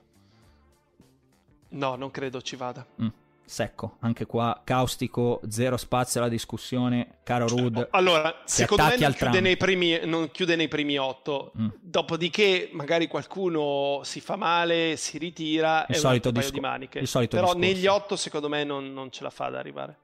No, 1.69 1.95
non 1.95 2.09
credo 2.11 2.41
ci 2.41 2.55
vada. 2.55 2.86
Mm 3.01 3.07
secco, 3.45 3.97
anche 3.99 4.25
qua 4.25 4.61
caustico, 4.63 5.39
zero 5.47 5.77
spazio 5.77 6.19
alla 6.19 6.29
discussione, 6.29 7.19
caro 7.23 7.47
Rud. 7.47 7.87
Allora, 7.91 8.41
secondo 8.45 8.83
me 8.85 8.97
non 8.97 9.13
chiude, 9.13 9.39
nei 9.39 9.57
primi, 9.57 9.99
non 10.03 10.31
chiude 10.31 10.55
nei 10.55 10.67
primi 10.67 10.97
otto, 10.97 11.51
mm. 11.57 11.67
dopodiché 11.79 12.69
magari 12.73 13.07
qualcuno 13.07 14.01
si 14.03 14.19
fa 14.19 14.35
male, 14.35 14.95
si 14.97 15.17
ritira, 15.17 15.85
il 15.87 15.95
è 15.95 15.97
solito 15.97 16.29
un 16.29 16.33
disco- 16.33 16.49
paio 16.49 16.61
di 16.61 16.67
maniche. 16.67 16.99
Il 16.99 17.07
solito 17.07 17.35
Però 17.35 17.53
discorso. 17.53 17.73
negli 17.73 17.87
otto 17.87 18.15
secondo 18.15 18.49
me 18.49 18.63
non, 18.63 18.93
non 18.93 19.11
ce 19.11 19.23
la 19.23 19.29
fa 19.29 19.45
ad 19.45 19.55
arrivare. 19.55 19.97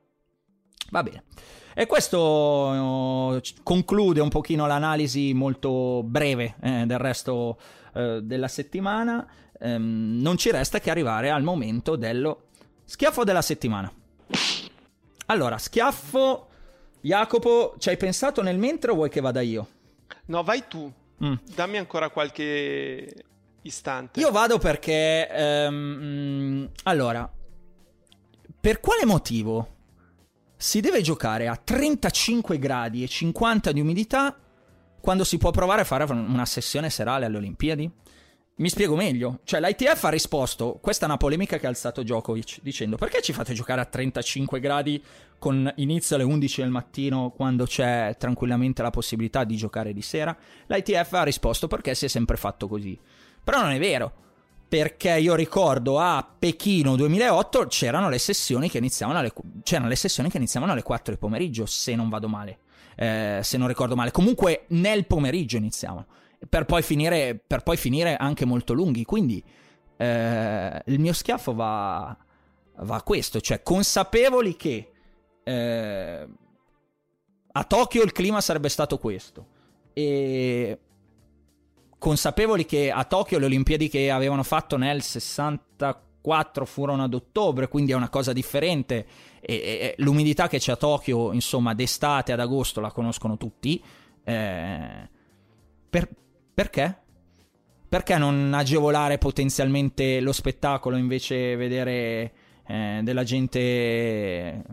Va 0.91 1.03
bene. 1.03 1.23
E 1.73 1.85
questo 1.85 2.19
uh, 2.19 3.41
conclude 3.63 4.19
un 4.19 4.29
pochino 4.29 4.67
l'analisi 4.67 5.33
molto 5.33 6.03
breve 6.03 6.55
eh, 6.61 6.83
del 6.85 6.97
resto 6.97 7.57
uh, 7.93 8.19
della 8.19 8.49
settimana. 8.49 9.25
Um, 9.59 10.17
non 10.19 10.37
ci 10.37 10.51
resta 10.51 10.79
che 10.79 10.89
arrivare 10.89 11.29
al 11.29 11.43
momento 11.43 11.95
dello 11.95 12.47
Schiaffo 12.91 13.23
della 13.23 13.41
settimana. 13.41 13.89
Allora, 15.27 15.57
schiaffo. 15.57 16.47
Jacopo, 16.99 17.75
ci 17.77 17.87
hai 17.87 17.95
pensato 17.95 18.41
nel 18.41 18.57
mentre 18.57 18.91
o 18.91 18.95
vuoi 18.95 19.09
che 19.09 19.21
vada 19.21 19.39
io? 19.39 19.65
No, 20.25 20.43
vai 20.43 20.67
tu. 20.67 20.91
Mm. 21.23 21.35
Dammi 21.55 21.77
ancora 21.77 22.09
qualche 22.09 23.23
istante. 23.61 24.19
Io 24.19 24.29
vado 24.31 24.57
perché... 24.57 25.25
Um, 25.69 26.69
allora, 26.83 27.31
per 28.59 28.81
quale 28.81 29.05
motivo 29.05 29.75
si 30.57 30.81
deve 30.81 31.01
giocare 31.01 31.47
a 31.47 31.55
35 31.55 32.59
gradi 32.59 33.03
e 33.03 33.07
50 33.07 33.71
di 33.71 33.79
umidità 33.79 34.37
quando 34.99 35.23
si 35.23 35.37
può 35.37 35.51
provare 35.51 35.81
a 35.83 35.85
fare 35.85 36.03
una 36.11 36.45
sessione 36.45 36.89
serale 36.89 37.23
alle 37.23 37.37
Olimpiadi? 37.37 37.89
Mi 38.61 38.69
spiego 38.69 38.95
meglio. 38.95 39.39
Cioè, 39.43 39.59
l'ITF 39.59 40.03
ha 40.03 40.09
risposto, 40.09 40.77
questa 40.79 41.05
è 41.05 41.07
una 41.07 41.17
polemica 41.17 41.57
che 41.57 41.65
ha 41.65 41.69
alzato 41.69 42.03
Djokovic, 42.03 42.59
dicendo 42.61 42.95
perché 42.95 43.19
ci 43.23 43.33
fate 43.33 43.53
giocare 43.53 43.81
a 43.81 43.85
35 43.85 44.59
gradi 44.59 45.03
con 45.39 45.71
inizio 45.77 46.15
alle 46.15 46.25
11 46.25 46.61
del 46.61 46.69
mattino 46.69 47.33
quando 47.35 47.65
c'è 47.65 48.15
tranquillamente 48.19 48.83
la 48.83 48.91
possibilità 48.91 49.45
di 49.45 49.55
giocare 49.55 49.93
di 49.93 50.03
sera? 50.03 50.37
L'ITF 50.67 51.13
ha 51.13 51.23
risposto 51.23 51.67
perché 51.67 51.95
si 51.95 52.05
è 52.05 52.07
sempre 52.07 52.37
fatto 52.37 52.67
così. 52.67 52.97
Però 53.43 53.61
non 53.61 53.71
è 53.71 53.79
vero 53.79 54.13
perché 54.67 55.17
io 55.17 55.33
ricordo 55.33 55.97
a 55.97 56.23
Pechino 56.37 56.95
2008 56.95 57.65
c'erano 57.65 58.09
le 58.09 58.19
sessioni 58.19 58.69
che 58.69 58.77
iniziavano 58.77 59.17
alle, 59.17 59.33
c'erano 59.63 59.93
sessioni 59.95 60.29
che 60.29 60.37
iniziavano 60.37 60.71
alle 60.71 60.83
4 60.83 61.05
del 61.05 61.17
pomeriggio, 61.17 61.65
se 61.65 61.95
non 61.95 62.09
vado 62.09 62.27
male, 62.27 62.59
eh, 62.95 63.39
se 63.41 63.57
non 63.57 63.67
ricordo 63.67 63.95
male. 63.95 64.11
Comunque 64.11 64.65
nel 64.67 65.07
pomeriggio 65.07 65.57
iniziavano, 65.57 66.05
per 66.49 66.65
poi 66.65 66.81
finire, 66.81 67.41
per 67.45 67.63
poi 67.63 67.77
finire 67.77 68.15
anche 68.15 68.45
molto 68.45 68.73
lunghi. 68.73 69.03
Quindi 69.03 69.43
eh, 69.97 70.81
il 70.85 70.99
mio 70.99 71.13
schiaffo 71.13 71.53
va, 71.53 72.15
va, 72.77 72.95
a 72.95 73.03
questo, 73.03 73.39
cioè 73.39 73.61
consapevoli 73.61 74.55
che 74.55 74.91
eh, 75.43 76.27
a 77.53 77.63
Tokyo 77.63 78.03
il 78.03 78.11
clima 78.11 78.41
sarebbe 78.41 78.69
stato 78.69 78.97
questo. 78.97 79.59
E 79.93 80.79
consapevoli 81.97 82.65
che 82.65 82.89
a 82.89 83.03
Tokyo 83.03 83.37
le 83.37 83.45
Olimpiadi 83.45 83.87
che 83.87 84.09
avevano 84.09 84.41
fatto 84.41 84.75
nel 84.77 85.03
64 85.03 86.65
furono 86.65 87.03
ad 87.03 87.13
ottobre, 87.13 87.67
quindi 87.67 87.91
è 87.91 87.95
una 87.95 88.09
cosa 88.09 88.33
differente. 88.33 89.05
E, 89.39 89.53
e, 89.53 89.95
l'umidità 89.97 90.47
che 90.47 90.57
c'è 90.57 90.71
a 90.71 90.77
Tokyo, 90.77 91.31
insomma, 91.31 91.75
d'estate 91.75 92.31
ad 92.31 92.39
agosto 92.39 92.81
la 92.81 92.91
conoscono 92.91 93.37
tutti. 93.37 93.83
Eh, 94.23 95.09
per, 95.89 96.09
perché? 96.53 96.99
Perché 97.87 98.17
non 98.17 98.53
agevolare 98.53 99.17
potenzialmente 99.17 100.19
lo 100.19 100.31
spettacolo 100.31 100.95
invece 100.95 101.55
vedere 101.55 102.33
eh, 102.67 103.01
della 103.03 103.23
gente, 103.23 104.63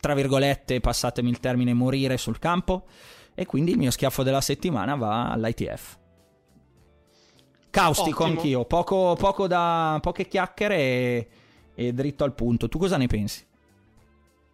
tra 0.00 0.14
virgolette, 0.14 0.80
passatemi 0.80 1.30
il 1.30 1.40
termine, 1.40 1.74
morire 1.74 2.16
sul 2.16 2.38
campo? 2.38 2.86
E 3.34 3.46
quindi 3.46 3.72
il 3.72 3.78
mio 3.78 3.90
schiaffo 3.90 4.22
della 4.22 4.40
settimana 4.40 4.94
va 4.94 5.30
all'ITF. 5.30 5.98
Caustico 7.70 8.24
Ottimo. 8.24 8.38
anch'io, 8.38 8.64
poco, 8.64 9.16
poco 9.18 9.46
da, 9.46 9.98
poche 10.02 10.26
chiacchiere 10.26 10.76
e, 10.76 11.28
e 11.74 11.92
dritto 11.92 12.24
al 12.24 12.34
punto. 12.34 12.68
Tu 12.68 12.78
cosa 12.78 12.96
ne 12.96 13.06
pensi? 13.06 13.46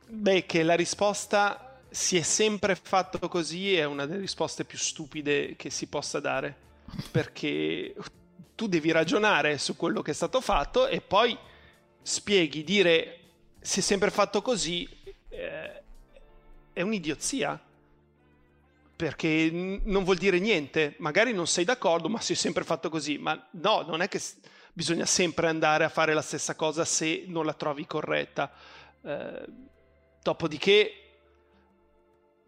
Beh, 0.09 0.47
che 0.47 0.63
la 0.63 0.75
risposta 0.75 1.66
si 1.89 2.17
è 2.17 2.23
sempre 2.23 2.75
fatto 2.75 3.19
così 3.29 3.77
è 3.77 3.85
una 3.85 4.07
delle 4.07 4.21
risposte 4.21 4.65
più 4.65 4.79
stupide 4.79 5.57
che 5.57 5.71
si 5.71 5.87
possa 5.87 6.21
dare. 6.21 6.65
Perché 7.11 7.95
tu 8.55 8.69
devi 8.69 8.91
ragionare 8.91 9.59
su 9.59 9.77
quello 9.77 10.03
che 10.03 10.13
è 10.13 10.15
stato 10.15 10.41
fatto 10.41 10.87
e 10.87 11.01
poi 11.01 11.37
spieghi, 12.03 12.63
dire 12.65 13.21
si 13.61 13.81
è 13.81 13.83
sempre 13.83 14.11
fatto 14.11 14.43
così 14.43 14.89
eh, 15.29 15.83
è 16.73 16.83
un'idiozia 16.83 17.61
perché 18.97 19.51
non 19.53 20.05
vuol 20.05 20.17
dire 20.17 20.39
niente, 20.39 20.95
magari 20.99 21.35
non 21.35 21.47
sei 21.47 21.65
d'accordo, 21.65 22.09
ma 22.09 22.21
si 22.21 22.33
è 22.33 22.37
sempre 22.37 22.65
fatto 22.65 22.89
così, 22.89 23.19
ma 23.19 23.47
no, 23.51 23.83
non 23.83 24.01
è 24.01 24.09
che 24.09 24.21
bisogna 24.73 25.05
sempre 25.05 25.49
andare 25.49 25.85
a 25.85 25.91
fare 25.91 26.15
la 26.15 26.23
stessa 26.23 26.55
cosa 26.55 26.85
se 26.87 27.25
non 27.27 27.45
la 27.45 27.53
trovi 27.53 27.87
corretta. 27.87 28.51
Eh, 29.03 29.45
dopodiché, 30.23 31.06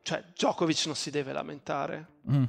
cioè, 0.03 0.23
Djokovic 0.35 0.87
non 0.87 0.95
si 0.95 1.11
deve 1.11 1.33
lamentare. 1.33 2.07
Mm. 2.31 2.45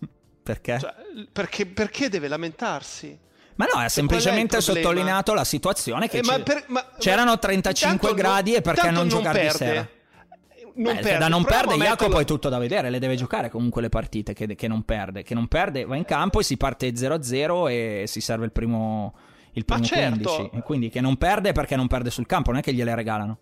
Perché? 0.42 0.78
Cioè, 0.78 0.94
perché? 1.32 1.66
Perché 1.66 2.08
deve 2.08 2.28
lamentarsi? 2.28 3.18
Ma 3.56 3.66
no, 3.72 3.80
ha 3.80 3.88
semplicemente 3.88 4.60
sottolineato 4.60 5.32
la 5.32 5.44
situazione 5.44 6.08
che 6.08 6.18
eh, 6.18 6.42
per, 6.42 6.64
ma, 6.68 6.86
c'erano 6.98 7.38
35 7.38 8.12
gradi 8.14 8.50
non, 8.50 8.58
e 8.58 8.62
perché 8.62 8.90
non 8.90 9.08
giocare 9.08 9.42
di 9.42 9.50
sera? 9.50 9.88
non 10.76 10.94
Beh, 10.94 11.00
perde. 11.00 11.18
Da 11.18 11.28
non 11.28 11.44
perde 11.44 11.76
Jacopo 11.76 12.18
è 12.18 12.24
tutto 12.24 12.48
da 12.48 12.58
vedere, 12.58 12.90
le 12.90 12.98
deve 12.98 13.16
giocare 13.16 13.48
comunque 13.48 13.82
le 13.82 13.88
partite 13.88 14.34
che, 14.34 14.54
che, 14.54 14.68
non 14.68 14.82
perde. 14.82 15.22
Che 15.22 15.34
non 15.34 15.48
perde, 15.48 15.84
va 15.84 15.96
in 15.96 16.04
campo 16.04 16.40
e 16.40 16.42
si 16.42 16.56
parte 16.56 16.90
0-0 16.90 17.68
e 17.68 18.04
si 18.06 18.20
serve 18.20 18.44
il 18.44 18.52
primo, 18.52 19.14
il 19.52 19.64
primo 19.64 19.80
ma 19.80 19.88
15. 19.88 20.26
Certo. 20.26 20.62
quindi 20.62 20.88
che 20.88 21.00
non 21.00 21.16
perde 21.16 21.52
perché 21.52 21.76
non 21.76 21.86
perde 21.86 22.10
sul 22.10 22.26
campo, 22.26 22.50
non 22.50 22.60
è 22.60 22.62
che 22.62 22.72
gliele 22.72 22.94
regalano. 22.94 23.38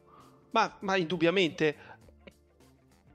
Ma, 0.51 0.77
ma 0.81 0.97
indubbiamente. 0.97 1.77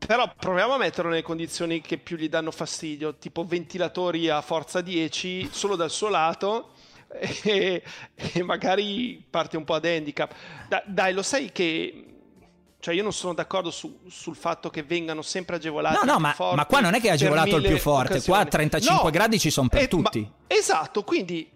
Però 0.06 0.34
proviamo 0.38 0.74
a 0.74 0.78
metterlo 0.78 1.10
nelle 1.10 1.22
condizioni 1.22 1.82
che 1.82 1.98
più 1.98 2.18
gli 2.18 2.30
danno 2.30 2.52
fastidio, 2.52 3.16
tipo 3.16 3.46
ventilatori 3.46 4.30
a 4.30 4.42
forza 4.42 4.82
10 4.82 5.50
solo 5.52 5.76
dal 5.76 5.92
suo 5.92 6.10
lato. 6.10 6.72
E, 7.42 7.82
e 8.16 8.44
magari 8.44 9.26
parte 9.28 9.58
un 9.58 9.64
po' 9.64 9.74
ad 9.74 9.84
handicap. 9.84 10.32
Da, 10.68 10.84
dai, 10.86 11.12
lo 11.12 11.24
sai 11.24 11.52
che 11.52 12.10
cioè 12.80 12.94
io 12.94 13.04
non 13.04 13.12
sono 13.12 13.34
d'accordo 13.34 13.72
su, 13.72 14.00
sul 14.08 14.36
fatto 14.36 14.70
che 14.70 14.84
vengano 14.84 15.22
sempre 15.22 15.58
agevolati 15.58 16.06
no, 16.06 16.14
no, 16.14 16.20
ma, 16.20 16.36
ma, 16.56 16.66
qua 16.66 16.80
non 16.80 16.94
è 16.94 17.02
che 17.02 17.10
è 17.10 17.12
agevolato 17.12 17.58
il 17.58 17.68
più 17.68 17.78
forte, 17.78 18.14
occasioni. 18.14 18.38
qua 18.38 18.48
a 18.48 18.50
35 18.50 19.04
no, 19.04 19.10
gradi 19.10 19.40
ci 19.40 19.50
sono 19.50 19.68
per 19.68 19.82
eh, 19.82 19.88
tutti. 19.88 20.22
Ma, 20.22 20.30
esatto, 20.48 21.04
quindi 21.04 21.50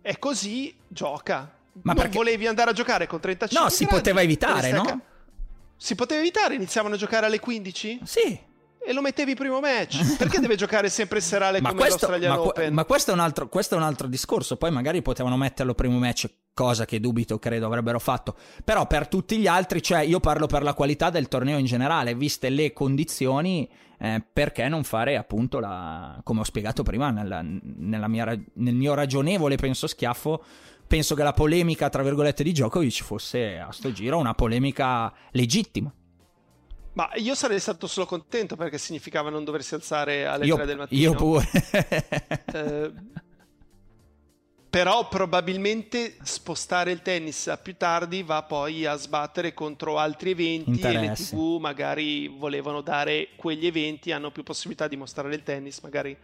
è 0.00 0.18
così, 0.18 0.74
gioca. 0.88 1.58
Ma 1.82 1.92
non 1.92 2.02
perché... 2.02 2.16
volevi 2.16 2.46
andare 2.46 2.70
a 2.70 2.72
giocare 2.72 3.06
con 3.06 3.20
35 3.20 3.62
No, 3.62 3.70
si 3.74 3.84
gradi, 3.84 3.98
poteva 3.98 4.22
evitare, 4.22 4.72
no? 4.72 5.00
Si 5.82 5.96
poteva 5.96 6.20
evitare, 6.20 6.54
iniziavano 6.54 6.94
a 6.94 6.98
giocare 6.98 7.26
alle 7.26 7.40
15? 7.40 8.00
Sì 8.04 8.50
e 8.84 8.92
lo 8.92 9.00
mettevi 9.00 9.34
primo 9.34 9.60
match. 9.60 10.16
Perché 10.18 10.40
deve 10.40 10.56
giocare 10.56 10.88
sempre 10.88 11.20
serale 11.20 11.60
ma 11.60 11.70
come 11.70 11.80
questo, 11.82 12.06
l'Australian 12.08 12.32
ma, 12.32 12.48
Open? 12.48 12.74
Ma 12.74 12.84
questo 12.84 13.12
è, 13.12 13.18
altro, 13.18 13.48
questo 13.48 13.74
è, 13.74 13.78
un 13.78 13.84
altro, 13.84 14.08
discorso. 14.08 14.56
Poi 14.56 14.70
magari 14.70 15.02
potevano 15.02 15.36
metterlo 15.36 15.74
primo 15.74 15.98
match, 15.98 16.28
cosa 16.52 16.84
che 16.84 17.00
dubito, 17.00 17.38
credo 17.38 17.66
avrebbero 17.66 17.98
fatto. 17.98 18.36
Però 18.64 18.86
per 18.86 19.08
tutti 19.08 19.38
gli 19.38 19.46
altri, 19.46 19.82
cioè 19.82 20.00
io 20.00 20.20
parlo 20.20 20.46
per 20.46 20.62
la 20.62 20.74
qualità 20.74 21.10
del 21.10 21.28
torneo 21.28 21.58
in 21.58 21.64
generale, 21.64 22.14
viste 22.14 22.48
le 22.48 22.72
condizioni, 22.72 23.68
eh, 23.98 24.22
perché 24.32 24.68
non 24.68 24.82
fare 24.82 25.16
appunto 25.16 25.60
la... 25.60 26.20
come 26.24 26.40
ho 26.40 26.44
spiegato 26.44 26.82
prima 26.82 27.10
nella, 27.10 27.40
nella 27.42 28.08
mia, 28.08 28.24
nel 28.24 28.74
mio 28.74 28.94
ragionevole 28.94 29.56
penso 29.56 29.86
schiaffo. 29.86 30.42
Penso 30.92 31.14
che 31.14 31.22
la 31.22 31.32
polemica, 31.32 31.88
tra 31.88 32.02
virgolette, 32.02 32.42
di 32.42 32.52
Djokovic 32.52 33.02
fosse 33.02 33.58
a 33.58 33.72
sto 33.72 33.92
giro 33.92 34.18
una 34.18 34.34
polemica 34.34 35.10
legittima. 35.30 35.90
Ma 36.92 37.08
io 37.14 37.34
sarei 37.34 37.58
stato 37.60 37.86
solo 37.86 38.04
contento 38.04 38.56
perché 38.56 38.76
significava 38.76 39.30
non 39.30 39.42
doversi 39.42 39.72
alzare 39.72 40.26
alle 40.26 40.44
io, 40.44 40.54
3 40.54 40.66
del 40.66 40.76
mattino. 40.76 41.00
Io 41.00 41.14
pure. 41.14 41.48
eh, 42.52 42.92
però 44.68 45.08
probabilmente 45.08 46.16
spostare 46.24 46.92
il 46.92 47.00
tennis 47.00 47.48
a 47.48 47.56
più 47.56 47.74
tardi 47.78 48.22
va 48.22 48.42
poi 48.42 48.84
a 48.84 48.94
sbattere 48.96 49.54
contro 49.54 49.96
altri 49.96 50.32
eventi 50.32 50.72
Interesse. 50.72 50.98
e 50.98 51.08
le 51.08 51.14
tv 51.14 51.58
magari 51.58 52.28
volevano 52.28 52.82
dare 52.82 53.28
quegli 53.36 53.64
eventi, 53.64 54.12
hanno 54.12 54.30
più 54.30 54.42
possibilità 54.42 54.88
di 54.88 54.96
mostrare 54.96 55.34
il 55.34 55.42
tennis 55.42 55.80
magari 55.80 56.14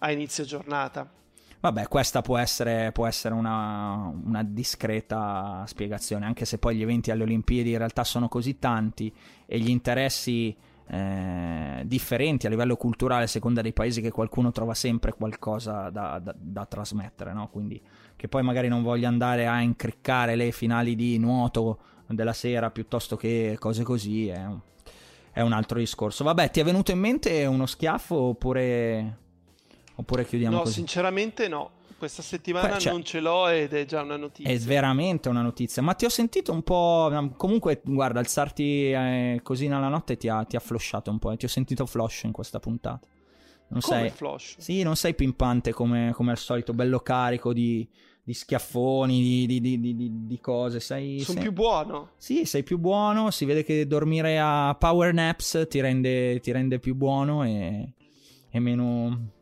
a 0.00 0.10
inizio 0.10 0.44
giornata. 0.44 1.16
Vabbè, 1.60 1.88
questa 1.88 2.22
può 2.22 2.38
essere, 2.38 2.92
può 2.92 3.06
essere 3.06 3.34
una, 3.34 4.12
una, 4.24 4.44
discreta 4.44 5.64
spiegazione, 5.66 6.24
anche 6.24 6.44
se 6.44 6.58
poi 6.58 6.76
gli 6.76 6.82
eventi 6.82 7.10
alle 7.10 7.24
Olimpiadi 7.24 7.72
in 7.72 7.78
realtà 7.78 8.04
sono 8.04 8.28
così 8.28 8.60
tanti 8.60 9.12
e 9.44 9.58
gli 9.58 9.68
interessi 9.68 10.56
eh, 10.86 11.82
differenti 11.84 12.46
a 12.46 12.50
livello 12.50 12.76
culturale 12.76 13.24
a 13.24 13.26
seconda 13.26 13.60
dei 13.60 13.72
paesi 13.72 14.00
che 14.00 14.12
qualcuno 14.12 14.52
trova 14.52 14.74
sempre 14.74 15.12
qualcosa 15.12 15.90
da, 15.90 16.20
da, 16.20 16.32
da 16.38 16.64
trasmettere, 16.64 17.32
no? 17.32 17.48
Quindi 17.48 17.82
che 18.14 18.28
poi 18.28 18.44
magari 18.44 18.68
non 18.68 18.84
voglia 18.84 19.08
andare 19.08 19.48
a 19.48 19.60
incriccare 19.60 20.36
le 20.36 20.52
finali 20.52 20.94
di 20.94 21.18
nuoto 21.18 21.78
della 22.06 22.32
sera 22.32 22.70
piuttosto 22.70 23.16
che 23.16 23.56
cose 23.58 23.82
così 23.82 24.28
è 24.28 24.46
è 25.38 25.40
un 25.40 25.52
altro 25.52 25.78
discorso. 25.78 26.24
Vabbè, 26.24 26.50
ti 26.50 26.58
è 26.58 26.64
venuto 26.64 26.90
in 26.90 26.98
mente 26.98 27.46
uno 27.46 27.66
schiaffo 27.66 28.16
oppure 28.16 29.18
Oppure 29.98 30.24
chiudiamo 30.24 30.56
no, 30.56 30.62
così? 30.62 30.74
sinceramente 30.74 31.48
no. 31.48 31.70
Questa 31.98 32.22
settimana 32.22 32.78
cioè, 32.78 32.92
non 32.92 33.02
ce 33.02 33.18
l'ho 33.18 33.48
ed 33.48 33.72
è 33.72 33.84
già 33.84 34.02
una 34.02 34.16
notizia. 34.16 34.52
È 34.52 34.56
veramente 34.58 35.28
una 35.28 35.42
notizia. 35.42 35.82
Ma 35.82 35.94
ti 35.94 36.04
ho 36.04 36.08
sentito 36.08 36.52
un 36.52 36.62
po'. 36.62 37.32
Comunque, 37.36 37.80
guarda, 37.84 38.20
alzarti 38.20 38.92
eh, 38.92 39.40
così 39.42 39.66
nella 39.66 39.88
notte 39.88 40.16
ti 40.16 40.28
ha, 40.28 40.44
ti 40.44 40.54
ha 40.54 40.60
flosciato 40.60 41.10
un 41.10 41.18
po'. 41.18 41.36
Ti 41.36 41.46
ho 41.46 41.48
sentito 41.48 41.86
flush 41.86 42.22
in 42.22 42.30
questa 42.30 42.60
puntata. 42.60 43.04
Non 43.70 43.80
come 43.80 44.00
sei, 44.00 44.10
flush? 44.10 44.54
Sì, 44.58 44.82
non 44.84 44.94
sei 44.94 45.14
pimpante 45.14 45.72
come, 45.72 46.12
come 46.14 46.30
al 46.30 46.38
solito, 46.38 46.72
bello 46.72 47.00
carico 47.00 47.52
di, 47.52 47.86
di 48.22 48.32
schiaffoni, 48.32 49.46
di, 49.46 49.60
di, 49.60 49.80
di, 49.80 50.10
di, 50.24 50.40
cose. 50.40 50.78
Sei, 50.78 51.18
Sono 51.18 51.40
sei... 51.40 51.42
più 51.42 51.52
buono. 51.52 52.10
Sì, 52.16 52.44
sei 52.44 52.62
più 52.62 52.78
buono. 52.78 53.32
Si 53.32 53.44
vede 53.44 53.64
che 53.64 53.88
dormire 53.88 54.38
a 54.38 54.76
power 54.78 55.12
naps 55.12 55.66
ti 55.68 55.80
rende, 55.80 56.38
ti 56.38 56.52
rende 56.52 56.78
più 56.78 56.94
buono 56.94 57.42
e, 57.42 57.94
e 58.48 58.60
meno, 58.60 59.32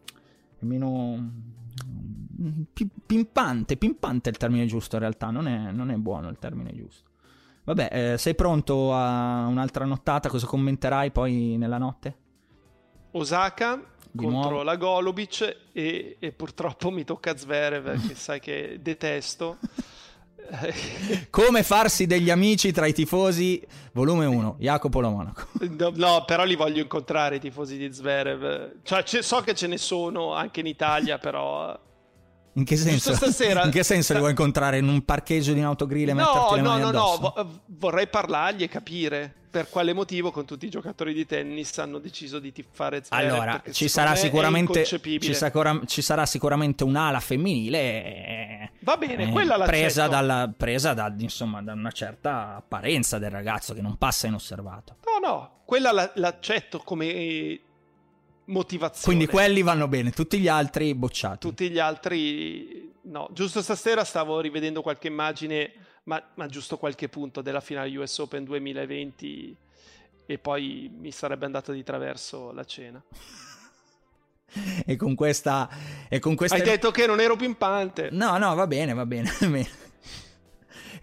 meno 0.67 1.31
pimpante, 3.07 3.77
pimpante 3.77 4.29
è 4.29 4.33
il 4.33 4.39
termine 4.39 4.67
giusto 4.67 4.97
in 4.97 5.03
realtà, 5.03 5.31
non 5.31 5.49
è, 5.49 5.71
non 5.71 5.91
è 5.91 5.95
buono 5.95 6.29
il 6.29 6.39
termine 6.39 6.75
giusto. 6.75 7.11
Vabbè, 7.65 8.13
eh, 8.13 8.19
sei 8.19 8.35
pronto 8.35 8.95
a 8.95 9.47
un'altra 9.47 9.85
nottata? 9.85 10.29
Cosa 10.29 10.47
commenterai 10.47 11.11
poi 11.11 11.57
nella 11.59 11.79
notte? 11.79 12.17
Osaka 13.13 13.83
Di 14.11 14.23
contro 14.23 14.51
nuovo. 14.51 14.63
la 14.63 14.77
Golubic 14.77 15.57
e, 15.73 16.17
e, 16.19 16.33
purtroppo 16.33 16.91
mi 16.91 17.03
tocca 17.03 17.37
Zverev 17.37 18.07
che 18.07 18.15
sai 18.15 18.39
che 18.39 18.79
detesto. 18.81 19.59
Come 21.31 21.63
farsi 21.63 22.07
degli 22.07 22.31
amici 22.31 22.73
tra 22.73 22.87
i 22.87 22.93
tifosi, 22.93 23.61
volume 23.93 24.27
1, 24.27 24.57
Jacopo 24.59 25.01
Lo 25.01 25.11
Monaco. 25.11 25.47
No, 25.61 25.93
no, 25.95 26.25
però 26.25 26.45
li 26.45 26.57
voglio 26.57 26.83
incontrare 26.83 27.37
i 27.37 27.41
tifosi 27.41 27.77
di 27.77 27.93
Zverev. 27.93 28.83
Cioè, 28.83 29.05
so 29.23 29.41
che 29.41 29.55
ce 29.55 29.67
ne 29.67 29.79
sono 29.79 30.35
anche 30.35 30.61
in 30.61 30.67
Italia, 30.67 31.19
però 31.19 31.79
in 32.57 32.65
che 32.65 32.77
senso? 32.77 33.15
Stasera... 33.15 33.65
In 33.65 33.71
che 33.71 33.83
senso 33.83 34.15
li 34.15 34.19
vuoi 34.19 34.31
incontrare 34.31 34.79
in 34.79 34.89
un 34.89 35.05
parcheggio 35.05 35.53
di 35.53 35.59
un'autogrill 35.59 36.09
e 36.09 36.13
no, 36.13 36.25
metterti 36.25 36.55
le 36.55 36.63
mani 36.63 36.81
no, 36.81 36.89
addosso? 36.89 37.21
No, 37.21 37.43
no, 37.43 37.61
vorrei 37.67 38.09
parlargli 38.09 38.63
e 38.63 38.69
capire 38.69 39.35
per 39.57 39.71
quale 39.71 39.95
motivo 39.95 40.31
con 40.33 40.45
tutti 40.45 40.67
i 40.67 40.69
giocatori 40.69 41.15
di 41.15 41.25
tennis 41.25 41.79
hanno 41.79 41.99
deciso 41.99 42.39
di 42.39 42.53
tifare 42.53 43.03
Zverev. 43.03 43.33
Allora, 43.33 43.63
ci 43.71 43.89
sarà, 43.89 44.15
sicuramente, 44.15 44.85
ci, 44.85 45.33
sarà, 45.33 45.81
ci 45.87 46.03
sarà 46.03 46.27
sicuramente 46.27 46.85
un'ala 46.85 47.21
femminile 47.21 47.79
eh, 47.79 48.71
Va 48.81 48.99
bene, 48.99 49.29
eh, 49.29 49.31
quella 49.31 49.57
l'accetto. 49.57 49.79
Presa, 49.79 50.09
dalla, 50.09 50.53
presa 50.55 50.93
da, 50.93 51.11
insomma, 51.17 51.63
da 51.63 51.73
una 51.73 51.91
certa 51.91 52.57
apparenza 52.57 53.19
del 53.19 53.31
ragazzo 53.31 53.73
che 53.73 53.81
non 53.81 53.97
passa 53.97 54.27
inosservato. 54.27 54.97
No, 55.07 55.27
no, 55.27 55.61
quella 55.65 56.13
l'accetto 56.17 56.81
come 56.81 57.59
motivazione. 58.45 59.05
Quindi 59.07 59.27
quelli 59.27 59.63
vanno 59.63 59.89
bene, 59.89 60.11
tutti 60.11 60.39
gli 60.39 60.49
altri 60.49 60.95
bocciati. 60.95 61.39
Tutti 61.39 61.71
gli 61.71 61.79
altri 61.79 62.93
no. 63.05 63.31
Giusto 63.33 63.63
stasera 63.63 64.05
stavo 64.05 64.39
rivedendo 64.39 64.83
qualche 64.83 65.07
immagine, 65.07 65.73
ma, 66.07 66.23
ma 66.35 66.47
giusto 66.47 66.77
qualche 66.77 67.09
punto 67.09 67.41
della 67.41 67.61
finale 67.61 67.97
US 67.97 68.19
Open 68.19 68.45
2020 68.45 69.57
e 70.27 70.39
poi 70.39 70.91
mi 70.93 71.13
sarebbe 71.13 71.47
andata 71.47 71.73
di 71.73 71.83
traverso 71.83 72.53
la 72.53 72.65
cena. 72.65 73.03
e 74.85 74.97
con 74.97 75.15
questa... 75.15 75.69
E 76.09 76.19
con 76.19 76.35
questa... 76.35 76.57
Hai 76.57 76.63
detto 76.63 76.91
che 76.91 77.07
non 77.07 77.21
ero 77.21 77.37
pimpante. 77.37 78.09
No, 78.13 78.37
no, 78.39 78.55
va 78.55 78.67
bene, 78.67 78.93
va 78.93 79.07
bene. 79.07 79.31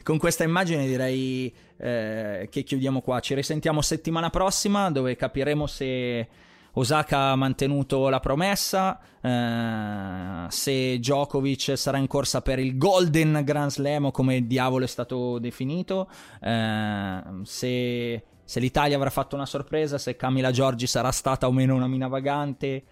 con 0.04 0.18
questa 0.18 0.44
immagine 0.44 0.86
direi 0.86 1.54
eh, 1.78 2.48
che 2.50 2.64
chiudiamo 2.64 3.02
qua. 3.02 3.20
Ci 3.20 3.34
risentiamo 3.34 3.82
settimana 3.82 4.30
prossima 4.30 4.90
dove 4.90 5.16
capiremo 5.16 5.68
se 5.68 6.28
Osaka 6.74 7.32
ha 7.32 7.36
mantenuto 7.36 8.10
la 8.10 8.20
promessa, 8.20 9.00
eh, 9.22 10.46
se 10.50 10.98
Djokovic 10.98 11.78
sarà 11.78 11.98
in 11.98 12.08
corsa 12.08 12.42
per 12.42 12.60
il 12.60 12.78
Golden 12.78 13.42
Grand 13.44 13.70
Slam 13.70 14.06
o 14.06 14.12
come 14.12 14.48
diavolo 14.48 14.86
è 14.86 14.88
stato 14.88 15.38
definito, 15.38 16.10
eh, 16.42 17.22
se, 17.44 18.24
se 18.44 18.60
l'Italia 18.60 18.96
avrà 18.96 19.12
fatto 19.12 19.36
una 19.36 19.46
sorpresa, 19.46 19.98
se 19.98 20.16
Camila 20.16 20.52
Giorgi 20.52 20.88
sarà 20.88 21.12
stata 21.12 21.48
o 21.48 21.52
meno 21.52 21.76
una 21.76 21.88
mina 21.88 22.08
vagante 22.08 22.84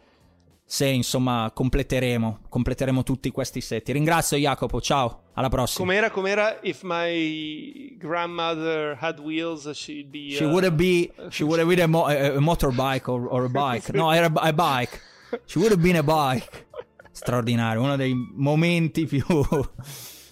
se 0.71 0.85
insomma 0.85 1.51
completeremo, 1.53 2.43
completeremo 2.47 3.03
tutti 3.03 3.29
questi 3.29 3.59
set. 3.59 3.83
Ti 3.83 3.91
ringrazio 3.91 4.37
Jacopo, 4.37 4.79
ciao, 4.79 5.23
alla 5.33 5.49
prossima. 5.49 5.85
Com'era, 5.85 6.09
com'era? 6.09 6.59
If 6.61 6.83
my 6.83 7.97
grandmother 7.97 8.95
had 8.97 9.19
wheels, 9.19 9.69
she'd 9.71 10.07
be... 10.07 10.29
She 10.29 10.45
uh, 10.45 10.49
would 10.49 10.63
have 10.63 10.77
been, 10.77 11.11
she 11.29 11.43
would 11.43 11.59
have 11.59 11.67
been 11.67 11.81
a, 11.81 11.87
mo- 11.87 12.05
a 12.05 12.39
motorbike 12.39 13.09
or, 13.09 13.27
or, 13.27 13.43
a 13.43 13.49
bike. 13.49 13.91
No, 13.91 14.13
era 14.13 14.31
a 14.33 14.53
bike. 14.53 14.97
She 15.43 15.59
would 15.59 15.73
have 15.73 15.81
been 15.81 15.97
a 15.97 16.03
bike. 16.03 16.67
Straordinario, 17.11 17.81
uno 17.81 17.97
dei 17.97 18.13
momenti 18.13 19.05
più 19.05 19.25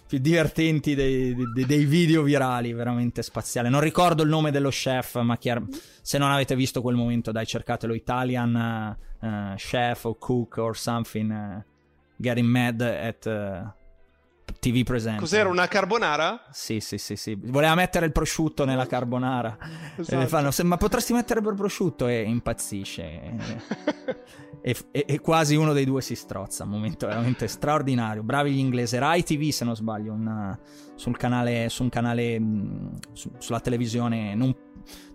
più 0.08 0.20
divertenti 0.20 0.96
dei, 0.96 1.36
dei, 1.54 1.66
dei, 1.66 1.84
video 1.84 2.24
virali, 2.24 2.72
veramente 2.72 3.22
spaziale. 3.24 3.68
Non 3.68 3.82
ricordo 3.82 4.24
il 4.24 4.30
nome 4.30 4.52
dello 4.52 4.70
chef, 4.70 5.20
ma 5.20 5.38
chiar- 5.38 5.68
se 6.02 6.18
non 6.18 6.32
avete 6.32 6.56
visto 6.56 6.82
quel 6.82 6.96
momento, 6.96 7.34
dai, 7.34 7.46
cercatelo 7.46 7.94
Italian 7.94 8.98
uh, 9.22 9.56
chef 9.56 10.06
o 10.06 10.16
cook 10.16 10.58
or 10.58 10.76
something. 10.76 11.32
Uh, 11.32 11.62
getting 12.20 12.48
mad 12.48 12.82
at 12.82 13.26
uh, 13.26 13.72
TV 14.60 14.84
presente. 14.84 15.20
Cos'era 15.20 15.50
una 15.50 15.68
carbonara? 15.68 16.48
Sì, 16.52 16.80
sì, 16.80 16.98
sì, 16.98 17.16
sì. 17.16 17.38
Voleva 17.42 17.76
mettere 17.76 18.06
il 18.06 18.12
prosciutto 18.12 18.66
nella 18.66 18.88
carbonara. 18.88 19.58
Esatto. 19.96 20.28
Fanno, 20.28 20.50
ma 20.64 20.78
potresti 20.78 21.14
mettere 21.14 21.40
il 21.40 21.54
prosciutto? 21.56 22.08
E 22.08 22.22
impazzisce. 22.24 23.04
e, 24.62 24.76
e, 24.92 25.06
e, 25.08 25.20
quasi 25.20 25.56
uno 25.56 25.72
dei 25.72 25.86
due 25.86 26.02
si 26.02 26.16
strozza. 26.16 26.64
Un 26.66 26.72
momento 26.72 27.08
veramente 27.08 27.48
straordinario. 27.48 28.24
Bravi 28.24 28.52
gli 28.52 28.60
inglesi. 28.60 28.98
Rai 28.98 29.24
TV, 29.24 29.50
se 29.50 29.64
non 29.64 29.76
sbaglio, 29.76 30.12
una, 30.12 30.58
sul 30.96 31.16
canale, 31.16 31.70
su 31.70 31.84
un 31.84 31.90
canale 31.90 32.42
su, 33.14 33.32
sulla 33.38 33.60
televisione, 33.62 34.36
non, 34.36 34.54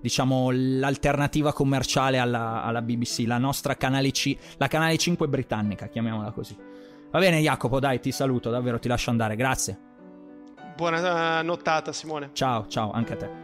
diciamo 0.00 0.50
l'alternativa 0.52 1.52
commerciale 1.52 2.18
alla, 2.18 2.62
alla, 2.62 2.82
BBC, 2.82 3.24
la 3.26 3.38
nostra 3.38 3.76
canale 3.76 4.10
C, 4.10 4.36
la 4.56 4.68
canale 4.68 4.96
5 4.96 5.28
britannica, 5.28 5.88
chiamiamola 5.88 6.30
così. 6.30 6.56
Va 7.10 7.18
bene, 7.18 7.40
Jacopo, 7.40 7.78
dai, 7.78 8.00
ti 8.00 8.12
saluto, 8.12 8.50
davvero, 8.50 8.78
ti 8.78 8.88
lascio 8.88 9.10
andare. 9.10 9.36
Grazie. 9.36 9.78
Buona 10.76 11.42
nottata, 11.42 11.92
Simone. 11.92 12.30
Ciao, 12.32 12.66
ciao, 12.66 12.90
anche 12.90 13.12
a 13.12 13.16
te. 13.16 13.43